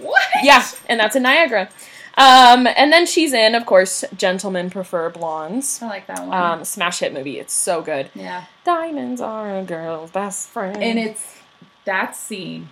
What? 0.00 0.22
Yeah, 0.42 0.66
and 0.88 0.98
that's 1.00 1.16
in 1.16 1.22
Niagara. 1.22 1.68
Um, 2.16 2.66
and 2.66 2.92
then 2.92 3.06
she's 3.06 3.32
in, 3.32 3.54
of 3.54 3.64
course, 3.64 4.04
Gentlemen 4.16 4.70
Prefer 4.70 5.08
Blondes. 5.10 5.80
I 5.80 5.86
like 5.86 6.06
that 6.08 6.26
one. 6.26 6.36
Um, 6.36 6.64
smash 6.64 6.98
hit 6.98 7.14
movie. 7.14 7.38
It's 7.38 7.52
so 7.54 7.80
good. 7.80 8.10
yeah. 8.14 8.46
Diamonds 8.64 9.20
are 9.20 9.58
a 9.58 9.62
girl's 9.62 10.10
best 10.10 10.48
friend. 10.48 10.82
And 10.82 10.98
it's 10.98 11.36
that 11.84 12.16
scene 12.16 12.68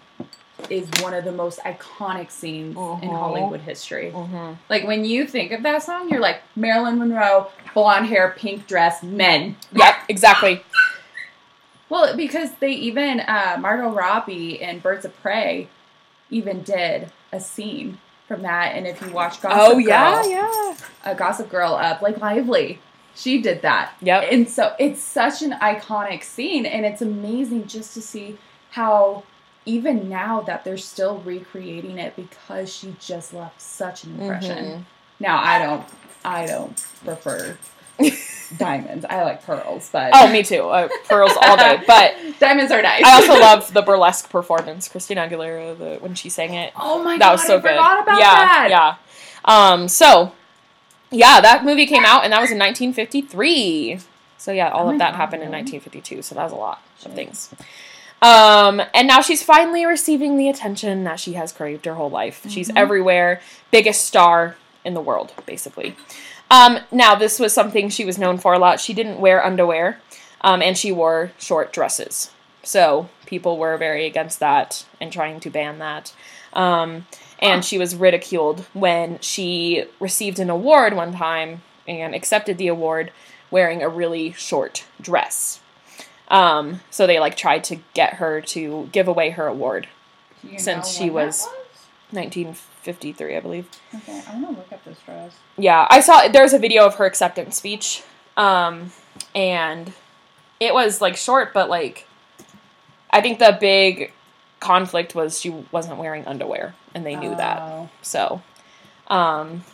is 0.70 0.88
one 1.02 1.14
of 1.14 1.24
the 1.24 1.33
most 1.33 1.59
iconic 1.61 2.31
scenes 2.31 2.76
in 2.76 3.09
Mhm. 3.11 3.18
Hollywood 3.18 3.61
history. 3.61 4.11
hmm 4.11 4.52
Like 4.68 4.87
when 4.87 5.05
you 5.05 5.26
think 5.26 5.52
of 5.52 5.62
that 5.62 5.83
song, 5.83 6.09
you're 6.09 6.20
like 6.20 6.40
Marilyn 6.55 6.98
Monroe, 6.98 7.48
blonde 7.74 8.07
hair, 8.07 8.35
pink 8.37 8.66
dress, 8.66 9.02
men. 9.02 9.57
Yep, 9.72 9.94
exactly. 10.09 10.62
Well, 11.88 12.16
because 12.16 12.50
they 12.61 12.72
even 12.72 13.20
uh, 13.20 13.59
Margot 13.61 13.90
Robbie 13.90 14.61
in 14.61 14.81
Birds 14.81 15.05
of 15.05 15.16
Prey 15.22 15.68
even 16.31 16.62
did 16.62 17.12
a 17.33 17.38
scene 17.40 17.98
from 18.26 18.42
that. 18.42 18.74
And 18.74 18.87
if 18.87 19.00
you 19.00 19.11
watch 19.12 19.40
Gossip 19.40 19.59
oh 19.61 19.70
Girl, 19.74 19.83
yeah, 19.83 20.26
yeah. 20.26 20.74
uh, 21.05 21.14
Gossip 21.14 21.48
Girl 21.48 21.79
Blake 22.00 22.18
Lively, 22.20 22.81
she 23.14 23.40
did 23.40 23.62
that. 23.62 23.92
Yep. 24.02 24.24
And 24.33 24.48
so 24.48 24.74
it's 24.81 25.00
such 25.00 25.42
an 25.42 25.52
iconic 25.52 26.24
scene, 26.24 26.66
and 26.66 26.85
it's 26.85 27.00
amazing 27.02 27.68
just 27.68 27.94
to 27.94 28.02
see 28.02 28.37
how 28.70 29.22
even 29.66 30.09
now 30.09 30.40
that 30.42 30.64
they're 30.64 30.79
still 30.79 31.18
recreating 31.18 31.98
it 31.98 32.16
because 32.16 32.72
she 32.74 32.96
just 33.00 33.35
left 33.35 33.61
such 33.61 34.05
an 34.05 34.18
impression. 34.20 34.64
Mhm. 34.64 34.85
Now 35.20 35.42
I 35.42 35.59
don't, 35.59 35.85
I 36.24 36.46
don't 36.46 36.76
prefer 37.05 37.59
diamonds. 38.59 39.05
I 39.09 39.22
like 39.22 39.44
pearls, 39.44 39.88
but 39.92 40.11
Oh, 40.14 40.31
me 40.31 40.42
too. 40.42 40.62
Uh, 40.68 40.88
pearls 41.09 41.33
all 41.42 41.57
day. 41.57 41.81
But 41.87 42.14
diamonds 42.38 42.70
are 42.72 42.83
nice. 42.83 43.02
I 43.05 43.14
also 43.14 43.38
love 43.40 43.72
the 43.72 43.83
burlesque 43.83 44.31
performance. 44.31 44.88
Christina 44.88 45.26
Aguilera, 45.29 45.76
the, 45.79 45.96
when 46.00 46.14
she 46.14 46.29
sang 46.29 46.55
it. 46.55 46.72
Oh 46.76 47.02
my 47.02 47.14
that 47.18 47.20
god, 47.24 47.33
was 47.33 47.42
so 47.46 47.55
I 47.59 47.61
good. 47.61 47.68
forgot 47.70 48.02
about 48.02 48.18
yeah, 48.18 48.35
that. 48.35 48.68
yeah. 48.70 48.94
Um, 49.44 49.88
so 49.88 50.33
yeah, 51.11 51.40
that 51.40 51.64
movie 51.64 51.87
came 51.87 52.05
out, 52.05 52.24
and 52.24 52.33
that 52.33 52.40
was 52.40 52.50
in 52.50 52.59
1953. 52.59 53.98
So 54.38 54.52
yeah, 54.52 54.68
all 54.70 54.88
Oh 54.88 54.92
of 54.92 54.98
that 54.98 55.12
God, 55.12 55.16
happened 55.16 55.42
in 55.42 55.50
1952. 55.50 56.22
So 56.22 56.35
that 56.35 56.44
was 56.44 56.52
a 56.52 56.57
lot 56.57 56.83
of 57.05 57.14
things. 57.14 57.52
Um, 58.22 58.81
and 58.94 59.07
now 59.07 59.20
she's 59.20 59.42
finally 59.42 59.85
receiving 59.85 60.37
the 60.37 60.48
attention 60.48 61.05
that 61.05 61.20
she 61.20 61.35
has 61.35 61.52
craved 61.52 61.85
her 61.85 61.94
whole 61.94 62.11
life. 62.11 62.42
She's 62.48 62.70
Mhm. 62.70 62.76
everywhere, 62.79 63.40
biggest 63.70 64.05
star 64.05 64.57
in 64.85 64.94
the 64.94 65.00
world, 65.00 65.33
basically. 65.44 65.96
Um, 66.50 66.81
now 66.90 67.14
this 67.14 67.38
was 67.38 67.52
something 67.52 67.88
she 67.88 68.05
was 68.05 68.18
known 68.18 68.38
for 68.38 68.55
a 68.55 68.59
lot. 68.59 68.81
She 68.81 68.94
didn't 68.94 69.20
wear 69.20 69.44
underwear, 69.44 70.00
um, 70.40 70.62
and 70.62 70.79
she 70.79 70.92
wore 70.92 71.33
short 71.38 71.72
dresses. 71.72 72.31
So 72.62 73.09
people 73.26 73.59
were 73.59 73.76
very 73.76 74.07
against 74.07 74.40
that 74.40 74.85
and 75.00 75.12
trying 75.12 75.40
to 75.40 75.50
ban 75.50 75.79
that. 75.81 76.12
Um, 76.52 77.07
and 77.38 77.64
she 77.64 77.76
was 77.79 77.94
ridiculed 77.94 78.64
when 78.72 79.18
she 79.20 79.85
received 80.00 80.38
an 80.38 80.48
award 80.48 80.94
one 80.94 81.14
time 81.14 81.62
and 81.87 82.14
accepted 82.14 82.57
the 82.59 82.68
award 82.68 83.12
wearing 83.50 83.83
a 83.83 83.88
really 83.88 84.33
short 84.33 84.85
dress. 85.00 85.61
Um, 86.28 86.80
so 86.90 87.06
they 87.06 87.20
like 87.20 87.36
tried 87.36 87.64
to 87.64 87.76
get 87.94 88.14
her 88.14 88.40
to 88.42 88.88
give 88.92 89.08
away 89.08 89.30
her 89.30 89.46
award. 89.46 89.88
Since 90.58 90.88
she 90.90 91.06
that 91.06 91.12
was- 91.12 91.48
1953, 92.10 93.36
I 93.36 93.40
believe. 93.40 93.68
Okay, 93.94 94.22
I 94.28 94.34
want 94.34 94.46
to 94.48 94.52
look 94.52 94.72
up 94.72 94.84
this 94.84 94.98
dress. 95.04 95.36
Yeah, 95.56 95.86
I 95.90 96.00
saw 96.00 96.28
there's 96.28 96.52
a 96.52 96.58
video 96.58 96.86
of 96.86 96.96
her 96.96 97.04
acceptance 97.04 97.56
speech, 97.56 98.02
um, 98.36 98.92
and 99.34 99.92
it 100.60 100.72
was 100.72 101.00
like 101.00 101.16
short, 101.16 101.52
but 101.52 101.68
like 101.68 102.06
I 103.10 103.20
think 103.20 103.38
the 103.38 103.56
big 103.60 104.12
conflict 104.60 105.14
was 105.14 105.40
she 105.40 105.50
wasn't 105.72 105.98
wearing 105.98 106.24
underwear, 106.26 106.74
and 106.94 107.04
they 107.04 107.16
knew 107.16 107.34
that. 107.34 107.58
Oh. 107.60 107.88
So, 108.02 108.42
um, 109.08 109.64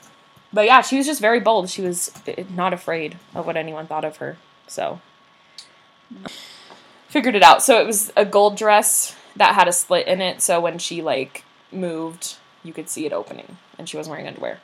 but 0.53 0.65
yeah, 0.65 0.81
she 0.81 0.97
was 0.97 1.07
just 1.07 1.21
very 1.21 1.41
bold. 1.41 1.69
She 1.69 1.83
was 1.83 2.13
eh, 2.27 2.45
not 2.55 2.73
afraid 2.73 3.19
of 3.35 3.47
what 3.47 3.57
anyone 3.57 3.87
thought 3.87 4.05
of 4.05 4.17
her. 4.19 4.37
So, 4.67 5.01
figured 7.09 7.35
it 7.35 7.43
out. 7.43 7.63
So 7.63 7.81
it 7.81 7.87
was 7.87 8.13
a 8.17 8.25
gold 8.25 8.57
dress 8.57 9.15
that 9.37 9.55
had 9.55 9.69
a 9.69 9.73
slit 9.73 10.07
in 10.07 10.21
it. 10.21 10.41
So 10.43 10.61
when 10.61 10.79
she 10.79 11.03
like 11.03 11.45
moved, 11.71 12.37
you 12.65 12.73
could 12.73 12.89
see 12.89 13.07
it 13.07 13.13
opening, 13.13 13.57
and 13.79 13.89
she 13.89 13.97
wasn't 13.97 14.13
wearing 14.13 14.27
underwear. 14.29 14.61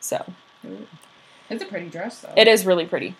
So 0.00 0.24
Ooh. 0.66 0.86
It's 1.48 1.62
a 1.62 1.66
pretty 1.66 1.88
dress, 1.88 2.20
though. 2.20 2.32
it 2.36 2.46
is 2.46 2.64
really 2.64 2.86
pretty. 2.86 3.16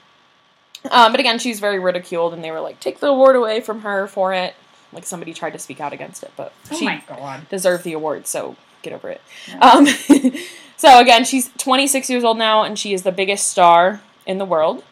Um, 0.90 1.12
but 1.12 1.20
again, 1.20 1.38
she's 1.38 1.60
very 1.60 1.78
ridiculed, 1.78 2.32
and 2.32 2.42
they 2.44 2.50
were 2.50 2.60
like, 2.60 2.80
take 2.80 3.00
the 3.00 3.08
award 3.08 3.36
away 3.36 3.60
from 3.60 3.80
her 3.80 4.06
for 4.06 4.32
it. 4.32 4.54
Like 4.92 5.04
somebody 5.04 5.34
tried 5.34 5.52
to 5.52 5.58
speak 5.58 5.80
out 5.80 5.92
against 5.92 6.22
it, 6.22 6.30
but 6.36 6.52
Oh 6.70 6.78
she 6.78 6.84
my 6.84 7.02
god. 7.06 7.48
deserved 7.48 7.84
the 7.84 7.92
award, 7.92 8.26
so 8.26 8.56
get 8.82 8.92
over 8.92 9.08
it. 9.10 9.20
Yeah. 9.48 9.58
Um, 9.58 9.86
so 10.76 10.98
again, 11.00 11.24
she's 11.24 11.50
26 11.58 12.08
years 12.08 12.24
old 12.24 12.38
now, 12.38 12.62
and 12.62 12.78
she 12.78 12.92
is 12.94 13.02
the 13.02 13.12
biggest 13.12 13.48
star 13.48 14.00
in 14.26 14.38
the 14.38 14.44
world. 14.44 14.82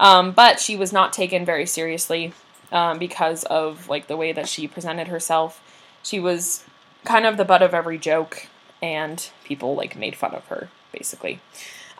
Um, 0.00 0.32
but 0.32 0.60
she 0.60 0.76
was 0.76 0.92
not 0.92 1.12
taken 1.12 1.44
very 1.44 1.66
seriously 1.66 2.32
um, 2.70 2.98
because 2.98 3.44
of 3.44 3.88
like 3.88 4.06
the 4.06 4.16
way 4.16 4.32
that 4.32 4.48
she 4.48 4.68
presented 4.68 5.08
herself. 5.08 5.62
She 6.02 6.20
was 6.20 6.64
kind 7.04 7.26
of 7.26 7.36
the 7.36 7.44
butt 7.44 7.62
of 7.62 7.74
every 7.74 7.98
joke, 7.98 8.46
and 8.80 9.28
people 9.44 9.74
like 9.74 9.96
made 9.96 10.16
fun 10.16 10.34
of 10.34 10.44
her 10.46 10.68
basically. 10.92 11.40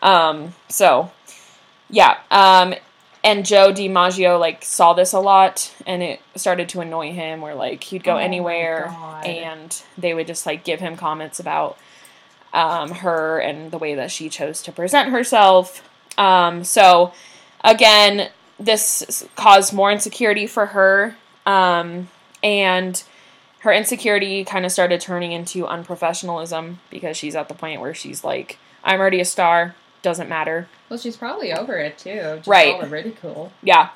Um, 0.01 0.53
so 0.67 1.11
yeah, 1.89 2.17
um, 2.31 2.73
and 3.23 3.45
Joe 3.45 3.73
DiMaggio 3.73 4.39
like 4.39 4.63
saw 4.63 4.93
this 4.93 5.13
a 5.13 5.19
lot, 5.19 5.73
and 5.85 6.01
it 6.01 6.21
started 6.35 6.69
to 6.69 6.81
annoy 6.81 7.11
him. 7.11 7.41
Where 7.41 7.55
like 7.55 7.83
he'd 7.85 8.03
go 8.03 8.15
Oh 8.15 8.17
anywhere, 8.17 8.95
and 9.25 9.81
they 9.97 10.13
would 10.13 10.27
just 10.27 10.45
like 10.45 10.63
give 10.63 10.79
him 10.79 10.95
comments 10.95 11.39
about 11.39 11.77
um, 12.53 12.91
her 12.91 13.39
and 13.39 13.71
the 13.71 13.77
way 13.77 13.95
that 13.95 14.11
she 14.11 14.29
chose 14.29 14.61
to 14.63 14.71
present 14.71 15.09
herself. 15.09 15.87
Um, 16.17 16.63
so 16.63 17.13
again, 17.63 18.29
this 18.59 19.27
caused 19.35 19.73
more 19.73 19.91
insecurity 19.91 20.47
for 20.47 20.67
her, 20.67 21.15
um, 21.45 22.09
and 22.43 23.01
her 23.59 23.71
insecurity 23.73 24.43
kind 24.45 24.65
of 24.65 24.71
started 24.71 25.01
turning 25.01 25.31
into 25.31 25.65
unprofessionalism 25.65 26.75
because 26.89 27.17
she's 27.17 27.35
at 27.35 27.47
the 27.49 27.53
point 27.53 27.81
where 27.81 27.93
she's 27.93 28.23
like, 28.23 28.57
I'm 28.83 28.99
already 28.99 29.19
a 29.19 29.25
star. 29.25 29.75
doesn't 30.01 30.29
matter. 30.29 30.69
Well, 30.87 30.97
she's 30.97 31.17
probably 31.17 31.51
over 31.51 31.77
it 31.77 31.97
too. 31.97 32.15
Just 32.37 32.47
Right. 32.47 32.73
All 32.75 32.81
the 32.81 32.87
ridicule. 32.87 33.51
Yeah. 33.61 33.89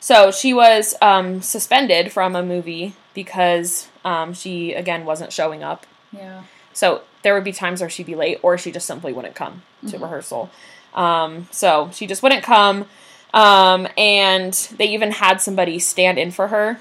So 0.00 0.30
she 0.30 0.54
was 0.54 0.94
um, 1.02 1.42
suspended 1.42 2.12
from 2.12 2.34
a 2.34 2.42
movie 2.42 2.94
because 3.12 3.88
um, 4.06 4.32
she 4.32 4.72
again 4.72 5.04
wasn't 5.04 5.32
showing 5.34 5.62
up. 5.62 5.86
Yeah. 6.12 6.44
So 6.72 7.02
there 7.22 7.34
would 7.34 7.44
be 7.44 7.52
times 7.52 7.80
where 7.82 7.90
she'd 7.90 8.06
be 8.06 8.14
late, 8.14 8.38
or 8.42 8.56
she 8.58 8.72
just 8.72 8.86
simply 8.86 9.12
wouldn't 9.12 9.34
come 9.34 9.62
to 9.88 9.96
Mhm. 9.98 10.02
rehearsal. 10.02 10.50
Um, 10.94 11.48
so 11.50 11.90
she 11.92 12.06
just 12.06 12.22
wouldn't 12.22 12.44
come, 12.44 12.86
um, 13.32 13.88
and 13.98 14.52
they 14.76 14.86
even 14.90 15.10
had 15.10 15.40
somebody 15.40 15.78
stand 15.78 16.18
in 16.18 16.30
for 16.30 16.48
her, 16.48 16.78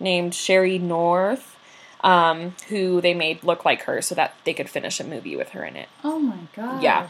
named 0.00 0.34
Sherry 0.34 0.78
North, 0.78 1.56
um, 2.02 2.54
who 2.68 3.00
they 3.00 3.14
made 3.14 3.44
look 3.44 3.64
like 3.64 3.82
her 3.82 4.02
so 4.02 4.14
that 4.16 4.34
they 4.44 4.52
could 4.52 4.68
finish 4.68 4.98
a 4.98 5.04
movie 5.04 5.36
with 5.36 5.50
her 5.50 5.64
in 5.64 5.76
it. 5.76 5.88
Oh 6.02 6.18
my 6.18 6.38
gosh. 6.56 6.82
Yeah. 6.82 7.08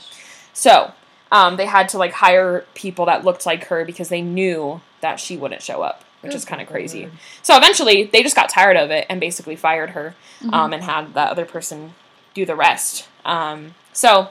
So 0.52 0.92
um, 1.30 1.56
they 1.56 1.64
had 1.64 1.88
to 1.90 1.98
like 1.98 2.12
hire 2.12 2.66
people 2.74 3.06
that 3.06 3.24
looked 3.24 3.46
like 3.46 3.64
her 3.68 3.86
because 3.86 4.10
they 4.10 4.20
knew 4.20 4.82
that 5.00 5.18
she 5.18 5.38
wouldn't 5.38 5.62
show 5.62 5.80
up, 5.80 6.04
which 6.20 6.34
is 6.34 6.44
kind 6.44 6.60
of 6.60 6.68
crazy. 6.68 7.08
So 7.42 7.56
eventually, 7.56 8.04
they 8.04 8.22
just 8.22 8.36
got 8.36 8.50
tired 8.50 8.76
of 8.76 8.90
it 8.90 9.06
and 9.08 9.18
basically 9.18 9.56
fired 9.56 9.90
her 9.90 10.14
Mhm. 10.42 10.52
um, 10.52 10.72
and 10.74 10.84
had 10.84 11.14
that 11.14 11.30
other 11.30 11.46
person 11.46 11.94
do 12.34 12.44
the 12.44 12.54
rest. 12.54 13.08
Um, 13.24 13.74
so 13.94 14.28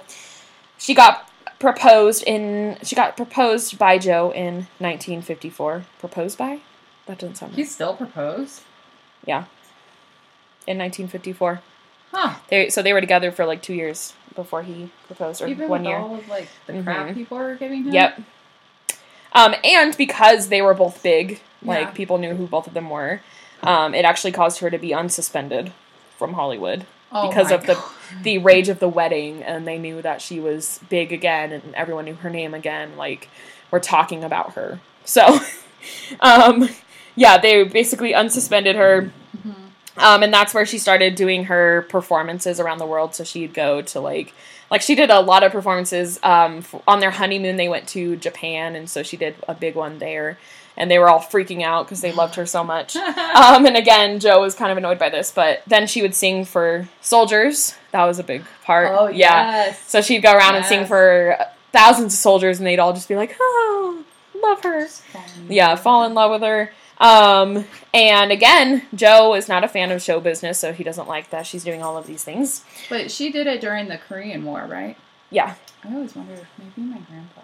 she 0.77 0.93
got 0.93 1.27
proposed 1.61 2.23
in. 2.25 2.77
She 2.83 2.95
got 2.95 3.15
proposed 3.15 3.77
by 3.77 3.97
Joe 3.97 4.31
in 4.31 4.67
1954. 4.79 5.85
Proposed 5.99 6.37
by? 6.37 6.59
That 7.05 7.19
doesn't 7.19 7.35
sound 7.35 7.51
right. 7.53 7.57
He 7.59 7.63
still 7.63 7.95
proposed. 7.95 8.61
Yeah. 9.25 9.45
In 10.67 10.77
1954, 10.77 11.61
Huh. 12.11 12.35
they 12.49 12.69
so 12.69 12.81
they 12.81 12.93
were 12.93 13.01
together 13.01 13.31
for 13.31 13.45
like 13.45 13.61
two 13.61 13.73
years 13.73 14.13
before 14.35 14.63
he 14.63 14.89
proposed, 15.07 15.41
or 15.41 15.47
Even 15.47 15.69
one 15.69 15.81
with 15.81 15.89
year. 15.89 15.97
all 15.97 16.15
of 16.15 16.27
like 16.27 16.47
the 16.67 16.81
crap 16.83 17.07
Mhm. 17.07 17.13
people 17.13 17.37
were 17.37 17.55
giving 17.55 17.83
him. 17.85 17.93
Yep. 17.93 18.19
Um, 19.33 19.55
and 19.63 19.95
because 19.97 20.49
they 20.49 20.61
were 20.61 20.73
both 20.73 21.01
big, 21.03 21.39
like 21.63 21.87
Yeah. 21.87 21.91
people 21.91 22.17
knew 22.17 22.35
who 22.35 22.47
both 22.47 22.67
of 22.67 22.73
them 22.73 22.89
were, 22.89 23.21
um, 23.63 23.93
it 23.95 24.03
actually 24.05 24.31
caused 24.33 24.59
her 24.59 24.69
to 24.69 24.77
be 24.77 24.89
unsuspended 24.89 25.71
from 26.17 26.33
Hollywood 26.33 26.85
Oh 27.11 27.27
because 27.27 27.51
of 27.51 27.65
the 27.65 27.73
God. 27.75 27.91
the 28.23 28.37
rage 28.37 28.69
of 28.69 28.79
the 28.79 28.87
wedding, 28.89 29.43
and 29.43 29.67
they 29.67 29.77
knew 29.77 30.01
that 30.01 30.21
she 30.21 30.39
was 30.39 30.79
big 30.89 31.11
again, 31.11 31.51
and 31.51 31.75
everyone 31.75 32.05
knew 32.05 32.15
her 32.15 32.29
name 32.29 32.53
again. 32.53 32.95
Like 32.97 33.27
we're 33.69 33.79
talking 33.79 34.23
about 34.23 34.53
her, 34.53 34.79
so 35.05 35.39
um, 36.19 36.69
yeah, 37.15 37.37
they 37.37 37.63
basically 37.63 38.13
unsuspended 38.13 38.75
her. 38.75 39.11
Mhm. 39.37 39.55
Um, 39.97 40.23
and 40.23 40.33
that's 40.33 40.53
where 40.53 40.65
she 40.65 40.77
started 40.77 41.15
doing 41.15 41.45
her 41.45 41.85
performances 41.89 42.59
around 42.59 42.77
the 42.77 42.85
world. 42.85 43.13
So 43.13 43.23
she'd 43.25 43.53
go 43.53 43.81
to 43.81 43.99
like, 43.99 44.33
like 44.69 44.81
she 44.81 44.95
did 44.95 45.09
a 45.09 45.19
lot 45.19 45.43
of 45.43 45.51
performances. 45.51 46.17
Um, 46.23 46.59
f- 46.59 46.81
on 46.87 47.01
their 47.01 47.11
honeymoon, 47.11 47.57
they 47.57 47.67
went 47.67 47.87
to 47.89 48.15
Japan, 48.15 48.75
and 48.75 48.89
so 48.89 49.03
she 49.03 49.17
did 49.17 49.35
a 49.49 49.53
big 49.53 49.75
one 49.75 49.99
there. 49.99 50.37
And 50.77 50.89
they 50.89 50.97
were 50.99 51.09
all 51.09 51.19
freaking 51.19 51.61
out 51.61 51.85
because 51.85 52.01
they 52.01 52.11
loved 52.11 52.35
her 52.35 52.45
so 52.45 52.63
much. 52.63 52.95
Um, 53.31 53.65
and 53.65 53.77
again, 53.77 54.19
Joe 54.19 54.41
was 54.41 54.55
kind 54.55 54.71
of 54.71 54.77
annoyed 54.77 54.99
by 54.99 55.09
this, 55.09 55.31
but 55.31 55.63
then 55.65 55.87
she 55.87 56.01
would 56.01 56.13
sing 56.13 56.43
for 56.45 56.87
soldiers. 56.99 57.75
That 57.91 58.05
was 58.05 58.19
a 58.19 58.23
big 58.23 58.43
part. 58.63 58.89
oh 58.91 59.07
yeah. 59.07 59.65
yes. 59.65 59.89
So 59.89 60.01
she'd 60.01 60.21
go 60.21 60.33
around 60.33 60.55
and 60.55 60.65
sing 60.65 60.85
for 60.85 61.37
thousands 61.71 62.13
of 62.13 62.19
soldiers, 62.19 62.59
and 62.59 62.67
they'd 62.67 62.79
all 62.79 62.93
just 62.93 63.07
be 63.07 63.15
like, 63.15 63.35
"Oh, 63.39 64.03
love 64.41 64.61
her." 64.63 64.87
yeah, 65.47 65.75
fall 65.75 66.03
in 66.05 66.13
love 66.13 66.31
with 66.31 66.41
her. 66.41 66.71
Um, 66.99 67.65
and 67.93 68.31
again, 68.31 68.83
Joe 68.93 69.33
is 69.33 69.47
not 69.47 69.63
a 69.63 69.67
fan 69.67 69.91
of 69.91 70.01
show 70.01 70.19
business, 70.19 70.59
so 70.59 70.71
he 70.73 70.83
doesn't 70.83 71.07
like 71.07 71.29
that 71.31 71.47
she's 71.47 71.63
doing 71.63 71.81
all 71.81 71.97
of 71.97 72.05
these 72.05 72.23
things. 72.23 72.63
But 72.89 73.09
she 73.11 73.31
did 73.31 73.47
it 73.47 73.59
during 73.61 73.87
the 73.87 73.97
Korean 73.97 74.43
War, 74.45 74.67
right? 74.69 74.97
Yeah, 75.31 75.55
I 75.83 75.93
always 75.93 76.15
wonder 76.15 76.33
if 76.33 76.47
maybe 76.59 76.87
my 76.87 76.99
grandpa. 76.99 77.40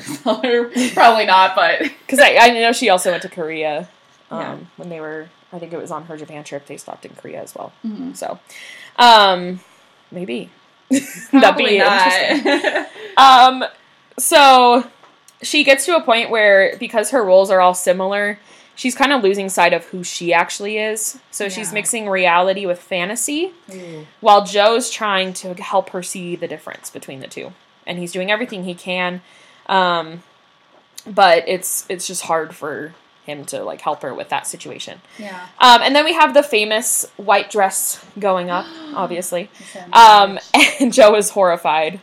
Probably 0.22 1.26
not, 1.26 1.54
but 1.54 1.80
because 2.06 2.18
I, 2.20 2.36
I 2.40 2.48
know 2.50 2.72
she 2.72 2.88
also 2.88 3.10
went 3.10 3.22
to 3.22 3.28
Korea 3.28 3.88
um, 4.30 4.40
Yeah. 4.40 4.56
when 4.76 4.88
they 4.88 5.00
were. 5.00 5.28
I 5.52 5.58
think 5.58 5.72
it 5.72 5.78
was 5.80 5.90
on 5.90 6.04
her 6.04 6.16
Japan 6.16 6.44
trip. 6.44 6.66
They 6.66 6.76
stopped 6.76 7.04
in 7.04 7.12
Korea 7.14 7.42
as 7.42 7.54
well. 7.56 7.72
Mhm. 7.84 8.16
So, 8.16 8.38
um, 8.96 9.58
maybe 10.12 10.48
that'd 11.32 11.56
be 11.56 11.78
interesting. 11.78 12.84
Um, 13.16 13.64
so 14.18 14.84
she 15.42 15.64
gets 15.64 15.84
to 15.86 15.96
a 15.96 16.02
point 16.02 16.30
where 16.30 16.76
because 16.78 17.10
her 17.10 17.24
roles 17.24 17.50
are 17.50 17.60
all 17.60 17.74
similar, 17.74 18.38
she's 18.76 18.94
kind 18.94 19.12
of 19.12 19.22
losing 19.24 19.48
sight 19.48 19.72
of 19.72 19.86
who 19.86 20.04
she 20.04 20.32
actually 20.32 20.78
is. 20.78 21.18
So 21.32 21.48
she's 21.48 21.72
mixing 21.72 22.08
reality 22.08 22.64
with 22.66 22.78
fantasy. 22.80 23.52
Ooh. 23.72 24.06
while 24.20 24.44
Joe's 24.44 24.88
trying 24.90 25.32
to 25.34 25.54
help 25.54 25.90
her 25.90 26.02
see 26.02 26.36
the 26.36 26.46
difference 26.48 26.90
between 26.90 27.18
the 27.20 27.26
two, 27.28 27.52
and 27.86 27.98
he's 27.98 28.12
doing 28.12 28.30
everything 28.30 28.64
he 28.64 28.74
can, 28.74 29.20
um, 29.70 30.22
but 31.06 31.48
it's 31.48 31.86
it's 31.88 32.06
just 32.06 32.22
hard 32.22 32.54
for 32.54 32.92
him 33.24 33.44
to 33.46 33.62
like 33.62 33.80
help 33.80 34.02
her 34.02 34.12
with 34.14 34.28
that 34.30 34.46
situation. 34.46 35.00
Yeah. 35.18 35.46
Um, 35.58 35.80
and 35.82 35.94
then 35.94 36.04
we 36.04 36.12
have 36.14 36.34
the 36.34 36.42
famous 36.42 37.06
white 37.16 37.50
dress 37.50 38.04
going 38.18 38.50
up, 38.50 38.66
obviously, 38.94 39.50
um, 39.92 40.38
and 40.80 40.92
Joe 40.92 41.14
is 41.16 41.30
horrified 41.30 42.00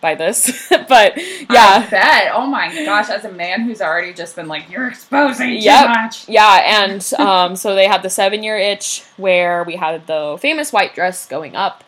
by 0.00 0.14
this, 0.14 0.68
but 0.70 1.12
I 1.18 1.46
yeah. 1.50 1.90
bet. 1.90 2.30
Oh 2.32 2.46
my 2.46 2.72
gosh, 2.84 3.10
as 3.10 3.24
a 3.24 3.32
man 3.32 3.62
who's 3.62 3.80
already 3.82 4.12
just 4.14 4.36
been 4.36 4.46
like, 4.46 4.70
you're 4.70 4.86
exposing 4.86 5.48
too 5.48 5.54
Yep. 5.64 5.88
much. 5.88 6.28
Yeah, 6.28 6.84
and 6.86 7.12
um, 7.18 7.56
so 7.56 7.74
they 7.74 7.88
had 7.88 8.02
the 8.04 8.10
seven 8.10 8.42
year 8.44 8.56
itch 8.56 9.02
where 9.16 9.64
we 9.64 9.74
had 9.76 10.06
the 10.06 10.38
famous 10.40 10.72
white 10.72 10.94
dress 10.94 11.26
going 11.26 11.56
up. 11.56 11.82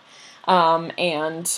Um, 0.49 0.91
and 0.99 1.49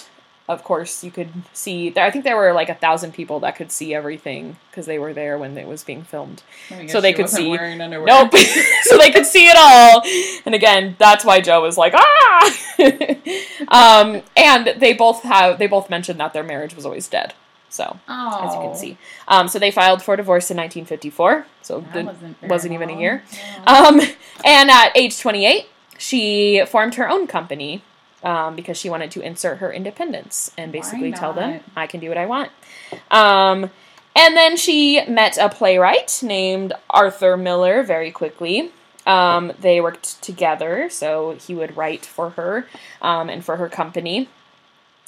of 0.49 0.64
course, 0.64 1.05
you 1.05 1.11
could 1.11 1.28
see, 1.53 1.93
I 1.97 2.11
think 2.11 2.24
there 2.24 2.36
were 2.36 2.53
like 2.53 2.68
a 2.68 2.74
thousand 2.74 3.12
people 3.14 3.40
that 3.40 3.55
could 3.57 3.70
see 3.70 3.95
everything 3.95 4.57
because 4.70 4.86
they 4.86 4.99
were 4.99 5.12
there 5.14 5.38
when 5.38 5.57
it 5.57 5.66
was 5.68 5.84
being 5.84 6.03
filmed. 6.03 6.43
So 6.88 7.01
they 7.01 7.12
could 7.12 7.28
see- 7.28 7.57
Nope. 7.57 8.34
so 8.82 8.99
they 8.99 9.11
could 9.11 9.24
see 9.26 9.47
it 9.49 9.57
all. 9.57 10.03
And 10.45 10.55
again, 10.55 10.97
that's 10.99 11.24
why 11.24 11.40
Joe 11.40 11.62
was 11.62 11.78
like, 11.78 11.95
ah! 11.95 12.57
um, 13.68 14.22
and 14.36 14.74
they 14.78 14.93
both 14.93 15.22
have, 15.22 15.59
they 15.59 15.66
both 15.66 15.88
mentioned 15.90 16.18
that 16.20 16.32
their 16.32 16.43
marriage 16.45 16.74
was 16.74 16.84
always 16.84 17.09
dead. 17.09 17.34
So, 17.68 17.99
Oh. 18.09 18.40
as 18.47 18.55
you 18.55 18.61
can 18.61 18.74
see. 18.76 18.99
Um, 19.28 19.49
so 19.49 19.59
they 19.59 19.70
filed 19.70 20.03
for 20.03 20.14
divorce 20.16 20.51
in 20.51 20.57
1954. 20.59 21.47
So 21.62 21.80
That 21.80 21.93
the, 21.95 22.05
wasn't, 22.05 22.43
wasn't 22.43 22.74
even 22.74 22.90
a 22.90 22.99
year. 22.99 23.22
Yeah. 23.32 23.62
um, 23.64 24.01
and 24.45 24.70
at 24.70 24.90
age 24.95 25.18
28, 25.18 25.66
she 25.97 26.62
formed 26.66 26.97
her 26.97 27.09
own 27.09 27.26
company 27.26 27.82
um, 28.22 28.56
because 28.56 28.76
she 28.76 28.88
wanted 28.88 29.10
to 29.12 29.20
insert 29.20 29.58
her 29.58 29.72
independence 29.72 30.50
and 30.56 30.72
basically 30.72 31.12
tell 31.12 31.32
them. 31.32 31.60
I 31.76 31.86
can 31.86 32.00
do 32.00 32.08
what 32.08 32.18
I 32.18 32.26
want. 32.26 32.50
Um, 33.10 33.70
and 34.14 34.36
then 34.36 34.56
she 34.56 35.04
met 35.06 35.38
a 35.38 35.48
playwright 35.48 36.20
named 36.22 36.74
Arthur 36.90 37.36
Miller 37.36 37.82
very 37.82 38.10
quickly. 38.10 38.70
Um, 39.06 39.52
they 39.58 39.80
worked 39.80 40.22
together, 40.22 40.88
so 40.90 41.36
he 41.40 41.54
would 41.54 41.76
write 41.76 42.04
for 42.06 42.30
her 42.30 42.66
um, 43.00 43.28
and 43.28 43.44
for 43.44 43.56
her 43.56 43.68
company. 43.68 44.28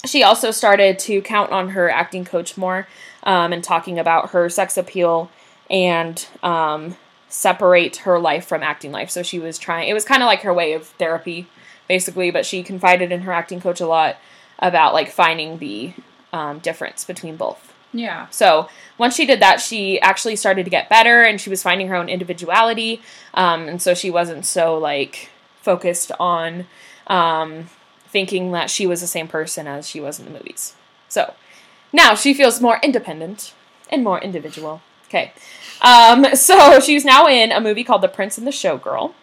She 0.05 0.23
also 0.23 0.51
started 0.51 0.99
to 1.01 1.23
count 1.23 1.53
on 1.53 1.71
her 1.71 1.89
acting 1.91 2.25
coach 2.25 2.57
more 2.57 2.87
um, 3.23 3.53
and 3.53 3.63
talking 3.63 3.99
about 3.99 4.31
her 4.31 4.49
sex 4.49 4.77
appeal 4.77 5.31
and 5.71 6.27
um, 6.43 6.97
separate 7.29 7.97
her 7.99 8.19
life 8.19 8.47
from 8.47 8.63
acting 8.63 8.93
life. 8.93 9.11
So 9.11 9.23
she 9.23 9.39
was 9.39 9.59
trying, 9.59 9.89
it 9.89 9.95
was 9.95 10.05
kind 10.05 10.23
of 10.23 10.27
like 10.27 10.43
her 10.43 10.53
way 10.53 10.73
of 10.73 10.87
therapy, 10.87 11.47
basically, 11.89 12.31
but 12.31 12.47
she 12.47 12.63
confided 12.63 13.13
in 13.13 13.23
her 13.23 13.33
acting 13.33 13.61
coach 13.61 13.81
a 13.81 13.87
lot 13.87 14.17
about 14.59 14.95
like 14.95 15.11
finding 15.11 15.59
the 15.59 15.93
um, 16.33 16.59
difference 16.59 17.05
between 17.05 17.37
both. 17.37 17.73
yeah. 17.93 18.27
So 18.31 18.69
once 18.99 19.15
she 19.15 19.27
did 19.27 19.41
that, 19.41 19.61
she 19.61 20.01
actually 20.01 20.37
started 20.37 20.65
to 20.65 20.71
get 20.71 20.89
better 20.89 21.23
and 21.23 21.41
she 21.41 21.51
was 21.51 21.63
finding 21.63 21.89
her 21.89 21.95
own 21.95 22.09
individuality. 22.09 23.01
Um, 23.35 23.69
and 23.69 23.81
so 23.81 23.95
she 23.95 24.11
wasn't 24.11 24.45
so 24.45 24.77
like 24.77 25.31
focused 25.61 26.11
on 26.19 26.67
um, 27.07 27.69
thinking 28.09 28.53
that 28.53 28.71
she 28.71 28.87
was 28.87 29.01
the 29.01 29.07
same 29.07 29.29
person 29.29 29.67
as 29.67 29.89
she 29.89 30.01
was 30.01 30.19
in 30.19 30.25
the 30.25 30.31
movies. 30.31 30.75
So 31.09 31.35
now 31.93 32.15
she 32.15 32.35
feels 32.35 32.61
more 32.61 32.81
independent 32.83 33.55
and 33.89 34.03
more 34.03 34.21
individual. 34.21 34.83
Okay. 35.09 35.33
Um, 35.81 36.27
so 36.35 36.81
she's 36.81 37.05
now 37.05 37.27
in 37.29 37.53
a 37.53 37.61
movie 37.61 37.85
called 37.85 38.03
The 38.03 38.09
Prince 38.09 38.39
and 38.39 38.47
the 38.47 38.51
Showgirl. 38.51 39.15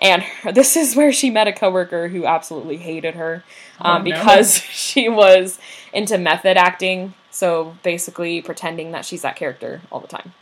And 0.00 0.22
this 0.54 0.76
is 0.76 0.94
where 0.96 1.12
she 1.12 1.30
met 1.30 1.46
a 1.48 1.52
coworker 1.52 2.08
who 2.08 2.26
absolutely 2.26 2.76
hated 2.78 3.14
her 3.14 3.42
um, 3.80 4.02
Oh, 4.02 4.04
no. 4.04 4.16
because 4.16 4.58
she 4.70 5.08
was 5.08 5.58
into 5.92 6.18
method 6.18 6.56
acting. 6.56 7.14
So 7.30 7.76
basically 7.82 8.40
pretending 8.42 8.92
that 8.92 9.04
she's 9.04 9.22
that 9.22 9.36
character 9.36 9.82
all 9.92 10.00
the 10.00 10.08
time. 10.08 10.32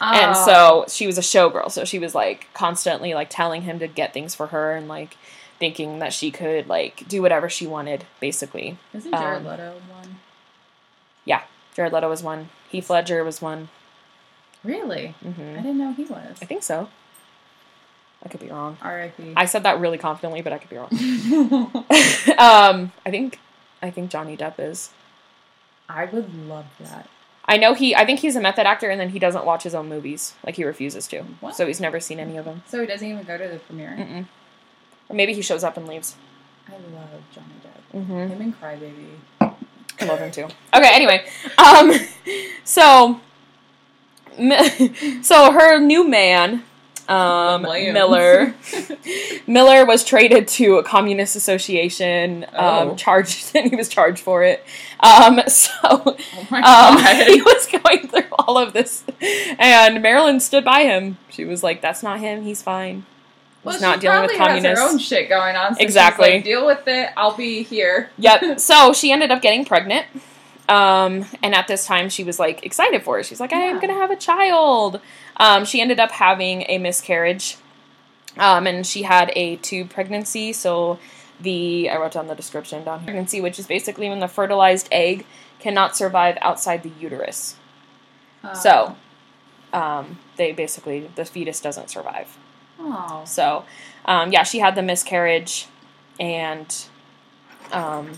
And 0.00 0.32
Oh. 0.36 0.44
so 0.46 0.84
she 0.88 1.06
was 1.06 1.16
a 1.16 1.22
showgirl. 1.22 1.70
So 1.70 1.84
she 1.84 1.98
was 1.98 2.14
like 2.14 2.48
constantly 2.54 3.14
like 3.14 3.28
telling 3.30 3.62
him 3.62 3.78
to 3.78 3.86
get 3.86 4.12
things 4.12 4.34
for 4.34 4.48
her 4.48 4.72
and 4.74 4.88
like 4.88 5.16
thinking 5.58 6.00
that 6.00 6.12
she 6.12 6.30
could 6.30 6.66
like 6.68 7.06
do 7.08 7.22
whatever 7.22 7.48
she 7.48 7.66
wanted, 7.66 8.04
basically. 8.20 8.78
Isn't 8.92 9.12
Jared 9.12 9.42
um, 9.42 9.46
Leto 9.46 9.74
one? 9.90 10.16
Yeah, 11.24 11.42
Jared 11.74 11.92
Leto 11.92 12.08
was 12.08 12.22
one. 12.22 12.48
Heath 12.68 12.90
Ledger 12.90 13.22
was 13.22 13.40
one. 13.40 13.68
Really? 14.64 15.14
hmm 15.22 15.52
I 15.56 15.62
didn't 15.62 15.78
know 15.78 15.92
he 15.92 16.04
was. 16.04 16.38
I 16.42 16.44
think 16.46 16.62
so. 16.64 16.88
I 18.24 18.28
could 18.28 18.40
be 18.40 18.48
wrong. 18.48 18.76
R.I.P. 18.80 19.34
I 19.36 19.46
said 19.46 19.64
that 19.64 19.80
really 19.80 19.98
confidently, 19.98 20.42
but 20.42 20.52
I 20.52 20.58
could 20.58 20.70
be 20.70 20.76
wrong. 20.76 20.90
um, 22.38 22.92
I 23.04 23.10
think 23.10 23.38
I 23.82 23.90
think 23.90 24.10
Johnny 24.10 24.36
Depp 24.36 24.54
is. 24.58 24.90
I 25.88 26.04
would 26.06 26.32
love 26.46 26.66
that. 26.80 27.08
I 27.44 27.56
know 27.56 27.74
he. 27.74 27.94
I 27.94 28.06
think 28.06 28.20
he's 28.20 28.36
a 28.36 28.40
method 28.40 28.66
actor, 28.66 28.88
and 28.88 29.00
then 29.00 29.10
he 29.10 29.18
doesn't 29.18 29.44
watch 29.44 29.64
his 29.64 29.74
own 29.74 29.88
movies. 29.88 30.34
Like 30.46 30.56
he 30.56 30.64
refuses 30.64 31.08
to. 31.08 31.22
What? 31.40 31.56
So 31.56 31.66
he's 31.66 31.80
never 31.80 31.98
seen 31.98 32.20
any 32.20 32.36
of 32.36 32.44
them. 32.44 32.62
So 32.68 32.80
he 32.80 32.86
doesn't 32.86 33.06
even 33.06 33.24
go 33.24 33.36
to 33.36 33.48
the 33.48 33.58
premiere. 33.58 33.96
Mm-mm. 33.98 34.26
Or 35.08 35.16
maybe 35.16 35.34
he 35.34 35.42
shows 35.42 35.64
up 35.64 35.76
and 35.76 35.88
leaves. 35.88 36.14
I 36.68 36.72
love 36.72 37.22
Johnny 37.32 37.46
Depp. 37.64 38.00
Mm-hmm. 38.00 38.12
Him 38.12 38.40
and 38.40 38.60
Crybaby. 38.60 39.52
I 40.00 40.04
love 40.04 40.20
him 40.20 40.30
too. 40.30 40.44
Okay, 40.74 40.90
anyway, 40.94 41.24
um, 41.58 41.92
so, 42.64 43.20
so 45.22 45.52
her 45.52 45.78
new 45.78 46.08
man, 46.08 46.64
um, 47.12 47.62
Miller, 47.62 48.54
Miller 49.46 49.84
was 49.84 50.04
traded 50.04 50.48
to 50.48 50.76
a 50.76 50.82
communist 50.82 51.36
association, 51.36 52.44
um, 52.54 52.90
Oh. 52.90 52.94
charged, 52.96 53.50
and 53.56 53.70
he 53.70 53.76
was 53.76 53.88
charged 53.88 54.20
for 54.22 54.42
it. 54.42 54.64
Um, 55.00 55.40
so, 55.48 55.72
Oh 55.82 56.16
um, 56.50 57.26
he 57.32 57.42
was 57.42 57.66
going 57.66 58.08
through 58.08 58.28
all 58.38 58.58
of 58.58 58.72
this, 58.72 59.04
and 59.58 60.02
Marilyn 60.02 60.40
stood 60.40 60.64
by 60.64 60.84
him. 60.84 61.18
She 61.30 61.44
was 61.44 61.62
like, 61.62 61.80
"That's 61.80 62.02
not 62.02 62.20
him. 62.20 62.42
He's 62.42 62.62
fine. 62.62 63.04
He's 63.64 63.80
well, 63.80 63.80
not 63.80 64.00
dealing 64.00 64.22
with 64.22 64.36
probably 64.36 64.38
has 64.38 64.62
communists." 64.62 64.84
her 64.84 64.90
own 64.90 64.98
shit 64.98 65.28
going 65.28 65.54
on. 65.56 65.74
So 65.76 65.80
Exactly. 65.82 66.30
like, 66.32 66.44
Deal 66.44 66.66
with 66.66 66.86
it. 66.88 67.10
I'll 67.16 67.36
be 67.36 67.62
here. 67.62 68.10
Yep. 68.18 68.58
So 68.60 68.92
she 68.92 69.12
ended 69.12 69.30
up 69.30 69.40
getting 69.42 69.64
pregnant. 69.64 70.06
Um, 70.68 71.26
and 71.42 71.54
at 71.54 71.68
this 71.68 71.84
time, 71.86 72.08
she 72.08 72.24
was 72.24 72.38
like 72.38 72.64
excited 72.64 73.02
for 73.02 73.18
it. 73.18 73.26
She's 73.26 73.40
like, 73.40 73.52
I 73.52 73.58
am 73.60 73.76
going 73.76 73.92
to 73.92 74.00
have 74.00 74.10
a 74.10 74.16
child. 74.16 75.00
Um, 75.36 75.64
she 75.64 75.80
ended 75.80 75.98
up 76.00 76.12
having 76.12 76.64
a 76.68 76.78
miscarriage. 76.78 77.56
Um, 78.38 78.66
and 78.66 78.86
she 78.86 79.02
had 79.02 79.30
a 79.36 79.56
tube 79.56 79.90
pregnancy. 79.90 80.52
So 80.52 80.98
the, 81.40 81.90
I 81.90 81.96
wrote 81.96 82.12
down 82.12 82.28
the 82.28 82.34
description 82.34 82.84
down 82.84 83.00
here. 83.00 83.06
Pregnancy, 83.06 83.40
which 83.40 83.58
is 83.58 83.66
basically 83.66 84.08
when 84.08 84.20
the 84.20 84.28
fertilized 84.28 84.88
egg 84.90 85.26
cannot 85.58 85.96
survive 85.96 86.38
outside 86.40 86.82
the 86.82 86.92
uterus. 86.98 87.56
Um, 88.42 88.54
So, 88.54 88.96
um, 89.72 90.18
they 90.36 90.52
basically, 90.52 91.10
the 91.14 91.24
fetus 91.24 91.60
doesn't 91.60 91.90
survive. 91.90 92.36
Oh. 92.80 93.22
So, 93.26 93.64
um, 94.04 94.32
yeah, 94.32 94.42
she 94.42 94.58
had 94.58 94.74
the 94.74 94.82
miscarriage, 94.82 95.66
and 96.18 96.74
um, 97.70 98.12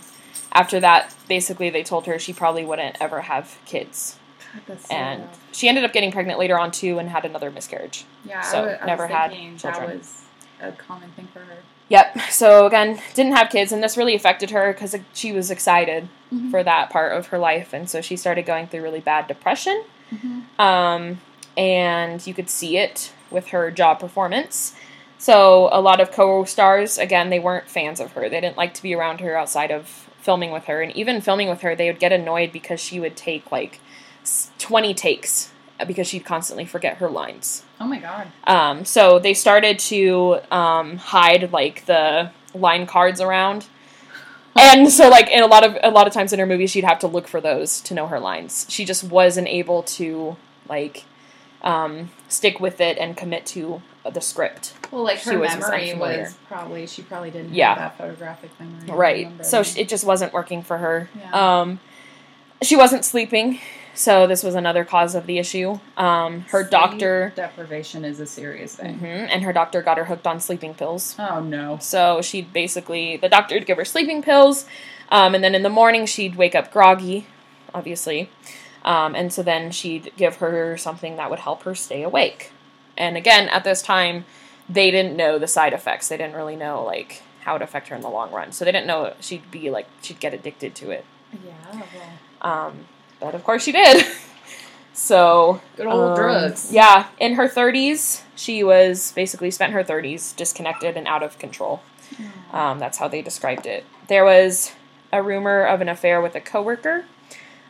after 0.53 0.81
that, 0.81 1.15
basically, 1.29 1.71
they 1.71 1.83
told 1.83 2.07
her 2.07 2.19
she 2.19 2.33
probably 2.33 2.65
wouldn't 2.65 2.97
ever 3.01 3.23
have 3.23 3.59
kids. 3.67 4.19
That's 4.66 4.88
so 4.88 4.94
And 4.94 5.22
rough. 5.22 5.40
she 5.52 5.68
ended 5.68 5.84
up 5.84 5.92
getting 5.92 6.12
pregnant 6.12 6.38
later 6.38 6.59
on 6.59 6.70
too, 6.70 6.98
and 6.98 7.09
had 7.11 7.24
another 7.24 7.50
miscarriage. 7.50 8.05
yeah, 8.24 8.40
so 8.40 8.62
I 8.62 8.66
wa- 8.66 8.78
I 8.82 8.86
never 8.86 9.05
was 9.05 9.12
had 9.12 9.30
children. 9.59 9.86
That 9.88 9.98
was 9.98 10.22
a 10.61 10.72
common 10.72 11.11
thing 11.12 11.28
for 11.32 11.40
her. 11.40 11.57
Yep. 11.88 12.18
So 12.30 12.66
again, 12.66 13.00
didn't 13.14 13.36
have 13.36 13.50
kids, 13.50 13.70
and 13.72 13.82
this 13.82 13.96
really 13.96 14.14
affected 14.14 14.50
her 14.50 14.72
because 14.72 14.96
she 15.12 15.32
was 15.32 15.50
excited 15.50 16.09
Mhm. 16.32 16.50
for 16.50 16.62
that 16.62 16.88
part 16.90 17.12
of 17.12 17.26
her 17.28 17.38
life, 17.38 17.72
and 17.74 17.88
so 17.90 18.00
she 18.00 18.16
started 18.16 18.46
going 18.46 18.66
through 18.68 18.82
really 18.82 19.00
bad 19.00 19.26
depression. 19.26 19.84
Mhm. 20.12 20.42
um, 20.61 21.20
and 21.57 22.24
you 22.26 22.34
could 22.34 22.48
see 22.50 22.76
it 22.76 23.12
with 23.30 23.48
her 23.48 23.70
job 23.70 23.98
performance. 23.98 24.74
So 25.18 25.68
a 25.72 25.80
lot 25.80 26.00
of 26.00 26.11
co-stars, 26.12 26.98
again, 26.98 27.30
they 27.30 27.38
weren't 27.38 27.68
fans 27.68 27.98
of 28.00 28.12
her. 28.12 28.28
They 28.28 28.40
didn't 28.40 28.57
like 28.57 28.74
to 28.74 28.82
be 28.82 28.94
around 28.94 29.20
her 29.20 29.36
outside 29.36 29.70
of 29.70 30.09
filming 30.20 30.50
with 30.52 30.64
her, 30.64 30.82
and 30.82 30.94
even 30.96 31.20
filming 31.20 31.48
with 31.48 31.62
her, 31.62 31.74
they 31.74 31.88
would 31.90 31.98
get 31.98 32.12
annoyed 32.12 32.52
because 32.52 32.80
she 32.80 33.00
would 33.00 33.16
take 33.16 33.50
like 33.50 33.80
s- 34.25 34.51
twenty 34.59 34.93
takes 34.95 35.53
uh, 35.79 35.85
because 35.85 36.09
she'd 36.09 36.25
constantly 36.25 36.64
forget 36.66 36.97
her 36.97 37.09
lines. 37.09 37.62
Oh 37.81 37.87
my 37.87 37.99
god. 38.01 38.27
Um, 38.45 38.85
so 38.85 39.18
they 39.20 39.35
started 39.35 39.79
to 39.91 40.41
um, 40.51 40.97
hide 40.99 41.53
like 41.53 41.87
the 41.87 42.31
line 42.55 42.87
cards 42.87 43.20
around. 43.20 43.66
And 44.57 44.89
so, 44.91 45.09
like 45.09 45.29
in 45.31 45.43
a 45.43 45.47
lot 45.47 45.64
of 45.64 45.77
a 45.83 45.91
lot 45.91 46.07
of 46.07 46.12
times 46.12 46.33
in 46.33 46.39
her 46.39 46.47
movies, 46.47 46.70
she'd 46.70 46.85
have 46.85 47.01
to 47.01 47.09
look 47.09 47.27
for 47.27 47.41
those 47.41 47.81
to 47.83 47.95
know 47.95 48.07
her 48.07 48.20
lines. 48.20 48.66
She 48.68 48.85
just 48.85 49.03
wasn't 49.05 49.49
able 49.49 49.83
to 49.99 50.37
like 50.68 51.05
um, 51.62 52.11
stick 52.29 52.61
with 52.61 52.81
it 52.81 52.97
and 52.99 53.16
commit 53.16 53.47
to 53.47 53.83
the 54.09 54.20
script. 54.20 54.75
Well, 54.93 55.03
like 55.03 55.18
her 55.22 55.39
was 55.39 55.51
memory 55.51 55.91
unfamiliar. 55.91 56.20
was 56.25 56.35
probably 56.47 56.87
she 56.87 57.03
probably 57.03 57.33
didn't 57.33 57.53
Yeah. 57.53 57.70
have 57.75 57.79
that 57.79 57.99
photographic 57.99 58.51
memory. 58.61 58.97
Right. 58.97 59.45
So 59.47 59.62
it 59.77 59.89
just 59.89 60.05
wasn't 60.05 60.33
working 60.33 60.62
for 60.62 60.79
her. 60.79 61.09
Yeah. 61.18 61.61
Um, 61.61 61.81
she 62.62 62.77
wasn't 62.77 63.05
sleeping, 63.05 63.59
so 63.95 64.26
this 64.26 64.42
was 64.42 64.55
another 64.55 64.84
cause 64.84 65.14
of 65.14 65.26
the 65.26 65.38
issue. 65.38 65.78
Um, 65.97 66.40
her 66.51 66.62
Sleep 66.62 66.70
doctor 66.70 67.32
deprivation 67.36 68.05
is 68.05 68.20
a 68.20 68.26
serious 68.26 68.74
thing. 68.76 68.99
Mhm, 68.99 69.28
and 69.30 69.42
her 69.45 69.53
doctor 69.53 69.82
got 69.82 69.97
her 69.99 70.05
hooked 70.05 70.26
on 70.26 70.40
sleeping 70.40 70.74
pills. 70.74 71.14
Oh 71.18 71.40
no. 71.40 71.78
So 71.80 72.20
she'd 72.22 72.53
basically, 72.53 73.16
the 73.16 73.28
doctor 73.28 73.55
would 73.55 73.66
give 73.66 73.76
her 73.78 73.84
sleeping 73.84 74.22
pills, 74.22 74.66
um, 75.11 75.34
and 75.34 75.42
then 75.45 75.55
in 75.55 75.62
the 75.62 75.68
morning 75.70 76.07
she'd 76.07 76.36
wake 76.36 76.55
up 76.55 76.72
groggy, 76.72 77.26
obviously. 77.74 78.30
Um, 78.84 79.14
and 79.14 79.32
so 79.32 79.42
then 79.42 79.70
she'd 79.70 80.12
give 80.16 80.36
her 80.36 80.76
something 80.76 81.16
that 81.16 81.30
would 81.30 81.38
help 81.40 81.62
her 81.62 81.74
stay 81.74 82.03
awake. 82.03 82.51
And 82.99 83.16
again, 83.16 83.49
at 83.49 83.64
this 83.64 83.80
time, 83.80 84.26
they 84.68 84.90
didn't 84.90 85.16
know 85.16 85.38
the 85.38 85.47
side 85.47 85.72
effects. 85.72 86.09
They 86.09 86.16
didn't 86.18 86.34
really 86.36 86.55
know, 86.57 86.84
like, 86.84 87.22
how 87.40 87.53
it 87.53 87.55
would 87.57 87.62
affect 87.62 87.88
her 87.88 87.97
in 87.97 88.03
the 88.03 88.11
long 88.11 88.30
run. 88.30 88.53
So 88.53 88.64
they 88.64 88.72
didn't 88.72 88.86
know 88.86 89.14
she'd 89.20 89.51
be, 89.51 89.70
like, 89.70 89.86
she'd 90.03 90.20
get 90.20 90.34
addicted 90.34 90.74
to 90.76 90.90
it. 90.90 91.05
Yeah. 91.32 91.80
Well, 92.42 92.68
Um, 92.68 92.84
but 93.25 93.35
of 93.35 93.43
course 93.43 93.64
she 93.64 93.72
did. 93.72 94.05
so 94.93 95.61
good 95.77 95.87
old 95.87 96.11
um, 96.11 96.16
drugs. 96.16 96.70
Yeah, 96.70 97.07
in 97.18 97.35
her 97.35 97.49
30s, 97.49 98.22
she 98.37 98.62
was 98.62 99.12
basically 99.12 99.51
spent 99.51 99.72
her 99.72 99.83
30s 99.83 100.37
disconnected 100.37 100.97
and 100.97 101.07
out 101.07 101.22
of 101.22 101.39
control. 101.39 101.83
Um, 102.53 102.79
that's 102.79 102.99
how 102.99 103.09
they 103.09 103.22
described 103.22 103.66
it. 103.66 103.85
There 104.09 104.25
was 104.25 104.72
a 105.12 105.22
rumor 105.22 105.64
of 105.64 105.81
an 105.81 105.89
affair 105.89 106.20
with 106.20 106.35
a 106.35 106.41
coworker. 106.41 107.07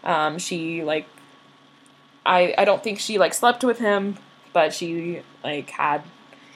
Um, 0.02 0.38
she 0.38 0.82
like, 0.82 1.06
I 2.26 2.54
I 2.58 2.64
don't 2.64 2.82
think 2.82 2.98
she 2.98 3.16
like 3.16 3.32
slept 3.32 3.64
with 3.64 3.78
him, 3.78 4.18
but 4.52 4.74
she 4.74 5.22
like 5.42 5.70
had 5.70 6.02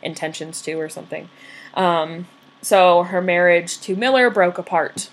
intentions 0.02 0.60
to 0.62 0.74
or 0.74 0.88
something. 0.88 1.30
Um, 1.74 2.26
so 2.60 3.04
her 3.04 3.22
marriage 3.22 3.80
to 3.82 3.96
Miller 3.96 4.28
broke 4.28 4.58
apart, 4.58 5.08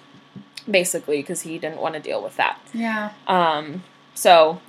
basically 0.70 1.18
because 1.18 1.42
he 1.42 1.58
didn't 1.58 1.80
want 1.82 1.94
to 1.96 2.00
deal 2.00 2.22
with 2.24 2.36
that. 2.38 2.60
Yeah. 2.74 3.12
Um, 3.28 3.84
so 4.14 4.62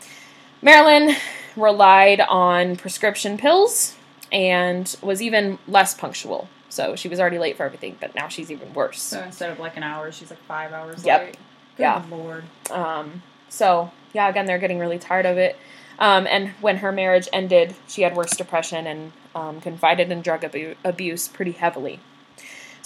Marilyn 0.63 1.17
relied 1.57 2.21
on 2.21 2.77
prescription 2.77 3.39
pills 3.39 3.95
and 4.33 4.97
was 5.03 5.23
even 5.23 5.59
less 5.69 5.95
punctual. 5.95 6.49
So 6.69 6.97
she 6.97 7.09
was 7.09 7.19
already 7.21 7.39
late 7.39 7.57
for 7.57 7.65
everything, 7.65 7.97
but 8.01 8.15
now 8.15 8.29
she's 8.29 8.51
even 8.51 8.75
worse. 8.75 9.01
So 9.01 9.23
instead 9.23 9.51
of 9.51 9.59
like 9.59 9.77
an 9.77 9.83
hour, 9.83 10.13
she's 10.13 10.31
like 10.31 10.43
five 10.45 10.73
hours 10.73 11.05
Yep. 11.05 11.21
late. 11.21 11.37
Good 11.77 11.83
Yeah. 11.83 12.03
lord. 12.11 12.45
Um, 12.71 13.23
so 13.49 13.91
yeah, 14.13 14.29
again, 14.29 14.47
they're 14.47 14.59
getting 14.59 14.79
really 14.79 14.99
tired 14.99 15.27
of 15.27 15.39
it. 15.39 15.57
Um, 15.99 16.27
and 16.27 16.51
when 16.61 16.79
her 16.79 16.93
marriage 16.93 17.29
ended, 17.33 17.75
she 17.89 18.03
had 18.03 18.15
worse 18.15 18.37
depression 18.37 18.87
and 18.87 19.13
um, 19.35 19.61
confided 19.63 20.11
in 20.13 20.21
drug 20.21 20.45
abu- 20.45 20.75
abuse 20.85 21.29
pretty 21.29 21.53
heavily. 21.53 22.01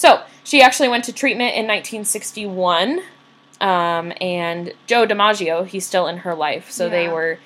So 0.00 0.22
she 0.44 0.62
actually 0.62 0.88
went 0.88 1.04
to 1.04 1.12
treatment 1.12 1.54
in 1.56 1.66
1961. 1.66 3.02
Um, 3.60 4.14
and 4.18 4.72
Joe 4.86 5.06
DiMaggio, 5.06 5.66
he's 5.66 5.86
still 5.86 6.06
in 6.06 6.16
her 6.18 6.34
life, 6.34 6.70
so 6.70 6.88
they 6.88 7.06
were 7.06 7.38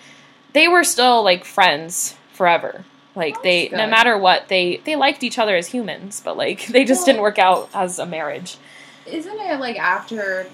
they 0.53 0.69
were 0.69 0.85
still 0.85 1.25
like 1.25 1.45
friends 1.45 2.15
forever. 2.33 2.85
Like 3.17 3.43
they, 3.43 3.67
That's 3.67 3.79
no 3.81 3.89
matter 3.89 4.17
what, 4.17 4.47
they 4.47 4.81
they 4.85 4.95
liked 4.95 5.25
each 5.25 5.37
other 5.37 5.57
as 5.57 5.67
humans, 5.67 6.23
but 6.25 6.37
like 6.37 6.67
they 6.69 6.85
just 6.85 7.01
Well- 7.01 7.07
didn't 7.07 7.23
work 7.23 7.41
out 7.41 7.69
as 7.75 7.99
a 7.99 8.07
marriage. 8.07 8.59
Isn't 9.05 9.37
it 9.41 9.59
like 9.59 9.77
after 9.77 10.47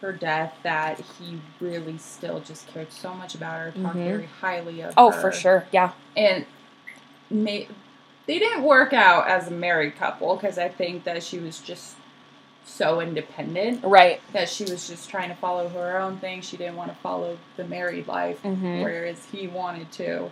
her 0.00 0.12
death 0.12 0.54
that 0.64 0.98
he 1.20 1.40
really 1.60 1.98
still 1.98 2.40
just 2.40 2.66
cared 2.66 2.90
so 2.90 3.14
much 3.14 3.36
about 3.36 3.60
her, 3.60 3.70
talked 3.80 3.96
Mhm. 3.96 4.04
very 4.08 4.28
highly 4.40 4.80
of 4.82 4.94
Oh, 4.96 5.12
her? 5.12 5.16
Oh, 5.16 5.20
for 5.20 5.30
sure, 5.32 5.66
yeah. 5.70 5.92
And 6.16 6.44
ma- 7.30 7.66
they 8.28 8.38
didn't 8.38 8.62
work 8.62 8.92
out 8.92 9.26
as 9.26 9.48
a 9.48 9.50
married 9.50 9.96
couple 9.96 10.36
because 10.36 10.58
I 10.58 10.68
think 10.68 11.02
that 11.04 11.22
she 11.24 11.38
was 11.40 11.58
just 11.58 11.96
so 12.64 13.00
independent 13.00 13.82
Right. 13.82 14.20
that 14.34 14.50
she 14.50 14.64
was 14.64 14.86
just 14.86 15.08
trying 15.08 15.30
to 15.30 15.34
follow 15.34 15.68
her 15.70 15.98
own 15.98 16.18
thing. 16.18 16.42
She 16.42 16.58
didn't 16.58 16.76
want 16.76 16.90
to 16.92 16.96
follow 16.98 17.38
the 17.56 17.64
married 17.64 18.06
life, 18.06 18.40
hmm 18.42 18.82
whereas 18.82 19.26
he 19.32 19.48
wanted 19.48 19.90
to. 19.92 20.30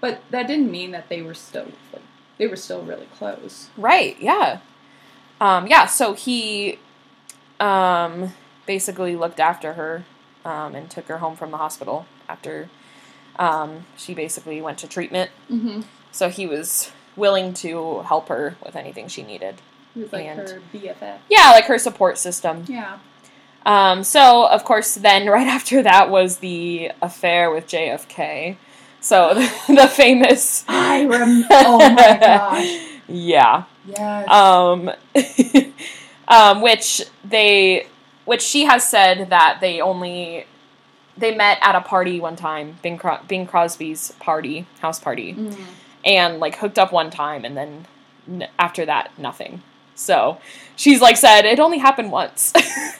But 0.00 0.22
that 0.30 0.46
didn't 0.46 0.70
mean 0.70 0.92
that 0.92 1.08
they 1.08 1.20
were 1.20 1.34
still 1.34 1.66
like 1.92 2.02
they 2.38 2.46
were 2.46 2.56
still 2.56 2.82
really 2.82 3.06
close. 3.18 3.68
Right, 3.76 4.16
yeah. 4.20 4.60
Um, 5.40 5.66
yeah, 5.66 5.86
so 5.86 6.14
he 6.14 6.78
um, 7.60 8.32
basically 8.66 9.16
looked 9.16 9.40
after 9.40 9.72
her 9.74 10.04
um, 10.44 10.74
and 10.76 10.88
took 10.90 11.06
her 11.08 11.18
home 11.18 11.36
from 11.36 11.50
the 11.50 11.56
hospital 11.56 12.06
after 12.28 12.68
um, 13.36 13.86
she 13.96 14.14
basically 14.14 14.60
went 14.60 14.78
to 14.78 14.86
treatment. 14.88 15.30
Mm-hmm. 15.50 15.80
So 16.12 16.28
he 16.30 16.46
was 16.46 16.92
willing 17.16 17.52
to 17.54 18.00
help 18.00 18.28
her 18.28 18.56
with 18.64 18.76
anything 18.76 19.08
she 19.08 19.22
needed. 19.22 19.56
He 19.94 20.00
was 20.02 20.12
like 20.12 20.24
And- 20.26 20.38
her 20.40 20.62
BFF. 20.72 21.18
Yeah, 21.28 21.50
like 21.50 21.64
her 21.66 21.78
support 21.78 22.18
system. 22.18 22.64
Yeah. 22.68 22.98
Um, 23.64 24.02
so, 24.02 24.46
of 24.48 24.64
course, 24.64 24.94
then 24.96 25.28
right 25.28 25.46
after 25.58 25.82
that 25.82 26.10
was 26.10 26.38
the 26.38 26.90
affair 27.00 27.50
with 27.50 27.66
JFK. 27.68 28.56
So 29.00 29.34
the, 29.34 29.74
the 29.74 29.88
famous. 29.88 30.64
I 30.68 31.04
rem- 31.08 31.44
oh 31.50 31.78
my 31.78 32.18
gosh. 32.20 32.80
Yeah. 33.08 33.64
Yes. 33.84 34.28
um, 34.28 34.90
um, 36.28 36.62
which 36.62 37.02
they, 37.24 37.86
which 38.24 38.42
she 38.42 38.64
has 38.64 38.86
said 38.88 39.30
that 39.30 39.58
they 39.60 39.80
only 39.80 40.46
they 41.18 41.34
met 41.34 41.58
at 41.60 41.74
a 41.74 41.80
party 41.80 42.20
one 42.20 42.36
time, 42.36 42.78
Bing, 42.80 42.96
Cro- 42.96 43.18
Bing 43.28 43.46
Crosby's 43.46 44.12
party, 44.20 44.66
house 44.80 44.98
party, 44.98 45.36
and 46.04 46.40
like 46.40 46.56
hooked 46.56 46.78
up 46.78 46.92
one 46.92 47.10
time, 47.10 47.44
and 47.44 47.56
then 47.56 47.86
n- 48.28 48.48
after 48.58 48.84
that, 48.86 49.16
nothing. 49.18 49.62
So 49.94 50.38
she's 50.74 51.00
like 51.00 51.16
said 51.16 51.44
it 51.44 51.60
only 51.60 51.78
happened 51.78 52.10
once, 52.10 52.52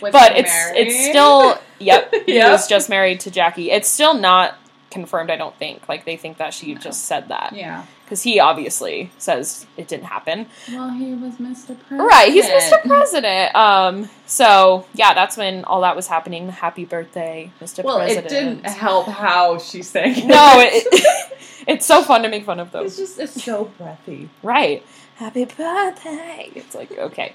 but 0.00 0.36
it's 0.36 0.48
married? 0.50 0.78
it's 0.78 1.04
still 1.08 1.58
yep. 1.78 2.12
He 2.26 2.34
Yep. 2.36 2.50
was 2.52 2.66
just 2.68 2.88
married 2.88 3.20
to 3.20 3.30
Jackie. 3.30 3.70
It's 3.70 3.88
still 3.88 4.14
not 4.14 4.56
confirmed. 4.90 5.30
I 5.30 5.36
don't 5.36 5.54
think 5.56 5.88
like 5.88 6.04
they 6.04 6.16
think 6.16 6.38
that 6.38 6.52
she 6.54 6.74
No. 6.74 6.80
just 6.80 7.04
said 7.04 7.28
that 7.28 7.52
Yeah. 7.54 7.84
because 8.04 8.22
he 8.22 8.40
obviously 8.40 9.12
says 9.18 9.66
it 9.76 9.86
didn't 9.86 10.06
happen. 10.06 10.46
Well, 10.72 10.90
he 10.90 11.12
was 11.14 11.34
Mr. 11.34 11.78
President. 11.78 12.08
Right, 12.08 12.32
he's 12.32 12.46
Mr. 12.46 12.82
President. 12.84 13.54
Um, 13.54 14.08
so 14.26 14.86
yeah, 14.94 15.14
that's 15.14 15.36
when 15.36 15.64
all 15.64 15.82
that 15.82 15.94
was 15.94 16.08
happening. 16.08 16.48
Happy 16.48 16.84
birthday, 16.86 17.52
Mr. 17.60 17.84
Well, 17.84 17.98
President. 17.98 18.26
it 18.26 18.28
didn't 18.30 18.64
help 18.66 19.06
how 19.06 19.58
she 19.58 19.82
sang. 19.82 20.16
it. 20.16 20.24
No, 20.26 20.54
it, 20.58 21.28
it's 21.70 21.86
so 21.86 22.02
fun 22.02 22.22
to 22.22 22.28
make 22.28 22.44
fun 22.44 22.60
of 22.60 22.72
those. 22.72 22.98
it's 22.98 23.16
just 23.16 23.18
it's 23.36 23.44
so 23.44 23.70
breathy. 23.78 24.28
Right. 24.42 24.84
Happy 25.16 25.44
birthday. 25.44 26.50
It's 26.54 26.74
like 26.74 26.90
okay. 26.92 27.34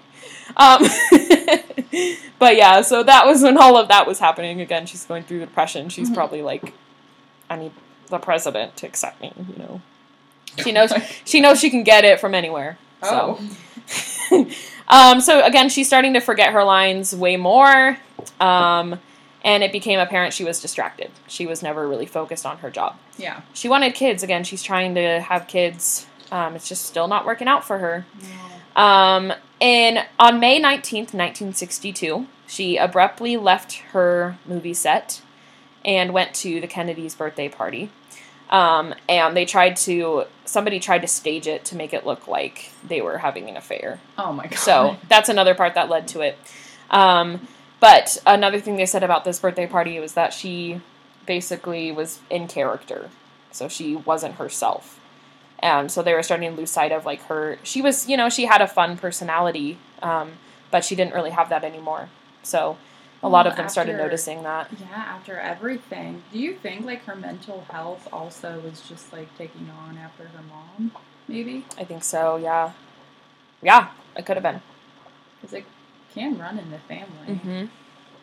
Um, 0.57 0.81
but 2.39 2.55
yeah, 2.55 2.81
so 2.81 3.03
that 3.03 3.25
was 3.25 3.41
when 3.43 3.57
all 3.57 3.77
of 3.77 3.87
that 3.89 4.07
was 4.07 4.19
happening. 4.19 4.61
Again, 4.61 4.85
she's 4.85 5.05
going 5.05 5.23
through 5.23 5.39
depression. 5.39 5.89
She's 5.89 6.09
Mhm. 6.09 6.15
probably 6.15 6.41
like, 6.41 6.73
I 7.49 7.55
need 7.57 7.71
the 8.09 8.17
president 8.17 8.75
to 8.77 8.87
accept 8.87 9.21
me. 9.21 9.31
You 9.37 9.55
know, 9.57 9.81
she 10.63 10.71
knows 10.71 10.91
she 11.25 11.39
knows 11.39 11.59
she 11.59 11.69
can 11.69 11.83
get 11.83 12.05
it 12.05 12.19
from 12.19 12.33
anywhere. 12.35 12.77
So. 13.03 13.37
Oh. 14.31 14.47
um, 14.87 15.21
so 15.21 15.43
again, 15.45 15.69
she's 15.69 15.85
starting 15.87 16.13
to 16.13 16.19
forget 16.19 16.53
her 16.53 16.63
lines 16.63 17.15
way 17.15 17.37
more, 17.37 17.97
um, 18.39 18.99
and 19.45 19.63
it 19.63 19.71
became 19.71 19.99
apparent 19.99 20.33
she 20.33 20.43
was 20.43 20.59
distracted. 20.59 21.11
She 21.27 21.45
was 21.45 21.61
never 21.61 21.87
really 21.87 22.07
focused 22.07 22.47
on 22.47 22.57
her 22.57 22.71
job. 22.71 22.97
Yeah. 23.15 23.41
She 23.53 23.69
wanted 23.69 23.93
kids. 23.93 24.23
Again, 24.23 24.43
she's 24.43 24.63
trying 24.63 24.95
to 24.95 25.21
have 25.21 25.47
kids. 25.47 26.07
Um, 26.31 26.55
it's 26.55 26.67
just 26.67 26.87
still 26.87 27.07
not 27.07 27.27
working 27.27 27.47
out 27.47 27.63
for 27.63 27.77
her. 27.77 28.05
Um, 28.75 29.31
and 29.61 30.03
on 30.19 30.39
May 30.39 30.59
19th, 30.59 31.13
1962, 31.13 32.25
she 32.47 32.75
abruptly 32.77 33.37
left 33.37 33.75
her 33.93 34.37
movie 34.47 34.73
set 34.73 35.21
and 35.85 36.11
went 36.11 36.33
to 36.33 36.59
the 36.59 36.67
Kennedy's 36.67 37.13
birthday 37.13 37.47
party. 37.47 37.91
Um, 38.49 38.95
and 39.07 39.37
they 39.37 39.45
tried 39.45 39.75
to, 39.77 40.25
somebody 40.45 40.79
tried 40.79 40.99
to 41.03 41.07
stage 41.07 41.45
it 41.45 41.65
to 41.65 41.75
make 41.75 41.93
it 41.93 42.03
look 42.03 42.27
like 42.27 42.71
they 42.87 42.99
were 42.99 43.19
having 43.19 43.47
an 43.47 43.57
affair. 43.57 43.99
Oh 44.17 44.33
my 44.33 44.47
god. 44.47 44.57
So 44.57 44.97
that's 45.07 45.29
another 45.29 45.53
part 45.53 45.75
that 45.75 45.87
led 45.87 46.07
to 46.09 46.21
it. 46.21 46.37
Um, 46.89 47.47
but 47.85 48.17
another 48.25 48.59
thing 48.59 48.77
they 48.77 48.85
said 48.87 49.03
about 49.03 49.25
this 49.25 49.39
birthday 49.39 49.67
party 49.67 49.99
was 49.99 50.13
that 50.13 50.33
she 50.33 50.81
basically 51.27 51.91
was 51.91 52.19
in 52.31 52.47
character. 52.47 53.09
So 53.51 53.67
she 53.67 53.95
wasn't 53.95 54.35
herself. 54.35 54.99
And 55.59 55.91
so 55.91 56.01
they 56.01 56.13
were 56.13 56.23
starting 56.23 56.49
to 56.51 56.57
lose 56.57 56.71
sight 56.71 56.91
of 56.91 57.05
like 57.05 57.21
her. 57.27 57.59
She 57.61 57.81
was, 57.83 58.09
you 58.09 58.17
know, 58.17 58.27
she 58.29 58.45
had 58.45 58.59
a 58.61 58.67
fun 58.67 58.97
personality, 58.97 59.77
um, 60.01 60.33
but 60.71 60.83
she 60.83 60.95
didn't 60.95 61.13
really 61.13 61.29
have 61.29 61.49
that 61.49 61.63
anymore. 61.63 62.09
So 62.41 62.77
a 63.21 63.29
lot 63.29 63.45
Well, 63.45 63.51
of 63.51 63.57
them 63.57 63.69
started 63.69 63.97
noticing 63.97 64.41
that. 64.43 64.69
Yeah, 64.79 64.87
after 64.95 65.37
everything, 65.39 66.23
do 66.33 66.39
you 66.39 66.55
think 66.55 66.85
like 66.85 67.05
her 67.05 67.15
mental 67.15 67.65
health 67.69 68.07
also 68.11 68.59
was 68.61 68.81
just 68.81 69.13
like 69.13 69.29
taking 69.37 69.69
on 69.69 69.97
after 69.97 70.23
her 70.23 70.43
mom? 70.49 70.91
Maybe 71.27 71.65
I 71.77 71.83
think 71.83 72.03
so, 72.03 72.37
yeah. 72.37 72.71
Yeah, 73.61 73.89
it 74.17 74.25
could 74.25 74.37
have 74.37 74.43
been. 74.43 74.61
because 75.41 75.53
it 75.53 75.65
can 76.21 76.37
run 76.39 76.57
in 76.57 76.71
the 76.71 76.79
family. 76.79 77.35
hmm 77.35 77.65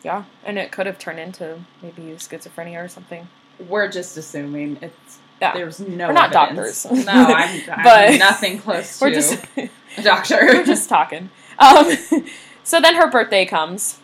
Yeah, 0.03 0.23
and 0.43 0.57
it 0.57 0.71
could 0.71 0.85
have 0.85 0.99
turned 0.99 1.19
into 1.19 1.59
maybe 1.81 2.01
schizophrenia 2.17 2.83
or 2.83 2.87
something. 2.87 3.27
We're 3.69 3.89
just 3.89 4.17
assuming 4.17 4.77
it's. 4.81 5.19
Yeah. 5.41 5.53
There's 5.53 5.79
no. 5.79 6.07
We're 6.07 6.13
not 6.13 6.33
evidence. 6.35 6.83
doctors. 6.83 7.05
No, 7.05 7.11
I'm, 7.11 7.61
I'm 7.71 7.83
But- 7.83 8.17
nothing 8.19 8.59
close 8.59 8.99
to 8.99 9.05
We're 9.05 9.11
just 9.13 9.45
a 9.57 9.69
doctor. 10.01 10.37
we're 10.41 10.65
just 10.65 10.89
talking. 10.89 11.29
Um, 11.59 11.91
so 12.63 12.79
then 12.81 12.95
her 12.95 13.09
birthday 13.09 13.45
comes, 13.45 13.99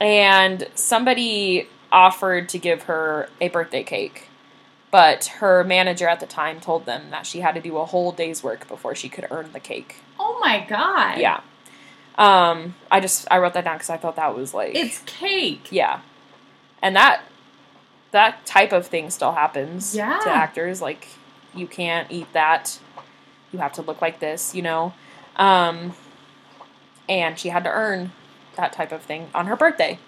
and 0.00 0.68
somebody 0.74 1.68
offered 1.90 2.48
to 2.50 2.58
give 2.58 2.84
her 2.84 3.28
a 3.40 3.48
birthday 3.48 3.82
cake, 3.82 4.28
but 4.90 5.26
her 5.40 5.64
manager 5.64 6.08
at 6.08 6.20
the 6.20 6.26
time 6.26 6.60
told 6.60 6.86
them 6.86 7.10
that 7.10 7.26
she 7.26 7.40
had 7.40 7.54
to 7.54 7.60
do 7.60 7.76
a 7.78 7.84
whole 7.86 8.12
day's 8.12 8.42
work 8.42 8.66
before 8.68 8.94
she 8.94 9.08
could 9.08 9.26
earn 9.30 9.50
the 9.52 9.60
cake. 9.60 9.96
oh 10.18 10.38
my 10.40 10.64
god. 10.68 11.18
Yeah. 11.18 11.40
Um, 12.18 12.74
I 12.90 13.00
just 13.00 13.26
I 13.30 13.38
wrote 13.38 13.54
that 13.54 13.64
down 13.64 13.76
because 13.76 13.90
I 13.90 13.96
thought 13.96 14.16
that 14.16 14.34
was 14.36 14.52
like 14.54 14.74
It's 14.74 14.98
cake. 15.06 15.68
yeah, 15.70 16.00
and 16.82 16.94
that 16.96 17.22
that 18.10 18.44
type 18.44 18.72
of 18.72 18.86
thing 18.86 19.08
still 19.10 19.32
happens 19.32 19.94
Yeah. 19.94 20.18
to 20.24 20.30
actors. 20.30 20.82
Like 20.82 21.08
you 21.54 21.66
can't 21.66 22.10
eat 22.10 22.30
that. 22.34 22.78
You 23.52 23.58
have 23.60 23.72
to 23.74 23.82
look 23.82 24.00
like 24.02 24.20
this, 24.20 24.54
you 24.54 24.62
know. 24.62 24.92
Um, 25.36 25.94
and 27.08 27.38
she 27.38 27.48
had 27.48 27.64
to 27.64 27.70
earn 27.70 28.12
that 28.56 28.72
type 28.72 28.92
of 28.92 29.02
thing 29.02 29.28
on 29.34 29.46
her 29.46 29.56
birthday. 29.56 29.98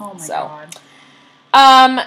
Oh 0.00 0.14
my 0.14 0.20
So. 0.20 0.34
god. 0.34 0.76
Um, 1.54 2.00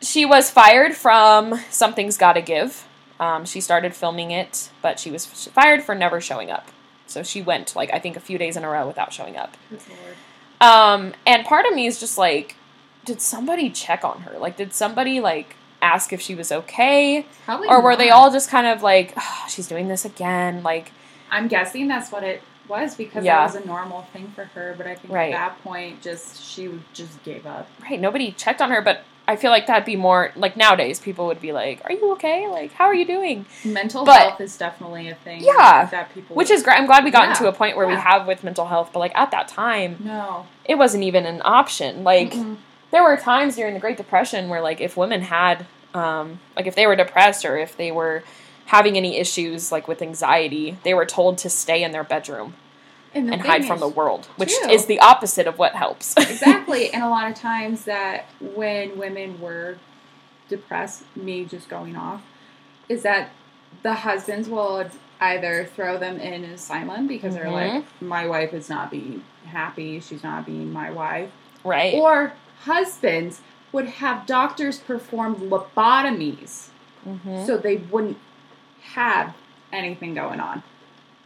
she 0.00 0.24
was 0.26 0.50
fired 0.50 0.94
from 0.94 1.58
Something's 1.70 2.16
Gotta 2.18 2.40
Give. 2.42 2.86
Um, 3.18 3.44
she 3.46 3.60
started 3.60 3.94
filming 3.94 4.30
it, 4.30 4.70
but 4.82 4.98
she 5.00 5.10
was 5.10 5.24
fired 5.26 5.82
for 5.82 5.94
never 5.94 6.20
showing 6.20 6.50
up. 6.50 6.68
So 7.06 7.22
she 7.22 7.42
went 7.42 7.76
like 7.76 7.92
I 7.92 7.98
think 7.98 8.16
a 8.16 8.20
few 8.20 8.38
days 8.38 8.56
in 8.56 8.64
a 8.64 8.68
row 8.68 8.86
without 8.86 9.12
showing 9.12 9.36
up. 9.36 9.56
Um, 10.60 11.12
and 11.26 11.44
part 11.44 11.66
of 11.66 11.74
me 11.74 11.86
is 11.86 12.00
just 12.00 12.16
like, 12.16 12.56
did 13.04 13.20
somebody 13.20 13.70
check 13.70 14.04
on 14.04 14.22
her? 14.22 14.38
Like, 14.38 14.56
did 14.56 14.72
somebody 14.72 15.20
like 15.20 15.56
ask 15.82 16.12
if 16.12 16.20
she 16.20 16.34
was 16.34 16.50
okay, 16.50 17.26
Probably. 17.44 17.68
or 17.68 17.82
were 17.82 17.96
they 17.96 18.08
all 18.10 18.30
just 18.30 18.48
kind 18.48 18.66
of 18.66 18.82
like, 18.82 19.12
"Ah, 19.16 19.46
she's 19.48 19.68
doing 19.68 19.88
this 19.88 20.04
again? 20.06 20.62
Like, 20.62 20.92
I'm 21.30 21.48
guessing 21.48 21.88
that's 21.88 22.10
what 22.10 22.22
it 22.24 22.42
was 22.68 22.94
because 22.94 23.24
Yeah. 23.24 23.36
that 23.46 23.52
was 23.54 23.62
a 23.62 23.66
normal 23.66 24.02
thing 24.14 24.32
for 24.34 24.44
her. 24.46 24.74
But 24.78 24.86
I 24.86 24.94
think 24.94 25.12
Right. 25.12 25.34
at 25.34 25.36
that 25.36 25.62
point, 25.62 26.00
just 26.00 26.42
she 26.42 26.80
just 26.94 27.22
gave 27.24 27.46
up. 27.46 27.68
right? 27.82 28.00
Nobody 28.00 28.32
checked 28.32 28.62
on 28.62 28.70
her, 28.70 28.80
but 28.80 29.02
I 29.26 29.36
feel 29.36 29.50
like 29.50 29.66
that'd 29.66 29.86
be 29.86 29.96
more 29.96 30.32
like 30.36 30.56
nowadays. 30.56 31.00
People 31.00 31.26
would 31.26 31.40
be 31.40 31.52
like, 31.52 31.80
"Are 31.84 31.92
you 31.92 32.12
okay? 32.12 32.46
Like, 32.48 32.72
how 32.74 32.84
are 32.84 32.94
you 32.94 33.06
doing?" 33.06 33.46
Mental 33.64 34.04
But- 34.04 34.20
health 34.20 34.40
is 34.40 34.56
definitely 34.58 35.08
a 35.08 35.14
thing. 35.14 35.42
Yeah. 35.42 35.86
that 35.90 36.12
people. 36.12 36.36
Which 36.36 36.50
is 36.50 36.62
great. 36.62 36.78
I'm 36.78 36.86
glad 36.86 37.04
we 37.04 37.10
got 37.10 37.24
Yeah, 37.24 37.30
into 37.30 37.48
a 37.48 37.52
point 37.52 37.76
where 37.76 37.86
we 37.86 37.94
have 37.94 38.26
with 38.26 38.44
mental 38.44 38.66
health, 38.66 38.90
but 38.92 38.98
like 38.98 39.12
at 39.16 39.30
that 39.30 39.48
time, 39.48 39.96
no. 40.00 40.46
it 40.64 40.74
wasn't 40.76 41.04
even 41.04 41.24
an 41.26 41.40
option. 41.44 42.04
Like, 42.04 42.32
Mm-mm. 42.32 42.56
there 42.90 43.02
were 43.02 43.16
times 43.16 43.56
during 43.56 43.72
the 43.74 43.80
Great 43.80 43.96
Depression 43.96 44.48
where 44.50 44.60
like 44.60 44.80
if 44.80 44.96
women 44.96 45.22
had 45.22 45.64
um 45.94 46.40
like 46.56 46.66
if 46.66 46.74
they 46.74 46.86
were 46.86 46.96
depressed 46.96 47.44
or 47.44 47.56
if 47.56 47.76
they 47.76 47.90
were 47.92 48.24
having 48.66 48.96
any 48.96 49.16
issues 49.18 49.70
like 49.72 49.86
with 49.88 50.02
anxiety, 50.02 50.76
they 50.82 50.92
were 50.94 51.06
told 51.06 51.38
to 51.38 51.48
stay 51.50 51.82
in 51.82 51.92
their 51.92 52.04
bedroom 52.04 52.54
and, 53.14 53.40
hide 53.42 53.64
from 53.64 53.80
the 53.80 53.88
world, 53.88 54.26
which 54.36 54.54
too- 54.62 54.68
is 54.70 54.86
the 54.86 54.98
opposite 55.00 55.46
of 55.46 55.58
what 55.58 55.74
helps. 55.74 56.14
exactly. 56.18 56.92
And 56.92 57.02
a 57.02 57.08
lot 57.08 57.30
of 57.30 57.36
times 57.36 57.84
that 57.84 58.26
when 58.40 58.98
women 58.98 59.40
were 59.40 59.76
depressed, 60.48 61.04
me 61.16 61.44
just 61.44 61.68
going 61.68 61.96
off, 61.96 62.22
is 62.88 63.02
that 63.02 63.30
the 63.82 63.94
husbands 63.94 64.48
will 64.48 64.84
either 65.20 65.64
throw 65.74 65.96
them 65.98 66.18
in 66.18 66.32
an 66.32 66.44
asylum 66.44 67.06
because 67.06 67.34
they're 67.34 67.44
Mhm. 67.46 67.74
like, 67.76 67.84
my 68.02 68.26
wife 68.26 68.52
is 68.52 68.68
not 68.68 68.90
being 68.90 69.22
happy, 69.46 70.00
she's 70.00 70.22
not 70.22 70.44
being 70.46 70.72
my 70.72 70.90
wife. 70.90 71.30
right. 71.64 71.94
Or 71.94 72.34
husbands 72.64 73.40
would 73.72 73.86
have 73.86 74.26
doctors 74.26 74.78
perform 74.78 75.36
lobotomies 75.50 76.68
Mhm. 77.08 77.46
so 77.46 77.56
they 77.56 77.76
wouldn't 77.76 78.18
have 78.94 79.34
anything 79.72 80.14
going 80.14 80.40
on 80.40 80.62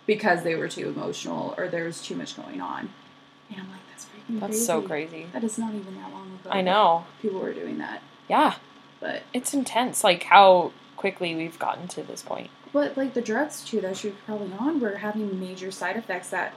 because 0.09 0.43
they 0.43 0.57
were 0.57 0.67
too 0.69 0.89
emotional 0.89 1.55
or 1.57 1.69
there 1.69 1.85
was 1.85 2.03
too 2.03 2.17
much 2.17 2.35
going 2.37 2.61
on. 2.61 2.89
And 3.51 3.61
I'm 3.61 3.71
like, 3.71 3.81
that's 3.91 4.07
freaking 4.07 4.41
That's 4.41 4.51
crazy. 4.53 4.65
so 4.65 4.83
crazy. 4.83 5.27
That 5.33 5.45
is 5.45 5.57
not 5.59 5.73
even 5.75 5.95
that 6.01 6.11
long 6.11 6.27
ago. 6.41 6.51
I 6.51 6.63
know. 6.63 7.05
People 7.23 7.39
were 7.41 7.53
doing 7.55 7.79
that. 7.79 8.03
Yeah. 8.29 8.55
But 8.99 9.23
It's 9.33 9.55
intense 9.55 10.03
like 10.03 10.25
how 10.25 10.73
quickly 10.97 11.37
we've 11.37 11.59
gotten 11.61 11.87
to 11.89 12.03
this 12.03 12.23
point. 12.23 12.51
but 12.73 12.97
like 12.97 13.15
the 13.15 13.21
drugs 13.23 13.63
too 13.65 13.81
that 13.83 13.97
she 13.97 14.09
was 14.09 14.17
probably 14.27 14.53
on 14.59 14.81
were 14.81 14.97
having 14.97 15.39
major 15.39 15.71
side 15.71 15.97
effects 15.97 16.31
that 16.31 16.53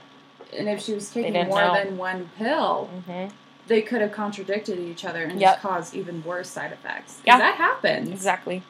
and 0.52 0.68
if 0.68 0.82
she 0.82 0.92
was 0.92 1.08
taking 1.10 1.32
more 1.46 1.60
know. 1.62 1.74
than 1.74 1.96
one 1.96 2.28
pill, 2.36 2.90
Mhm. 3.08 3.30
they 3.68 3.80
could 3.80 4.00
have 4.02 4.12
contradicted 4.12 4.78
each 4.78 5.04
other 5.04 5.22
and 5.24 5.40
Yep. 5.40 5.50
just 5.52 5.62
caused 5.62 5.94
even 5.94 6.22
worse 6.24 6.50
side 6.50 6.72
effects. 6.72 7.20
Yeah. 7.24 7.38
That 7.38 7.54
happens. 7.56 8.08
Exactly. 8.10 8.62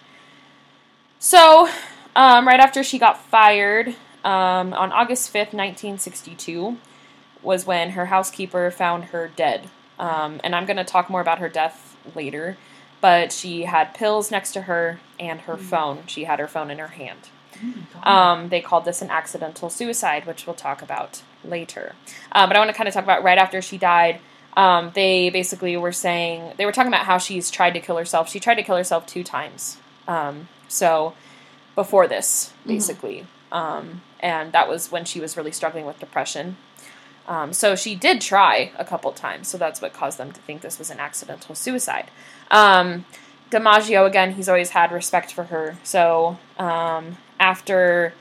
So, 1.19 1.69
um, 2.17 2.47
right 2.47 2.61
after 2.61 2.83
she 2.85 2.99
got 2.99 3.19
fired, 3.25 3.95
um, 4.25 4.73
on 4.75 4.93
August 4.93 5.33
5th, 5.33 5.53
1962, 5.53 6.77
was 7.43 7.67
when 7.67 7.91
her 7.91 8.07
housekeeper 8.07 8.71
found 8.71 9.07
her 9.07 9.31
dead. 9.35 9.69
Um, 9.99 10.41
and 10.45 10.55
I'm 10.55 10.65
going 10.67 10.77
to 10.77 10.85
talk 10.85 11.11
more 11.11 11.21
about 11.21 11.39
her 11.39 11.49
death 11.49 11.97
later. 12.15 12.57
But 13.01 13.33
she 13.33 13.63
had 13.65 13.95
pills 13.95 14.31
next 14.31 14.53
to 14.53 14.63
her 14.63 15.01
and 15.19 15.41
her 15.43 15.57
Mm. 15.57 15.61
phone. 15.61 16.03
She 16.07 16.25
had 16.25 16.39
her 16.39 16.47
phone 16.47 16.71
in 16.71 16.79
her 16.79 16.89
hand. 16.89 17.19
Oh. 18.05 18.11
Um, 18.11 18.49
they 18.49 18.61
called 18.61 18.85
this 18.85 19.03
an 19.03 19.11
accidental 19.11 19.71
suicide, 19.71 20.25
which 20.25 20.47
we'll 20.47 20.55
talk 20.55 20.83
about 20.83 21.23
later. 21.45 21.95
Uh, 22.31 22.47
but 22.47 22.55
I 22.55 22.61
want 22.61 22.71
to 22.71 22.77
kind 22.77 22.87
of 22.89 22.95
talk 22.95 23.03
about 23.05 23.25
right 23.25 23.39
after 23.39 23.61
she 23.61 23.77
died. 23.77 24.21
Um, 24.57 24.93
they 24.95 25.31
basically 25.31 25.77
were 25.77 25.93
saying 25.93 26.53
they 26.59 26.65
were 26.67 26.73
talking 26.73 26.93
about 26.93 27.07
how 27.07 27.19
she's 27.19 27.51
tried 27.51 27.73
to 27.75 27.81
kill 27.81 27.97
herself. 27.97 28.29
She 28.29 28.39
tried 28.39 28.57
to 28.57 28.63
kill 28.63 28.77
herself 28.77 29.07
two 29.07 29.25
times. 29.25 29.79
Um, 30.07 30.49
so 30.69 31.15
before 31.75 32.07
this, 32.07 32.53
basically, 32.67 33.27
um, 33.53 34.03
and 34.19 34.51
that 34.53 34.69
was 34.69 34.91
when 34.91 35.05
she 35.05 35.21
was 35.21 35.37
really 35.37 35.53
struggling 35.53 35.87
with 35.87 36.01
depression. 36.01 36.57
Um, 37.29 37.53
so 37.53 37.77
she 37.77 37.95
did 37.95 38.21
try 38.21 38.73
a 38.77 38.85
couple 38.85 39.13
times. 39.13 39.47
So 39.47 39.57
that's 39.57 39.81
what 39.81 39.93
caused 39.93 40.19
them 40.19 40.33
to 40.33 40.41
think 40.41 40.61
this 40.63 40.79
was 40.81 40.91
an 40.91 40.99
accidental 40.99 41.55
suicide. 41.55 42.11
Um, 42.51 43.05
DiMaggio 43.51 44.07
again, 44.07 44.33
he's 44.33 44.49
always 44.49 44.71
had 44.71 44.91
respect 44.91 45.33
for 45.33 45.45
her. 45.45 45.77
So 45.85 46.39
um, 46.59 47.19
after 47.39 48.15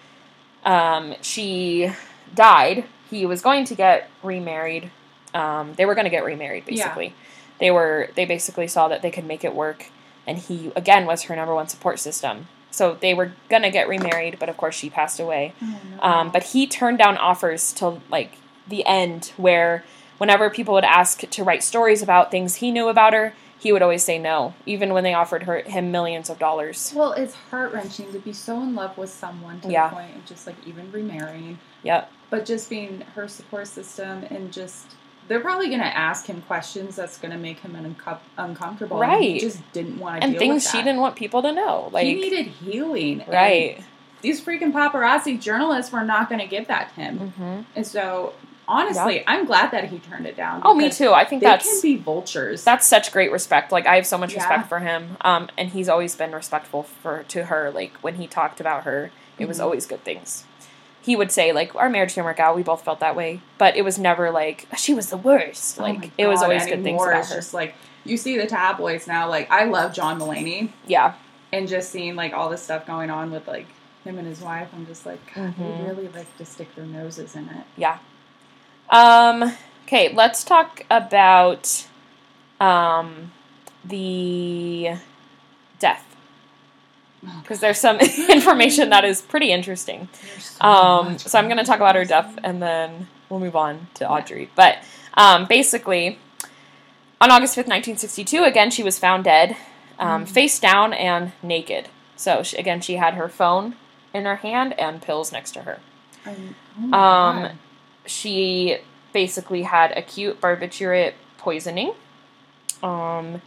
um, 0.64 1.16
she 1.22 1.92
died, 2.36 2.86
he 3.10 3.26
was 3.26 3.42
going 3.42 3.66
to 3.66 3.76
get 3.76 4.10
remarried. 4.22 4.92
Um, 5.34 5.74
they 5.76 5.86
were 5.86 5.96
going 5.96 6.06
to 6.06 6.12
get 6.12 6.24
remarried, 6.24 6.66
Yeah. 6.68 6.84
basically. 6.84 7.16
They 7.60 7.72
were. 7.72 8.10
They 8.16 8.26
basically 8.26 8.68
saw 8.68 8.88
that 8.88 9.02
they 9.04 9.12
could 9.12 9.26
make 9.26 9.44
it 9.44 9.54
work, 9.54 9.86
and 10.26 10.40
he 10.40 10.72
again 10.76 11.06
was 11.06 11.24
her 11.24 11.36
number 11.36 11.54
one 11.54 11.68
support 11.68 12.00
system. 12.00 12.48
So 12.72 12.98
they 13.00 13.14
were 13.14 13.34
gonna 13.50 13.70
get 13.72 13.88
remarried, 13.88 14.40
but 14.40 14.50
of 14.50 14.58
course 14.58 14.76
she 14.76 14.90
passed 14.90 15.20
away. 15.20 15.54
Um, 16.00 16.32
but 16.32 16.44
he 16.44 16.66
turned 16.68 16.98
down 16.98 17.18
offers 17.18 17.72
till 17.74 18.02
like 18.10 18.38
the 18.68 18.86
end, 18.86 19.34
where 19.38 19.84
whenever 20.18 20.50
people 20.50 20.74
would 20.74 20.84
ask 20.86 21.22
to 21.30 21.44
write 21.44 21.64
stories 21.64 22.02
about 22.02 22.32
things 22.32 22.56
he 22.56 22.72
knew 22.72 22.88
about 22.88 23.14
her, 23.14 23.34
he 23.60 23.72
would 23.72 23.82
always 23.84 24.04
say 24.04 24.18
no, 24.18 24.54
even 24.66 24.94
when 24.94 25.04
they 25.04 25.14
offered 25.14 25.44
her 25.44 25.60
him 25.62 25.92
millions 25.92 26.30
of 26.30 26.40
dollars. 26.40 26.94
Well, 26.96 27.12
it's 27.14 27.36
heart 27.36 27.74
wrenching 27.74 28.12
to 28.14 28.20
be 28.20 28.34
so 28.34 28.58
in 28.64 28.74
love 28.74 28.98
with 28.98 29.12
someone 29.12 29.60
to 29.62 29.70
Yeah. 29.70 29.90
the 29.90 29.96
point 29.96 30.16
of 30.16 30.26
just 30.26 30.48
like 30.48 30.56
even 30.66 30.92
remarrying, 30.92 31.60
Yep. 31.84 32.10
but 32.32 32.46
just 32.46 32.70
being 32.70 33.02
her 33.16 33.28
support 33.28 33.68
system 33.68 34.24
and 34.32 34.52
just 34.52 34.96
they're 35.28 35.40
probably 35.40 35.70
gonna 35.70 35.84
ask 35.84 36.26
him 36.28 36.42
questions 36.42 36.96
that's 36.96 37.18
gonna 37.18 37.38
make 37.38 37.60
him 37.60 37.74
uncom- 37.74 38.18
uncomfortable. 38.38 39.02
and 39.02 39.22
he 39.24 39.32
Right. 39.34 39.40
just 39.42 39.60
didn't 39.74 40.00
want 40.00 40.22
to 40.22 40.28
And 40.28 40.38
things 40.38 40.70
she 40.70 40.78
didn't 40.80 41.00
want 41.00 41.16
people 41.16 41.42
to 41.44 41.52
know, 41.52 41.90
like 41.92 42.06
he 42.06 42.16
needed 42.16 42.48
healing. 42.48 43.24
right. 43.28 43.80
these 44.22 44.40
freaking 44.40 44.72
paparazzi 44.72 45.40
journalists 45.40 45.92
were 45.92 46.04
not 46.04 46.30
going 46.30 46.40
to 46.40 46.46
give 46.46 46.68
that 46.68 46.90
to 46.94 47.02
him. 47.02 47.18
hmm 47.36 47.62
And 47.76 47.88
so, 47.88 48.34
honestly, 48.68 49.24
I'm 49.26 49.46
glad 49.46 49.72
that 49.72 49.86
he 49.86 49.98
turned 49.98 50.28
it 50.28 50.38
down. 50.38 50.62
Oh, 50.64 50.76
me 50.76 50.92
too. 50.92 51.12
I 51.12 51.26
think 51.26 51.42
They 51.42 51.48
that's 51.50 51.66
can 51.82 51.82
be 51.82 51.96
vultures. 51.98 52.64
that's 52.64 52.86
such 52.86 53.12
great 53.12 53.32
respect. 53.32 53.72
Like 53.72 53.88
I 53.88 53.96
have 53.96 54.06
so 54.06 54.20
much 54.20 54.34
Yeah. 54.34 54.40
respect 54.42 54.70
for 54.70 54.78
him. 54.78 55.18
Um, 55.22 55.50
and 55.58 55.70
he's 55.70 55.90
always 55.90 56.16
been 56.16 56.34
respectful 56.34 56.84
for 56.84 57.24
to 57.30 57.46
her. 57.46 57.72
Like 57.72 57.94
when 58.02 58.16
he 58.16 58.28
talked 58.28 58.60
about 58.60 58.84
her, 58.84 59.10
it 59.40 59.48
was 59.48 59.58
Mhm. 59.58 59.64
always 59.64 59.86
good 59.88 60.04
things. 60.04 60.44
He 61.04 61.16
would 61.16 61.32
say 61.32 61.52
like 61.52 61.74
our 61.76 61.90
marriage 61.90 62.14
didn't 62.16 62.26
work 62.26 62.40
out. 62.40 62.56
We 62.56 62.64
both 62.64 62.84
felt 62.86 63.00
that 63.00 63.16
way, 63.16 63.42
but 63.58 63.76
it 63.76 63.82
was 63.84 63.98
never 63.98 64.30
like 64.32 64.68
she 64.78 64.94
was 64.94 65.10
the 65.10 65.18
worst. 65.18 65.80
Oh 65.80 65.84
Like 65.84 66.12
it 66.18 66.28
was 66.28 66.42
always 66.44 66.66
good 66.66 66.84
things 66.84 67.02
about 67.02 67.20
it's 67.20 67.30
her. 67.30 67.36
just 67.36 67.54
like 67.54 67.74
you 68.04 68.18
see 68.18 68.38
the 68.38 68.48
tabloids 68.48 69.08
now. 69.08 69.28
Like 69.30 69.50
I 69.52 69.66
love 69.66 69.94
John 69.94 70.20
Mulaney, 70.20 70.70
yeah, 70.86 71.14
and 71.52 71.68
just 71.68 71.92
seeing 71.92 72.16
like 72.16 72.34
all 72.34 72.50
this 72.50 72.62
stuff 72.62 72.86
going 72.86 73.10
on 73.10 73.32
with 73.32 73.48
like 73.48 73.66
him 74.04 74.18
and 74.20 74.28
his 74.28 74.42
wife. 74.42 74.70
I'm 74.74 74.86
just 74.86 75.06
like, 75.06 75.20
God, 75.34 75.56
Mhm. 75.56 75.78
they 75.80 75.86
really 75.90 76.08
like 76.10 76.38
to 76.38 76.46
stick 76.46 76.74
their 76.76 76.86
noses 76.86 77.36
in 77.36 77.50
it. 77.50 77.66
yeah. 77.78 77.98
Um. 78.90 79.54
Okay, 79.86 80.14
let's 80.14 80.44
talk 80.44 80.84
about 80.90 81.86
um 82.60 83.32
the 83.84 84.92
death 85.80 86.11
because 87.42 87.60
there's 87.60 87.78
some 87.80 88.00
information 88.30 88.90
that 88.90 89.06
is 89.06 89.22
pretty 89.22 89.52
interesting. 89.52 90.10
Um, 90.60 91.18
so 91.18 91.38
I'm 91.38 91.46
going 91.46 91.58
to 91.58 91.64
talk 91.64 91.78
about 91.78 91.96
her 91.96 92.06
death, 92.06 92.38
and 92.44 92.62
then 92.62 93.08
we'll 93.30 93.40
move 93.40 93.56
on 93.56 93.88
to 93.96 94.10
Audrey. 94.10 94.50
But 94.56 94.78
um, 95.16 95.46
basically, 95.46 96.20
on 97.20 97.30
August 97.32 97.54
5th, 97.54 97.68
1962, 97.70 98.44
again, 98.44 98.72
she 98.72 98.84
was 98.84 98.98
found 98.98 99.24
dead, 99.24 99.56
um, 100.00 100.26
Mhm. 100.26 100.30
face 100.30 100.60
down 100.60 100.94
and 100.94 101.32
naked. 101.44 101.90
So 102.16 102.42
she, 102.44 102.58
again, 102.58 102.82
she 102.82 102.96
had 102.96 103.14
her 103.16 103.30
phone 103.30 103.76
in 104.14 104.26
her 104.26 104.38
hand 104.38 104.74
and 104.80 105.02
pills 105.02 105.32
next 105.32 105.52
to 105.52 105.62
her. 105.62 105.80
Oh 106.26 106.98
Um, 106.98 107.60
She 108.06 108.78
basically 109.14 109.64
had 109.64 109.92
acute 109.98 110.42
barbiturate 110.42 111.14
poisoning. 111.38 111.94
Um, 112.82 113.42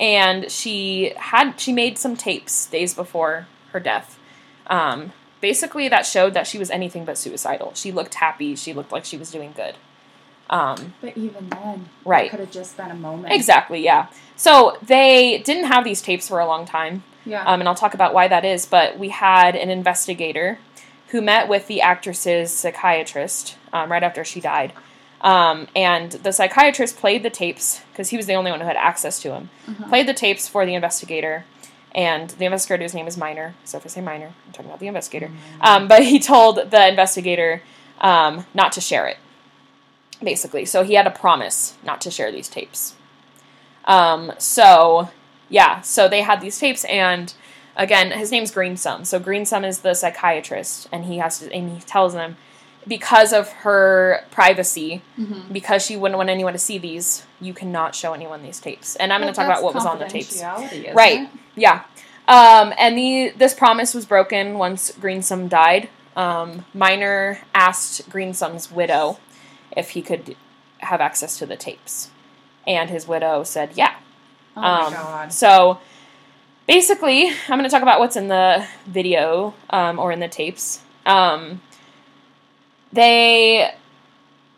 and 0.00 0.50
she 0.50 1.12
had 1.16 1.60
she 1.60 1.72
made 1.72 1.98
some 1.98 2.16
tapes 2.16 2.66
days 2.66 2.94
before 2.94 3.46
her 3.72 3.78
death. 3.78 4.18
Um, 4.66 5.12
basically, 5.40 5.88
that 5.88 6.06
showed 6.06 6.34
that 6.34 6.46
she 6.46 6.58
was 6.58 6.70
anything 6.70 7.04
but 7.04 7.18
suicidal. 7.18 7.72
She 7.74 7.92
looked 7.92 8.14
happy. 8.14 8.56
She 8.56 8.72
looked 8.72 8.90
like 8.90 9.04
she 9.04 9.16
was 9.16 9.30
doing 9.30 9.52
good. 9.54 9.74
Um, 10.48 10.94
but 11.00 11.16
even 11.16 11.48
then, 11.50 11.88
Right. 12.04 12.28
could 12.28 12.40
have 12.40 12.50
just 12.50 12.76
been 12.76 12.90
a 12.90 12.94
moment. 12.94 13.32
exactly, 13.32 13.84
yeah. 13.84 14.08
So 14.34 14.76
they 14.82 15.38
didn't 15.38 15.64
have 15.66 15.84
these 15.84 16.02
tapes 16.02 16.26
for 16.26 16.40
a 16.40 16.46
long 16.46 16.66
time. 16.66 17.04
Yeah. 17.24 17.44
Um, 17.44 17.60
and 17.60 17.68
I'll 17.68 17.76
talk 17.76 17.94
about 17.94 18.14
why 18.14 18.26
that 18.26 18.44
is. 18.44 18.66
But 18.66 18.98
we 18.98 19.10
had 19.10 19.54
an 19.54 19.70
investigator 19.70 20.58
who 21.08 21.20
met 21.20 21.46
with 21.48 21.68
the 21.68 21.80
actress's 21.82 22.52
psychiatrist 22.52 23.56
um, 23.72 23.92
right 23.92 24.02
after 24.02 24.24
she 24.24 24.40
died. 24.40 24.72
Um, 25.20 25.68
and 25.76 26.12
the 26.12 26.32
psychiatrist 26.32 26.96
played 26.96 27.22
the 27.22 27.30
tapes 27.30 27.82
because 27.92 28.08
he 28.08 28.16
was 28.16 28.26
the 28.26 28.34
only 28.34 28.50
one 28.50 28.60
who 28.60 28.66
had 28.66 28.76
access 28.76 29.20
to 29.22 29.28
them. 29.28 29.50
Uh-huh. 29.68 29.88
Played 29.88 30.08
the 30.08 30.14
tapes 30.14 30.48
for 30.48 30.64
the 30.64 30.74
investigator, 30.74 31.44
and 31.94 32.30
the 32.30 32.46
investigator's 32.46 32.94
name 32.94 33.06
is 33.06 33.16
Miner. 33.16 33.54
So 33.64 33.76
if 33.78 33.84
I 33.84 33.88
say 33.88 34.00
Miner, 34.00 34.32
I'm 34.46 34.52
talking 34.52 34.70
about 34.70 34.80
the 34.80 34.86
investigator. 34.86 35.26
Mm-hmm. 35.26 35.62
Um, 35.62 35.88
but 35.88 36.04
he 36.04 36.18
told 36.18 36.70
the 36.70 36.88
investigator 36.88 37.62
um, 38.00 38.46
not 38.54 38.72
to 38.72 38.80
share 38.80 39.06
it, 39.08 39.18
basically. 40.22 40.64
So 40.64 40.84
he 40.84 40.94
had 40.94 41.06
a 41.06 41.10
promise 41.10 41.76
not 41.84 42.00
to 42.02 42.10
share 42.10 42.32
these 42.32 42.48
tapes. 42.48 42.94
Um, 43.84 44.32
so 44.38 45.10
yeah, 45.50 45.82
so 45.82 46.08
they 46.08 46.22
had 46.22 46.40
these 46.40 46.58
tapes, 46.58 46.84
and 46.84 47.34
again, 47.76 48.12
his 48.12 48.30
name's 48.30 48.52
Greenson. 48.52 49.04
So 49.04 49.18
Greenson 49.18 49.64
is 49.64 49.80
the 49.80 49.94
psychiatrist, 49.94 50.88
and 50.90 51.04
he 51.04 51.18
has 51.18 51.40
to, 51.40 51.52
and 51.52 51.76
he 51.76 51.80
tells 51.80 52.14
them 52.14 52.36
because 52.86 53.32
of 53.32 53.48
her 53.48 54.24
privacy, 54.30 55.02
Mhm. 55.18 55.52
because 55.52 55.84
she 55.84 55.96
wouldn't 55.96 56.16
want 56.16 56.30
anyone 56.30 56.52
to 56.52 56.58
see 56.58 56.78
these, 56.78 57.24
you 57.40 57.52
cannot 57.52 57.94
show 57.94 58.12
anyone 58.12 58.42
these 58.42 58.60
tapes. 58.60 58.96
And 58.96 59.12
I'm 59.12 59.20
going 59.20 59.32
to 59.32 59.36
talk 59.36 59.46
about 59.46 59.62
what 59.62 59.74
was 59.74 59.86
on 59.86 59.98
the 59.98 60.06
tapes. 60.06 60.42
Right. 60.94 61.22
it? 61.22 61.28
Yeah. 61.56 61.82
Um, 62.28 62.72
and 62.78 62.96
the 62.96 63.32
this 63.36 63.54
promise 63.54 63.92
was 63.92 64.06
broken 64.06 64.56
once 64.56 64.92
Greenson 65.00 65.48
died. 65.48 65.88
Um, 66.16 66.64
Miner 66.72 67.40
asked 67.54 68.08
Greenson's 68.08 68.70
widow 68.70 69.18
if 69.76 69.90
he 69.90 70.02
could 70.02 70.36
have 70.78 71.00
access 71.00 71.38
to 71.38 71.46
the 71.46 71.56
tapes, 71.56 72.10
and 72.66 72.88
his 72.88 73.06
widow 73.08 73.42
said, 73.42 73.70
"Yeah." 73.74 73.94
Oh 74.56 74.62
um, 74.62 74.92
my 74.92 74.98
god. 74.98 75.32
So 75.32 75.78
basically, 76.66 77.28
I'm 77.48 77.58
going 77.58 77.64
to 77.64 77.68
talk 77.68 77.82
about 77.82 77.98
what's 77.98 78.16
in 78.16 78.28
the 78.28 78.66
video 78.86 79.54
um, 79.70 79.98
or 79.98 80.12
in 80.12 80.20
the 80.20 80.28
tapes. 80.28 80.80
Um, 81.06 81.60
they 82.92 83.72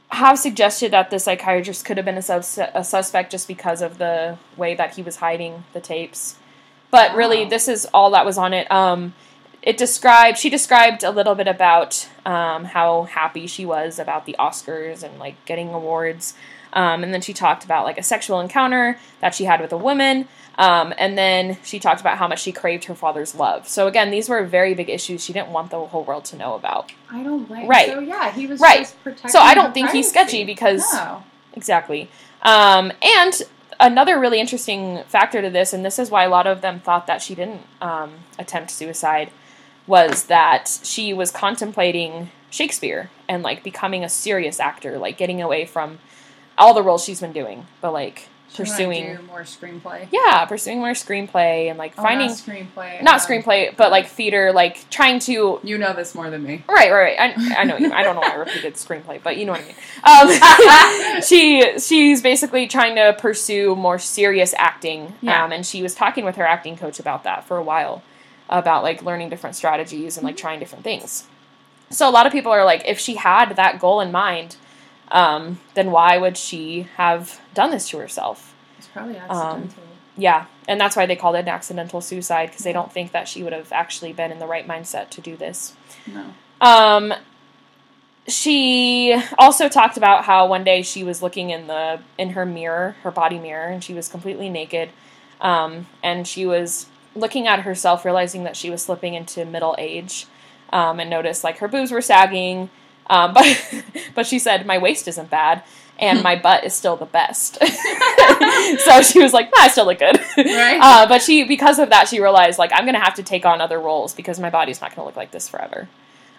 have 0.09 0.39
suggested 0.39 0.93
that 0.93 1.11
the 1.11 1.19
psychiatrist 1.19 1.85
could 1.85 1.97
have 1.97 2.05
been 2.05 2.19
a, 2.19 2.23
sus- 2.23 2.59
a 2.59 2.85
suspect 2.85 3.33
just 3.33 3.49
because 3.49 3.81
of 3.81 3.99
the 3.99 4.39
way 4.57 4.75
that 4.75 4.95
he 4.95 5.03
was 5.03 5.17
hiding 5.17 5.65
the 5.73 5.81
tapes. 5.81 6.37
But 6.91 7.15
really, 7.15 7.45
Wow. 7.45 7.49
this 7.51 7.69
is 7.69 7.87
all 7.95 8.11
that 8.11 8.27
was 8.27 8.37
on 8.37 8.53
it. 8.53 8.71
Um, 8.71 9.15
it 9.63 9.77
described 9.77 10.39
she 10.39 10.51
described 10.51 11.03
a 11.05 11.11
little 11.11 11.35
bit 11.35 11.47
about 11.49 12.09
um, 12.27 12.65
how 12.65 13.05
happy 13.05 13.47
she 13.47 13.65
was 13.65 13.99
about 13.99 14.27
the 14.27 14.37
Oscars 14.39 15.03
and 15.03 15.19
like 15.19 15.43
getting 15.47 15.73
awards. 15.73 16.35
Um, 16.73 17.05
and 17.05 17.13
then 17.13 17.21
she 17.21 17.33
talked 17.33 17.65
about 17.65 17.85
like 17.85 17.99
a 17.99 18.03
sexual 18.03 18.41
encounter 18.41 18.99
that 19.21 19.35
she 19.35 19.45
had 19.45 19.61
with 19.61 19.73
a 19.73 19.77
woman. 19.77 20.29
Um, 20.59 20.93
and 20.99 21.17
then 21.17 21.57
she 21.65 21.79
talked 21.79 22.01
about 22.01 22.19
how 22.19 22.29
much 22.29 22.43
she 22.43 22.53
craved 22.53 22.85
her 22.85 22.95
father's 22.95 23.35
love. 23.35 23.69
So 23.69 23.87
again, 23.87 24.11
these 24.11 24.29
were 24.29 24.45
very 24.45 24.75
big 24.75 24.91
issues 24.91 25.25
she 25.25 25.33
didn't 25.33 25.49
want 25.49 25.71
the 25.71 25.81
whole 25.81 26.05
world 26.05 26.25
to 26.27 26.37
know 26.37 26.55
about. 26.55 26.93
I 27.11 27.23
don't 27.23 27.45
blame. 27.45 27.69
Right. 27.69 27.89
So 27.89 28.01
yeah, 28.01 28.31
he 28.31 28.47
was 28.47 28.61
Right. 28.61 28.95
So 29.29 29.39
I 29.39 29.55
don't 29.55 29.73
think 29.73 29.91
he's 29.91 30.09
sketchy 30.09 30.45
because 30.45 30.85
No. 30.93 31.25
Exactly. 31.55 32.09
Um, 32.43 32.93
and 33.03 33.43
another 33.79 34.19
really 34.19 34.41
interesting 34.41 35.03
factor 35.07 35.43
to 35.43 35.51
this, 35.51 35.73
and 35.73 35.85
this 35.85 35.99
is 35.99 36.11
why 36.11 36.25
a 36.25 36.29
lot 36.29 36.47
of 36.47 36.61
them 36.61 36.81
thought 36.81 37.07
that 37.07 37.23
she 37.23 37.35
didn't 37.35 37.63
um, 37.81 38.15
attempt 38.39 38.71
suicide, 38.71 39.31
was 39.87 40.25
that 40.25 40.81
she 40.83 41.13
was 41.13 41.31
contemplating 41.31 42.31
Shakespeare 42.51 43.11
and 43.29 43.43
like 43.43 43.63
becoming 43.63 44.05
a 44.05 44.09
serious 44.09 44.61
actor, 44.61 44.99
like 44.99 45.17
getting 45.17 45.43
away 45.43 45.67
from 45.67 45.99
all 46.59 46.75
the 46.75 46.83
roles 46.83 47.05
she's 47.05 47.21
been 47.21 47.33
doing, 47.33 47.67
but 47.81 47.93
like 47.93 48.29
She 48.51 48.59
pursuing, 48.59 49.19
more 49.27 49.41
screenplay. 49.43 50.07
yeah, 50.13 50.45
pursuing 50.45 50.79
more 50.79 50.93
screenplay 50.93 51.69
and 51.71 51.79
like 51.79 51.95
Oh, 51.97 52.03
finding 52.03 52.29
not 52.29 52.37
screenplay. 52.37 53.03
not 53.03 53.15
um, 53.15 53.27
screenplay, 53.27 53.75
but 53.77 53.91
like 53.91 54.07
theater, 54.09 54.53
like 54.53 54.89
trying 54.91 55.19
to 55.21 55.59
You 55.63 55.79
know 55.79 55.93
this 55.95 56.15
more 56.15 56.29
than 56.31 56.43
me. 56.43 56.63
Right, 56.69 56.91
right, 56.93 57.17
right. 57.19 57.37
I, 57.39 57.61
I 57.61 57.65
know 57.65 57.77
you. 57.79 57.93
I 57.93 58.03
don't 58.03 58.15
know 58.15 58.21
why 58.21 58.33
I 58.33 58.37
repeated 58.37 58.75
screenplay, 58.75 59.23
but 59.23 59.37
you 59.39 59.47
know 59.47 59.53
what 59.53 59.63
I 59.63 59.65
mean. 59.65 61.17
Um, 61.17 61.23
she 61.23 61.79
she's 61.79 62.21
basically 62.23 62.67
trying 62.67 62.97
to 62.97 63.17
pursue 63.19 63.75
more 63.75 63.99
serious 63.99 64.55
acting, 64.59 65.15
Yeah. 65.23 65.45
um, 65.45 65.53
and 65.53 65.65
she 65.65 65.83
was 65.83 65.95
talking 65.95 66.25
with 66.25 66.37
her 66.37 66.47
acting 66.47 66.77
coach 66.77 67.01
about 67.01 67.25
that 67.25 67.45
for 67.47 67.57
a 67.57 67.63
while, 67.63 68.03
about 68.49 68.83
like 68.83 69.03
learning 69.03 69.31
different 69.31 69.57
strategies 69.57 70.17
and 70.19 70.25
like 70.27 70.37
trying 70.37 70.59
different 70.61 70.85
things. 70.85 71.25
So 71.91 72.09
a 72.09 72.11
lot 72.11 72.27
of 72.27 72.33
people 72.33 72.53
are 72.53 72.65
like, 72.65 72.83
if 72.87 72.99
she 72.99 73.17
had 73.17 73.57
that 73.57 73.79
goal 73.79 74.01
in 74.01 74.11
mind, 74.13 74.57
um, 75.13 75.61
then 75.75 75.91
why 75.93 76.19
would 76.19 76.37
she 76.37 76.89
have 76.97 77.41
done 77.55 77.71
this 77.71 77.89
to 77.91 77.99
herself? 77.99 78.55
It's 78.79 78.89
probably 78.89 79.17
Um, 79.19 79.31
accidental. 79.31 79.85
Yeah, 80.17 80.45
and 80.69 80.79
that's 80.81 80.95
why 80.97 81.07
they 81.07 81.17
called 81.17 81.37
it 81.37 81.41
an 81.41 81.49
accidental 81.49 82.01
suicide 82.01 82.51
because 82.51 82.65
they 82.65 82.73
don't 82.73 82.93
think 82.93 83.13
that 83.13 83.29
she 83.29 83.43
would 83.43 83.53
have 83.53 83.73
actually 83.73 84.13
been 84.13 84.31
in 84.33 84.39
the 84.41 84.47
right 84.47 84.67
mindset 84.67 85.09
to 85.11 85.21
do 85.21 85.37
this. 85.37 85.75
no. 86.07 86.35
Um, 86.61 87.15
she 88.29 89.21
also 89.37 89.69
talked 89.69 89.97
about 89.97 90.25
how 90.25 90.47
one 90.47 90.63
day 90.65 90.83
she 90.83 91.03
was 91.03 91.23
looking 91.23 91.51
in 91.51 91.67
the 91.67 92.01
in 92.19 92.31
her 92.31 92.47
mirror, 92.47 92.95
her 93.03 93.11
body 93.11 93.39
mirror, 93.39 93.67
and 93.67 93.83
she 93.83 93.95
was 93.95 94.09
completely 94.09 94.49
naked. 94.49 94.91
Um, 95.41 95.87
and 96.05 96.27
she 96.27 96.47
was 96.47 96.87
looking 97.17 97.49
at 97.49 97.61
herself, 97.61 98.05
realizing 98.05 98.45
that 98.45 98.57
she 98.57 98.71
was 98.71 98.83
slipping 98.83 99.15
into 99.15 99.45
middle 99.45 99.75
age, 99.77 100.27
um, 100.73 101.01
and 101.01 101.11
noticed 101.11 101.43
like 101.43 101.59
her 101.59 101.69
boobs 101.69 101.91
were 101.91 102.01
sagging. 102.01 102.71
Um, 103.13 103.35
but 103.35 103.85
but 104.15 104.27
she 104.27 104.39
said 104.39 104.65
my 104.67 104.79
waist 104.79 105.07
isn't 105.07 105.29
bad, 105.31 105.63
and 105.99 106.23
my 106.23 106.35
butt 106.35 106.65
is 106.65 106.73
still 106.73 106.97
the 106.97 107.05
best. 107.05 107.57
so 108.85 109.03
she 109.03 109.21
was 109.21 109.33
like, 109.33 109.47
nah, 109.55 109.65
I 109.65 109.69
still 109.69 109.85
look 109.87 109.99
good. 109.99 110.19
Right. 110.37 110.79
Uh, 110.81 111.07
but 111.07 111.21
she 111.23 111.45
because 111.45 111.79
of 111.79 111.91
that 111.91 112.09
she 112.09 112.21
realized 112.21 112.59
like 112.59 112.73
I'm 112.75 112.87
gonna 112.87 113.05
have 113.05 113.15
to 113.15 113.23
take 113.23 113.45
on 113.45 113.61
other 113.61 113.79
roles 113.79 114.15
because 114.15 114.41
my 114.41 114.51
body's 114.51 114.81
not 114.81 114.97
gonna 114.97 115.07
look 115.07 115.17
like 115.17 115.31
this 115.31 115.49
forever. 115.49 115.89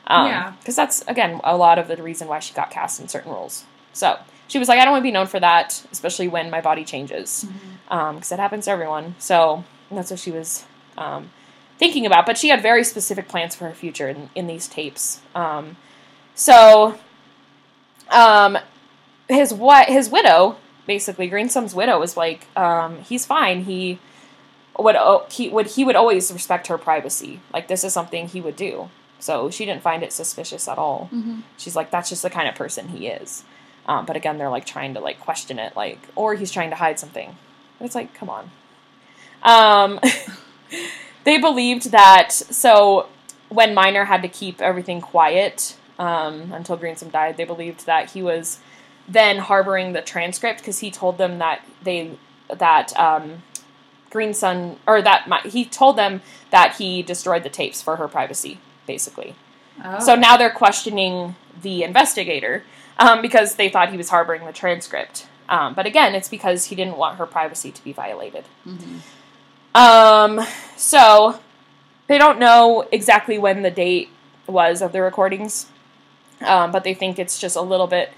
Um, 0.08 0.28
Yeah. 0.28 0.54
Because 0.60 0.76
that's 0.76 1.02
again 1.08 1.40
a 1.44 1.56
lot 1.56 1.78
of 1.78 1.88
the 1.88 2.02
reason 2.02 2.28
why 2.28 2.40
she 2.40 2.54
got 2.54 2.72
cast 2.72 3.00
in 3.00 3.08
certain 3.08 3.32
roles. 3.32 3.66
So 3.94 4.18
she 4.48 4.58
was 4.60 4.68
like, 4.68 4.80
I 4.80 4.84
don't 4.84 4.92
want 4.94 5.04
to 5.04 5.08
be 5.08 5.12
known 5.12 5.28
for 5.28 5.40
that, 5.40 5.86
especially 5.92 6.28
when 6.28 6.50
my 6.50 6.60
body 6.62 6.84
changes, 6.84 7.46
because 7.88 8.32
it 8.32 8.40
happens 8.40 8.66
to 8.66 8.72
everyone. 8.72 9.16
So 9.20 9.64
that's 9.92 10.12
what 10.12 10.20
she 10.20 10.32
was 10.32 10.66
um, 10.98 11.30
thinking 11.78 12.06
about. 12.06 12.26
But 12.26 12.38
she 12.38 12.50
had 12.50 12.62
very 12.62 12.84
specific 12.84 13.28
plans 13.28 13.56
for 13.56 13.66
her 13.66 13.74
future 13.74 14.10
in, 14.10 14.30
in 14.36 14.48
these 14.48 14.68
tapes. 14.68 15.22
Um, 15.34 15.78
so 16.36 16.98
um, 18.10 18.58
his 19.28 19.54
what 19.54 19.88
his 19.88 20.10
widow, 20.10 20.58
basically 20.86 21.28
Greenson's 21.28 21.76
widow, 21.76 22.00
was 22.00 22.18
like, 22.18 22.48
um, 22.56 23.00
he's 23.00 23.26
fine. 23.26 23.64
He 23.64 24.00
would 24.78 24.96
he 25.30 25.50
would 25.50 25.68
he 25.68 25.84
would 25.84 25.96
always 25.96 26.32
respect 26.32 26.68
her 26.68 26.78
privacy. 26.78 27.40
Like 27.54 27.68
this 27.68 27.84
is 27.84 27.94
something 27.94 28.28
he 28.28 28.42
would 28.42 28.56
do. 28.56 28.90
So 29.20 29.50
she 29.50 29.66
didn't 29.66 29.82
find 29.82 30.04
it 30.04 30.12
suspicious 30.12 30.68
at 30.68 30.78
all. 30.78 31.10
Mm-hmm. 31.14 31.42
She's 31.58 31.78
like, 31.78 31.92
that's 31.92 32.10
just 32.10 32.24
the 32.24 32.30
kind 32.30 32.50
of 32.50 32.56
person 32.56 32.90
he 32.90 33.08
is. 33.08 33.46
Um, 33.86 34.06
but 34.06 34.18
again, 34.18 34.38
they're 34.38 34.50
like 34.50 34.66
trying 34.66 34.94
to 34.96 35.00
like 35.00 35.20
question 35.20 35.60
it, 35.60 35.76
like, 35.78 36.00
or 36.16 36.36
he's 36.36 36.52
trying 36.52 36.70
to 36.72 36.76
hide 36.76 37.00
something. 37.00 37.38
It's 37.80 37.96
like, 37.96 38.14
come 38.14 38.30
on. 38.30 38.52
Um, 39.44 40.00
they 41.24 41.38
believed 41.38 41.92
that 41.92 42.34
so 42.34 43.08
when 43.48 43.74
Miner 43.74 44.06
had 44.06 44.22
to 44.24 44.28
keep 44.28 44.62
everything 44.62 45.00
quiet 45.00 45.78
um, 46.04 46.52
until 46.52 46.76
Greensom 46.76 47.10
died, 47.10 47.38
they 47.38 47.46
believed 47.46 47.86
that 47.86 48.12
he 48.12 48.22
was 48.22 48.60
then 49.08 49.38
harboring 49.38 49.94
the 49.94 50.02
transcript 50.02 50.60
because 50.60 50.80
he 50.80 50.92
told 50.92 51.18
them 51.18 51.40
that 51.40 51.66
they 51.82 52.18
that 52.50 52.98
um, 53.00 53.42
Greenson 54.10 54.78
or 54.86 55.02
that 55.02 55.30
Mi- 55.30 55.50
he 55.50 55.64
told 55.64 55.98
them 55.98 56.22
that 56.52 56.76
he 56.76 57.02
destroyed 57.02 57.44
the 57.44 57.50
tapes 57.50 57.82
for 57.82 57.96
her 57.96 58.10
privacy, 58.10 58.60
basically. 58.86 59.36
Oh. 59.84 60.00
So 60.00 60.16
now 60.16 60.36
they're 60.36 60.50
questioning 60.50 61.36
the 61.62 61.84
investigator 61.84 62.64
um, 62.98 63.22
because 63.22 63.56
they 63.56 63.70
thought 63.70 63.90
he 63.90 63.98
was 63.98 64.10
harboring 64.10 64.46
the 64.46 64.52
transcript. 64.52 65.28
Um, 65.48 65.74
but 65.74 65.86
again, 65.86 66.16
it's 66.16 66.30
because 66.30 66.66
he 66.66 66.76
didn't 66.76 66.98
want 66.98 67.18
her 67.18 67.26
privacy 67.26 67.72
to 67.72 67.84
be 67.84 67.94
violated. 67.94 68.44
Mhm. 68.68 69.00
Um, 69.74 70.46
so 70.76 71.40
they 72.08 72.18
don't 72.18 72.40
know 72.40 72.88
exactly 72.92 73.38
when 73.38 73.62
the 73.62 73.72
date 73.72 74.10
was 74.48 74.82
of 74.82 74.92
the 74.92 75.02
recordings, 75.02 75.68
um, 76.42 76.72
but 76.72 76.84
they 76.84 76.94
think 76.94 77.20
it's 77.20 77.40
just 77.40 77.56
a 77.56 77.62
little 77.62 77.88
bit 77.88 78.12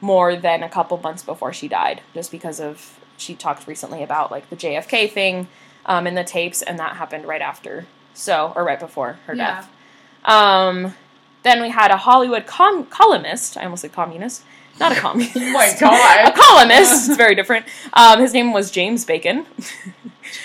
more 0.00 0.36
than 0.36 0.62
a 0.62 0.68
couple 0.68 0.96
months 0.98 1.22
before 1.22 1.52
she 1.52 1.68
died, 1.68 2.00
just 2.14 2.30
because 2.30 2.60
of 2.60 2.98
she 3.16 3.34
talked 3.34 3.66
recently 3.66 4.02
about 4.02 4.30
like 4.30 4.48
the 4.50 4.56
JFK 4.56 5.10
thing 5.10 5.48
um, 5.86 6.06
in 6.06 6.14
the 6.14 6.24
tapes, 6.24 6.62
and 6.62 6.78
that 6.78 6.96
happened 6.96 7.24
right 7.26 7.40
after, 7.42 7.86
so 8.14 8.52
or 8.54 8.64
right 8.64 8.78
before 8.80 9.18
her 9.26 9.34
Yeah. 9.34 9.46
death. 9.62 9.70
Um, 10.24 10.94
then 11.44 11.62
we 11.62 11.70
had 11.70 11.90
a 11.90 11.96
Hollywood 11.96 12.46
com- 12.46 12.86
columnist. 12.86 13.56
I 13.56 13.64
almost 13.64 13.82
said 13.82 13.92
communist. 13.92 14.42
Not 14.80 14.92
a 14.92 14.94
communist. 15.00 15.36
Oh 15.36 15.52
my 15.52 15.74
God. 15.78 16.28
a 16.28 16.32
columnist. 16.36 17.08
It's 17.08 17.16
very 17.16 17.34
different. 17.34 17.64
Um, 17.94 18.20
his 18.20 18.34
name 18.34 18.52
was 18.52 18.70
James 18.70 19.04
Bacon. 19.04 19.46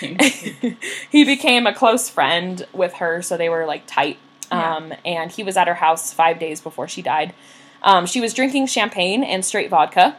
he 1.10 1.24
became 1.24 1.66
a 1.66 1.74
close 1.74 2.08
friend 2.08 2.66
with 2.72 2.94
her, 2.94 3.22
so 3.22 3.36
they 3.36 3.48
were 3.48 3.66
like 3.66 3.82
tight. 3.86 4.18
Yeah. 4.52 4.76
Um, 4.76 4.94
and 5.04 5.30
he 5.30 5.42
was 5.42 5.56
at 5.56 5.66
her 5.68 5.74
house 5.74 6.12
five 6.12 6.38
days 6.38 6.60
before 6.60 6.86
she 6.88 7.02
died. 7.02 7.34
Um, 7.82 8.06
she 8.06 8.20
was 8.20 8.32
drinking 8.34 8.66
champagne 8.66 9.24
and 9.24 9.44
straight 9.44 9.70
vodka 9.70 10.16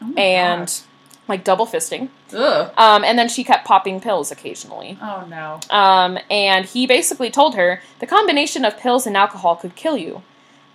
Oh 0.00 0.12
and 0.16 0.80
like 1.28 1.44
double 1.44 1.66
fisting. 1.66 2.08
Ugh. 2.34 2.72
Um, 2.76 3.04
and 3.04 3.18
then 3.18 3.28
she 3.28 3.44
kept 3.44 3.64
popping 3.66 4.00
pills 4.00 4.30
occasionally. 4.30 4.98
Oh 5.00 5.24
no. 5.28 5.60
Um, 5.70 6.18
and 6.30 6.66
he 6.66 6.86
basically 6.86 7.30
told 7.30 7.54
her 7.54 7.80
the 8.00 8.06
combination 8.06 8.64
of 8.64 8.76
pills 8.78 9.06
and 9.06 9.16
alcohol 9.16 9.56
could 9.56 9.74
kill 9.74 9.96
you. 9.96 10.22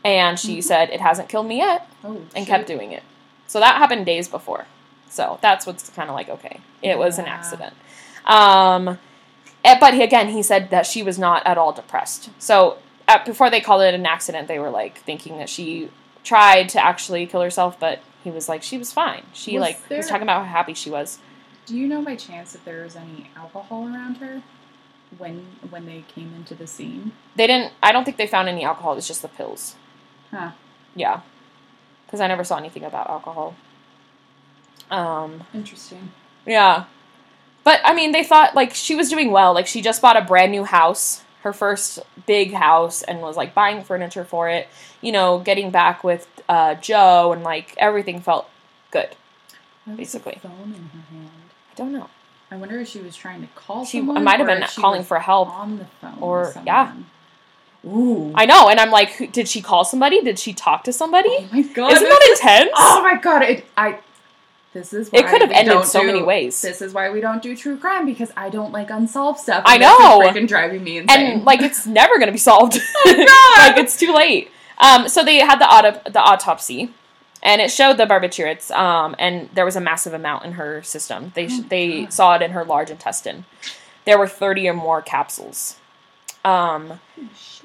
And 0.05 0.39
she 0.39 0.61
said, 0.61 0.89
It 0.89 1.01
hasn't 1.01 1.27
killed 1.27 1.47
me 1.47 1.57
yet, 1.57 1.89
Oh. 2.03 2.21
and 2.35 2.45
shoot. 2.45 2.47
kept 2.47 2.67
doing 2.67 2.91
it. 2.93 3.03
So 3.47 3.59
that 3.59 3.75
happened 3.77 4.05
days 4.05 4.27
before. 4.29 4.65
So 5.09 5.37
that's 5.41 5.65
what's 5.65 5.89
kind 5.89 6.09
of 6.09 6.15
like, 6.15 6.29
okay, 6.29 6.59
it 6.81 6.97
was 6.97 7.17
an 7.19 7.25
accident. 7.25 7.73
Um, 8.25 8.99
eh, 9.65 9.77
but 9.79 9.93
he, 9.93 10.03
again, 10.03 10.29
he 10.29 10.43
said 10.43 10.69
that 10.69 10.85
she 10.85 11.01
was 11.03 11.17
not 11.17 11.45
at 11.45 11.57
all 11.57 11.71
depressed. 11.73 12.29
So 12.39 12.77
at, 13.07 13.25
before 13.25 13.49
they 13.49 13.61
called 13.61 13.81
it 13.81 13.93
an 13.93 14.05
accident, 14.05 14.47
they 14.47 14.59
were 14.59 14.69
like 14.69 14.99
thinking 14.99 15.37
that 15.37 15.49
she 15.49 15.89
tried 16.23 16.69
to 16.69 16.85
actually 16.85 17.25
kill 17.25 17.41
herself, 17.41 17.79
but 17.79 17.99
he 18.23 18.29
was 18.29 18.49
like, 18.49 18.63
she 18.63 18.77
was 18.77 18.91
fine. 18.91 19.23
She 19.33 19.57
Was 19.57 19.61
like 19.61 19.89
was 19.89 20.07
talking 20.07 20.23
about 20.23 20.45
how 20.45 20.51
happy 20.51 20.73
she 20.73 20.89
was. 20.89 21.19
Do 21.65 21.77
you 21.77 21.87
know 21.87 22.01
by 22.01 22.15
chance 22.15 22.55
if 22.55 22.63
there 22.65 22.83
was 22.83 22.95
any 22.95 23.29
alcohol 23.35 23.87
around 23.87 24.17
her 24.17 24.41
when 25.17 25.45
when 25.69 25.85
they 25.85 26.03
came 26.13 26.33
into 26.35 26.53
the 26.55 26.67
scene? 26.67 27.11
They 27.35 27.47
didn't. 27.47 27.73
I 27.81 27.91
don't 27.91 28.03
think 28.03 28.17
they 28.17 28.27
found 28.27 28.49
any 28.49 28.65
alcohol. 28.65 28.93
It 28.93 28.95
was 28.95 29.07
just 29.07 29.21
the 29.21 29.27
pills. 29.27 29.75
Huh. 30.31 30.51
Yeah, 30.95 31.21
because 32.05 32.19
I 32.19 32.27
never 32.27 32.43
saw 32.43 32.57
anything 32.57 32.83
about 32.83 33.09
alcohol. 33.09 33.55
Um. 34.89 35.43
Interesting. 35.53 36.11
Yeah. 36.45 36.85
But 37.63 37.81
I 37.83 37.93
mean, 37.93 38.13
they 38.13 38.23
thought 38.23 38.55
like 38.55 38.73
she 38.73 38.95
was 38.95 39.09
doing 39.09 39.31
well. 39.31 39.53
Like 39.53 39.67
she 39.67 39.81
just 39.81 40.01
bought 40.01 40.15
a 40.15 40.21
brand 40.21 40.51
new 40.51 40.63
house, 40.63 41.23
her 41.43 41.53
first 41.53 41.99
big 42.25 42.53
house, 42.53 43.03
and 43.03 43.21
was 43.21 43.37
like 43.37 43.53
buying 43.53 43.83
furniture 43.83 44.23
for 44.23 44.49
it. 44.49 44.67
You 45.01 45.11
know, 45.11 45.39
getting 45.39 45.69
back 45.71 46.03
with 46.03 46.27
uh, 46.49 46.75
Joe, 46.75 47.31
and 47.33 47.43
like 47.43 47.73
everything 47.77 48.21
felt 48.21 48.49
good. 48.91 49.09
Basically. 49.95 50.37
phone 50.41 50.51
in 50.75 50.83
her 50.89 50.99
hand. 51.11 51.29
I 51.71 51.75
don't 51.75 51.93
know. 51.93 52.09
I 52.51 52.55
wonder 52.57 52.79
if 52.79 52.87
she 52.87 52.99
was 52.99 53.15
trying 53.15 53.41
to 53.41 53.47
call 53.55 53.85
She 53.85 53.99
someone. 53.99 54.23
might 54.23 54.39
have 54.39 54.47
been 54.47 54.63
calling 54.75 55.03
for 55.03 55.19
help. 55.19 55.49
on 55.49 55.77
the 55.79 55.85
phone. 56.01 56.17
or- 56.21 56.53
with 56.55 56.59
yeah. 56.65 56.93
Ooh. 57.85 58.31
I 58.35 58.45
know, 58.45 58.67
and 58.69 58.79
I'm 58.79 58.89
like, 58.89 59.31
did 59.31 59.47
she 59.47 59.61
call 59.61 59.85
somebody? 59.85 60.19
Did 60.21 60.39
she 60.39 60.51
talk 60.53 60.83
to 60.85 60.91
somebody? 60.93 61.29
oh 61.31 61.47
my 61.53 61.61
god. 61.61 61.93
Isn't 61.93 62.09
that 62.09 62.27
intense? 62.31 62.71
Oh 62.75 63.01
my 63.01 63.15
god! 63.21 63.43
It, 63.43 63.65
I. 63.77 63.99
This 64.73 64.93
is 64.93 65.09
why 65.11 65.19
It 65.19 65.27
could 65.27 65.41
have 65.41 65.51
ended 65.51 65.85
so 65.85 66.01
do- 66.01 66.07
many 66.07 66.21
ways. 66.21 66.61
This 66.61 66.81
is 66.81 66.93
why 66.93 67.09
we 67.09 67.19
don't 67.21 67.41
do 67.41 67.55
true 67.55 67.77
crime 67.77 68.05
because 68.05 68.31
I 68.37 68.49
don't 68.49 68.71
like 68.71 68.89
unsolved 68.89 69.39
stuff. 69.39 69.63
I 69.65 69.77
know. 69.77 70.19
freaking 70.21 70.47
driving 70.47 70.83
me 70.83 70.97
insane. 70.99 71.31
and 71.31 71.43
like 71.45 71.61
it's 71.61 71.87
never 71.87 72.19
gonna 72.19 72.31
be 72.31 72.37
solved. 72.37 72.77
Oh, 73.05 73.13
God. 73.57 73.69
like 73.69 73.77
it's 73.83 73.97
too 73.97 74.13
late. 74.13 74.51
Um, 74.77 75.09
so 75.09 75.23
they 75.23 75.37
had 75.37 75.59
the 75.59 75.65
auto- 75.65 76.01
the 76.09 76.19
autopsy, 76.19 76.91
and 77.41 77.61
it 77.61 77.71
showed 77.71 77.97
the 77.97 78.05
barbiturates. 78.05 78.69
Um, 78.71 79.15
and 79.17 79.49
there 79.53 79.65
was 79.65 79.75
a 79.75 79.81
massive 79.81 80.13
amount 80.13 80.45
in 80.45 80.51
her 80.53 80.83
system. 80.83 81.31
They 81.33 81.47
Oh, 81.49 81.61
they 81.69 82.01
God. 82.03 82.13
saw 82.13 82.35
it 82.35 82.41
in 82.43 82.51
her 82.51 82.63
large 82.63 82.91
intestine. 82.91 83.45
There 84.05 84.19
were 84.19 84.27
thirty 84.27 84.67
or 84.69 84.73
more 84.73 85.01
capsules. 85.01 85.77
Um, 86.47 87.01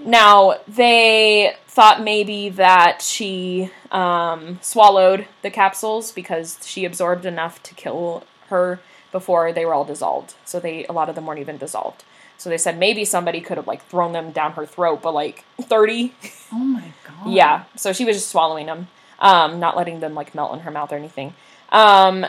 now 0.05 0.57
they 0.67 1.55
thought 1.69 2.03
maybe 2.03 2.49
that 2.49 3.01
she 3.01 3.71
um, 3.93 4.59
swallowed 4.61 5.27
the 5.43 5.51
capsules 5.51 6.11
because 6.11 6.59
she 6.65 6.85
absorbed 6.85 7.25
enough 7.25 7.63
to 7.63 7.75
kill 7.75 8.25
her 8.49 8.81
before 9.13 9.53
they 9.53 9.65
were 9.65 9.73
all 9.73 9.85
dissolved. 9.85 10.35
So 10.45 10.59
they 10.59 10.85
a 10.87 10.93
lot 10.93 11.09
of 11.09 11.15
them 11.15 11.27
weren't 11.27 11.39
even 11.39 11.59
dissolved. 11.59 12.03
So 12.39 12.51
they 12.51 12.59
said 12.59 12.77
maybe 12.77 13.05
somebody 13.05 13.41
could 13.41 13.57
have 13.57 13.69
like 13.69 13.87
thrown 13.87 14.13
them 14.13 14.33
down 14.33 14.53
her 14.53 14.67
throat, 14.67 15.01
but 15.01 15.15
like 15.15 15.45
thirty. 15.61 16.15
Oh 16.53 16.59
my 16.59 16.93
god. 17.07 17.27
yeah. 17.31 17.65
So 17.77 17.93
she 17.93 18.05
was 18.05 18.17
just 18.17 18.31
swallowing 18.31 18.67
them, 18.67 18.89
um, 19.21 19.61
not 19.61 19.77
letting 19.77 20.01
them 20.01 20.15
like 20.15 20.35
melt 20.35 20.55
in 20.55 20.61
her 20.61 20.73
mouth 20.73 20.93
or 20.93 20.97
anything. 20.97 21.35
Um, 21.71 22.27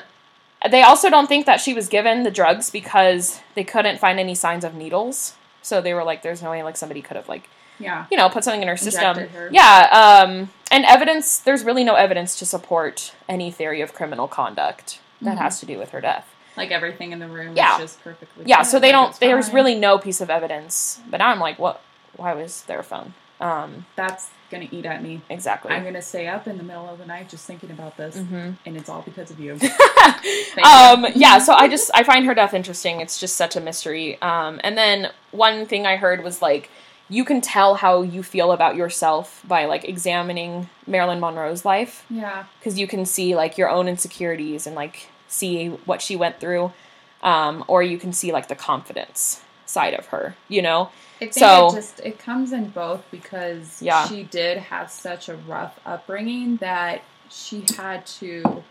they 0.69 0.83
also 0.83 1.09
don't 1.09 1.27
think 1.27 1.47
that 1.47 1.59
she 1.59 1.73
was 1.73 1.89
given 1.89 2.23
the 2.23 2.31
drugs 2.31 2.69
because 2.69 3.41
they 3.55 3.63
couldn't 3.63 3.99
find 3.99 4.19
any 4.19 4.35
signs 4.35 4.63
of 4.63 4.75
needles. 4.75 5.33
So 5.63 5.81
they 5.81 5.93
were 5.95 6.03
like, 6.03 6.21
"There's 6.21 6.43
no 6.43 6.51
way 6.51 6.61
like 6.61 6.77
somebody 6.77 7.01
could 7.01 7.17
have 7.17 7.27
like 7.27 7.49
Yeah. 7.79 8.05
you 8.11 8.17
know, 8.17 8.29
put 8.29 8.43
something 8.43 8.61
in 8.61 8.67
her 8.67 8.77
system. 8.77 9.17
Her. 9.29 9.49
Yeah, 9.51 10.21
um, 10.23 10.51
and 10.69 10.85
evidence. 10.85 11.39
There's 11.39 11.63
really 11.63 11.83
no 11.83 11.95
evidence 11.95 12.37
to 12.39 12.45
support 12.45 13.13
any 13.27 13.49
theory 13.49 13.81
of 13.81 13.93
criminal 13.95 14.27
conduct 14.27 14.99
that 15.21 15.37
Mhm. 15.37 15.41
has 15.41 15.59
to 15.61 15.65
do 15.65 15.79
with 15.79 15.89
her 15.89 15.99
death. 16.01 16.27
Like 16.55 16.69
everything 16.69 17.11
in 17.13 17.17
the 17.19 17.27
room 17.27 17.55
Yeah. 17.57 17.73
is 17.77 17.81
just 17.81 18.03
perfectly. 18.03 18.43
Yeah, 18.45 18.61
so 18.61 18.77
they 18.77 18.93
like, 18.93 19.05
don't. 19.05 19.19
There's 19.19 19.51
really 19.51 19.73
no 19.73 19.97
piece 19.97 20.21
of 20.21 20.29
evidence. 20.29 20.99
But 21.09 21.17
now 21.17 21.29
I'm 21.29 21.39
like, 21.39 21.57
what? 21.57 21.81
Why 22.15 22.33
was 22.35 22.61
there 22.67 22.79
a 22.79 22.83
phone? 22.83 23.15
Um, 23.41 23.87
That's 23.95 24.29
gonna 24.53 24.69
eat 24.71 24.85
at 24.85 25.01
me. 25.03 25.21
exactly. 25.29 25.71
I'm 25.71 25.83
gonna 25.83 26.01
stay 26.01 26.27
up 26.27 26.47
in 26.47 26.57
the 26.57 26.63
middle 26.63 26.87
of 26.87 26.97
the 26.99 27.05
night 27.05 27.27
just 27.29 27.45
thinking 27.45 27.71
about 27.71 27.97
this, 27.97 28.15
Mhm. 28.17 28.55
and 28.65 28.77
it's 28.77 28.89
all 28.89 29.01
because 29.01 29.29
of 29.31 29.39
you. 29.45 29.59
um, 30.63 31.05
yeah, 31.15 31.37
so 31.39 31.53
I 31.53 31.67
just 31.67 31.91
I 31.93 32.03
find 32.03 32.25
her 32.25 32.33
death 32.33 32.53
interesting. 32.53 33.01
It's 33.01 33.19
just 33.19 33.35
such 33.35 33.55
a 33.55 33.61
mystery. 33.61 34.21
Um, 34.21 34.59
and 34.63 34.77
then 34.77 35.09
one 35.31 35.65
thing 35.65 35.85
I 35.85 35.95
heard 35.97 36.23
was 36.23 36.41
like 36.41 36.69
you 37.09 37.25
can 37.25 37.41
tell 37.41 37.75
how 37.75 38.01
you 38.01 38.23
feel 38.23 38.51
about 38.53 38.75
yourself 38.77 39.43
by 39.47 39.65
like 39.65 39.83
examining 39.83 40.69
Marilyn 40.87 41.19
Monroe's 41.19 41.65
life 41.65 42.05
yeah, 42.09 42.45
because 42.59 42.79
you 42.79 42.87
can 42.87 43.05
see 43.05 43.35
like 43.35 43.57
your 43.57 43.69
own 43.69 43.87
insecurities 43.89 44.65
and 44.65 44.75
like 44.75 45.07
see 45.27 45.67
what 45.85 46.01
she 46.01 46.15
went 46.15 46.39
through, 46.39 46.71
um, 47.21 47.63
or 47.67 47.83
you 47.83 47.97
can 47.97 48.13
see 48.13 48.31
like 48.31 48.47
the 48.47 48.55
confidence 48.55 49.41
side 49.65 49.93
of 49.93 50.07
her. 50.07 50.35
You 50.47 50.61
know, 50.61 50.89
I 51.23 51.31
think 51.31 51.33
So- 51.33 51.67
it 51.67 51.75
just 51.75 51.99
it 52.01 52.19
comes 52.19 52.51
in 52.51 52.69
both 52.69 53.03
because 53.11 53.81
Yeah. 53.81 54.07
she 54.07 54.23
did 54.23 54.57
have 54.57 54.91
such 54.91 55.29
a 55.29 55.35
rough 55.35 55.79
upbringing 55.85 56.57
that 56.57 57.01
she 57.29 57.63
had 57.77 58.05
to 58.05 58.63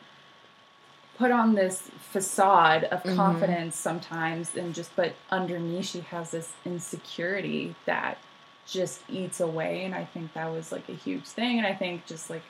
put 1.19 1.31
on 1.31 1.55
this 1.55 1.83
facade 2.11 2.85
of 2.85 3.03
Mhm. 3.03 3.17
confidence 3.17 3.77
sometimes 3.77 4.55
and 4.57 4.75
just 4.75 4.95
but 4.97 5.15
underneath 5.31 5.87
she 5.87 6.01
has 6.01 6.31
this 6.31 6.53
insecurity 6.65 7.75
that 7.87 8.19
just 8.67 9.01
eats 9.09 9.41
away 9.41 9.85
and 9.85 9.95
I 9.95 10.05
think 10.05 10.33
that 10.35 10.51
was 10.51 10.73
like 10.73 10.89
a 10.89 10.93
huge 10.95 11.25
thing 11.25 11.59
and 11.59 11.67
I 11.67 11.75
think 11.75 12.07
just 12.07 12.31
like 12.31 12.43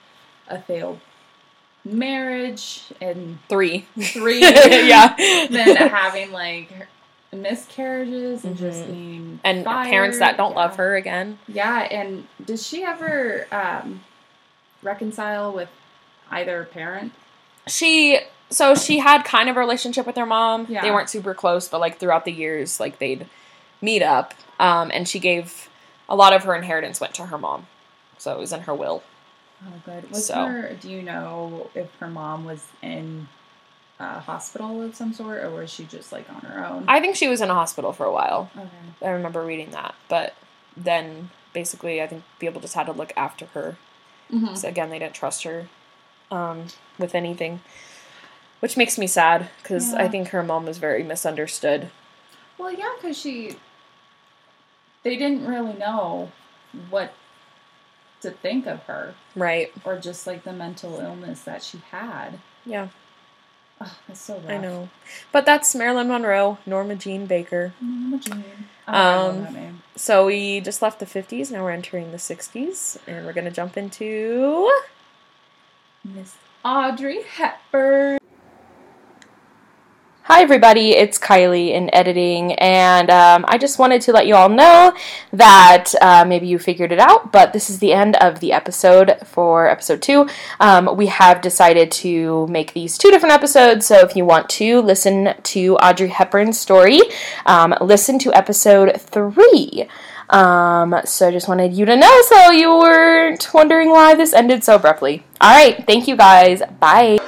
a 0.49 0.59
failed 0.61 1.01
marriage 1.85 2.83
and 3.01 3.39
three, 3.49 3.87
three 4.01 4.41
yeah, 4.89 5.15
then 5.51 5.77
having 5.77 6.31
like 6.33 6.71
miscarriages 7.33 8.45
and 8.45 8.57
just 8.57 8.83
Mhm. 8.85 8.87
being 8.93 9.41
and 9.45 9.65
fired. 9.65 9.89
parents 9.91 10.19
that 10.19 10.37
don't 10.37 10.53
yeah. 10.53 10.57
love 10.59 10.77
her 10.77 10.97
again. 10.97 11.39
Yeah, 11.49 11.81
and 11.81 12.27
does 12.45 12.67
she 12.67 12.85
ever 12.85 13.47
um, 13.53 14.03
reconcile 14.83 15.53
with 15.53 15.69
either 16.31 16.65
parent? 16.73 17.13
she 17.69 18.19
so 18.51 18.75
she 18.75 18.99
had 18.99 19.23
kind 19.25 19.49
of 19.49 19.57
a 19.57 19.61
relationship 19.61 20.05
with 20.07 20.17
her 20.17 20.27
mom. 20.27 20.67
Yeah. 20.69 20.83
They 20.83 20.91
weren't 20.91 21.09
super 21.09 21.33
close, 21.33 21.69
but 21.69 21.81
like 21.81 21.99
throughout 21.99 22.27
the 22.27 22.33
years, 22.33 22.79
like 22.81 22.99
they'd 22.99 23.27
meet 23.81 24.03
up. 24.03 24.35
Um, 24.61 24.91
and 24.93 25.09
she 25.09 25.19
gave 25.19 25.71
a 26.09 26.15
lot 26.15 26.35
of 26.35 26.45
her 26.45 26.55
inheritance 26.55 27.01
went 27.01 27.15
to 27.15 27.27
her 27.27 27.39
mom, 27.39 27.67
so 28.19 28.33
it 28.35 28.39
was 28.39 28.53
in 28.53 28.61
her 28.63 28.75
will. 28.75 29.03
Oh, 29.65 29.73
good. 29.87 30.11
Was 30.11 30.27
So- 30.27 30.45
her? 30.45 30.75
Do 30.75 30.91
you 30.91 31.01
know 31.03 31.71
if 31.75 31.89
her 32.01 32.09
mom 32.09 32.45
was 32.45 32.67
in 32.83 33.29
a 34.03 34.21
hospital 34.21 34.83
of 34.83 34.95
some 34.97 35.13
sort, 35.13 35.43
or 35.45 35.51
was 35.51 35.71
she 35.71 35.85
just 35.85 36.13
like 36.13 36.29
on 36.29 36.41
her 36.43 36.65
own? 36.67 36.85
I 36.89 37.01
think 37.01 37.17
she 37.17 37.29
was 37.29 37.41
in 37.41 37.51
a 37.51 37.55
hospital 37.55 37.93
for 37.93 38.05
a 38.07 38.13
while. 38.13 38.51
okay. 38.57 38.69
I 39.07 39.11
remember 39.11 39.45
reading 39.45 39.71
that, 39.71 39.95
but 40.09 40.35
then 40.77 41.31
basically, 41.53 42.03
I 42.03 42.07
think 42.07 42.23
people 42.39 42.61
just 42.61 42.75
had 42.75 42.87
to 42.87 42.93
look 42.93 43.13
after 43.17 43.47
her. 43.55 43.77
Mhm. 44.33 44.57
So 44.57 44.69
again, 44.69 44.91
they 44.91 44.99
didn't 44.99 45.15
trust 45.15 45.43
her 45.45 45.69
um, 46.31 46.67
with 46.99 47.15
anything, 47.15 47.61
which 48.61 48.77
makes 48.77 48.97
me 48.99 49.07
sad 49.07 49.51
because 49.63 49.93
I 49.95 50.09
think 50.09 50.29
her 50.29 50.43
mom 50.43 50.65
was 50.67 50.79
very 50.79 51.03
misunderstood. 51.03 51.91
Well, 52.59 52.73
yeah, 52.73 52.93
because 52.97 53.19
she. 53.19 53.57
They 55.03 55.17
didn't 55.17 55.47
really 55.47 55.75
know 55.75 56.31
what 56.91 57.13
to 58.21 58.31
think 58.31 58.67
of 58.67 58.85
her, 58.85 59.15
Right? 59.35 59.73
or 59.85 59.99
just 59.99 60.29
like 60.29 60.45
the 60.45 60.53
mental 60.53 61.01
illness 61.01 61.43
that 61.43 61.63
she 61.65 61.83
had. 61.91 62.39
Yeah, 62.65 62.89
Oh, 63.85 63.99
that's 64.09 64.21
so 64.21 64.35
rough. 64.39 64.51
I 64.51 64.59
know. 64.59 64.89
But 65.33 65.45
that's 65.47 65.75
Marilyn 65.75 66.09
Monroe, 66.09 66.59
Norma 66.67 66.95
Jean 66.95 67.27
Baker. 67.27 67.73
Norma 67.81 68.19
Jean. 68.19 68.45
Oh, 68.89 68.93
I 68.93 69.17
love 69.17 69.35
Um, 69.37 69.43
that 69.45 69.53
name. 69.55 69.83
So 69.97 70.27
we 70.27 70.61
just 70.61 70.83
left 70.83 70.99
the 71.01 71.07
50s, 71.07 71.51
now 71.51 71.63
we're 71.65 71.71
entering 71.71 72.11
the 72.13 72.17
60s, 72.19 72.97
and 73.07 73.27
we're 73.27 73.33
going 73.33 73.45
to 73.45 73.51
jump 73.51 73.77
into. 73.77 74.71
Miss 76.05 76.37
Audrey 76.65 77.23
Hepburn. 77.23 78.19
Hi, 80.27 80.41
everybody, 80.41 80.91
it's 80.93 81.19
Kylie 81.19 81.73
in 81.73 81.93
editing, 81.93 82.53
and 82.53 83.11
um, 83.11 83.45
I 83.49 83.59
just 83.59 83.81
wanted 83.81 84.03
to 84.03 84.13
let 84.13 84.29
you 84.29 84.37
all 84.37 84.49
know 84.49 84.95
that 85.33 85.93
uh, 86.01 86.25
maybe 86.25 86.47
you 86.47 86.61
figured 86.61 86.93
it 86.93 87.01
out, 87.01 87.33
but 87.33 87.53
this 87.53 87.69
is 87.69 87.81
the 87.81 87.93
end 87.93 88.15
of 88.15 88.39
the 88.39 88.53
episode 88.53 89.17
for 89.25 89.67
episode 89.67 90.01
two. 90.01 90.29
Um, 90.61 90.97
we 90.97 91.09
have 91.09 91.41
decided 91.41 91.91
to 91.91 92.47
make 92.47 92.73
these 92.73 92.97
two 92.97 93.11
different 93.11 93.35
episodes, 93.35 93.85
so 93.85 93.99
if 93.99 94.15
you 94.15 94.25
want 94.25 94.49
to 94.51 94.81
listen 94.81 95.35
to 95.43 95.75
Audrey 95.79 96.11
Hepburn's 96.11 96.59
story, 96.59 97.01
um, 97.45 97.75
listen 97.81 98.21
to 98.21 98.33
episode 98.33 99.01
three. 99.01 99.89
Um, 100.31 100.95
so 101.05 101.29
I 101.29 101.33
just 101.33 101.49
wanted 101.49 101.73
you 101.73 101.85
to 101.85 101.97
know 101.97 102.23
so 102.29 102.53
you 102.53 102.71
weren't 102.79 103.53
wondering 103.53 103.91
why 103.91 104.15
this 104.15 104.33
ended 104.33 104.63
so 104.63 104.77
abruptly. 104.77 105.25
All 105.41 105.51
right, 105.53 105.85
thank 105.85 106.07
you 106.07 106.15
guys. 106.15 106.63
Bye. 106.79 107.19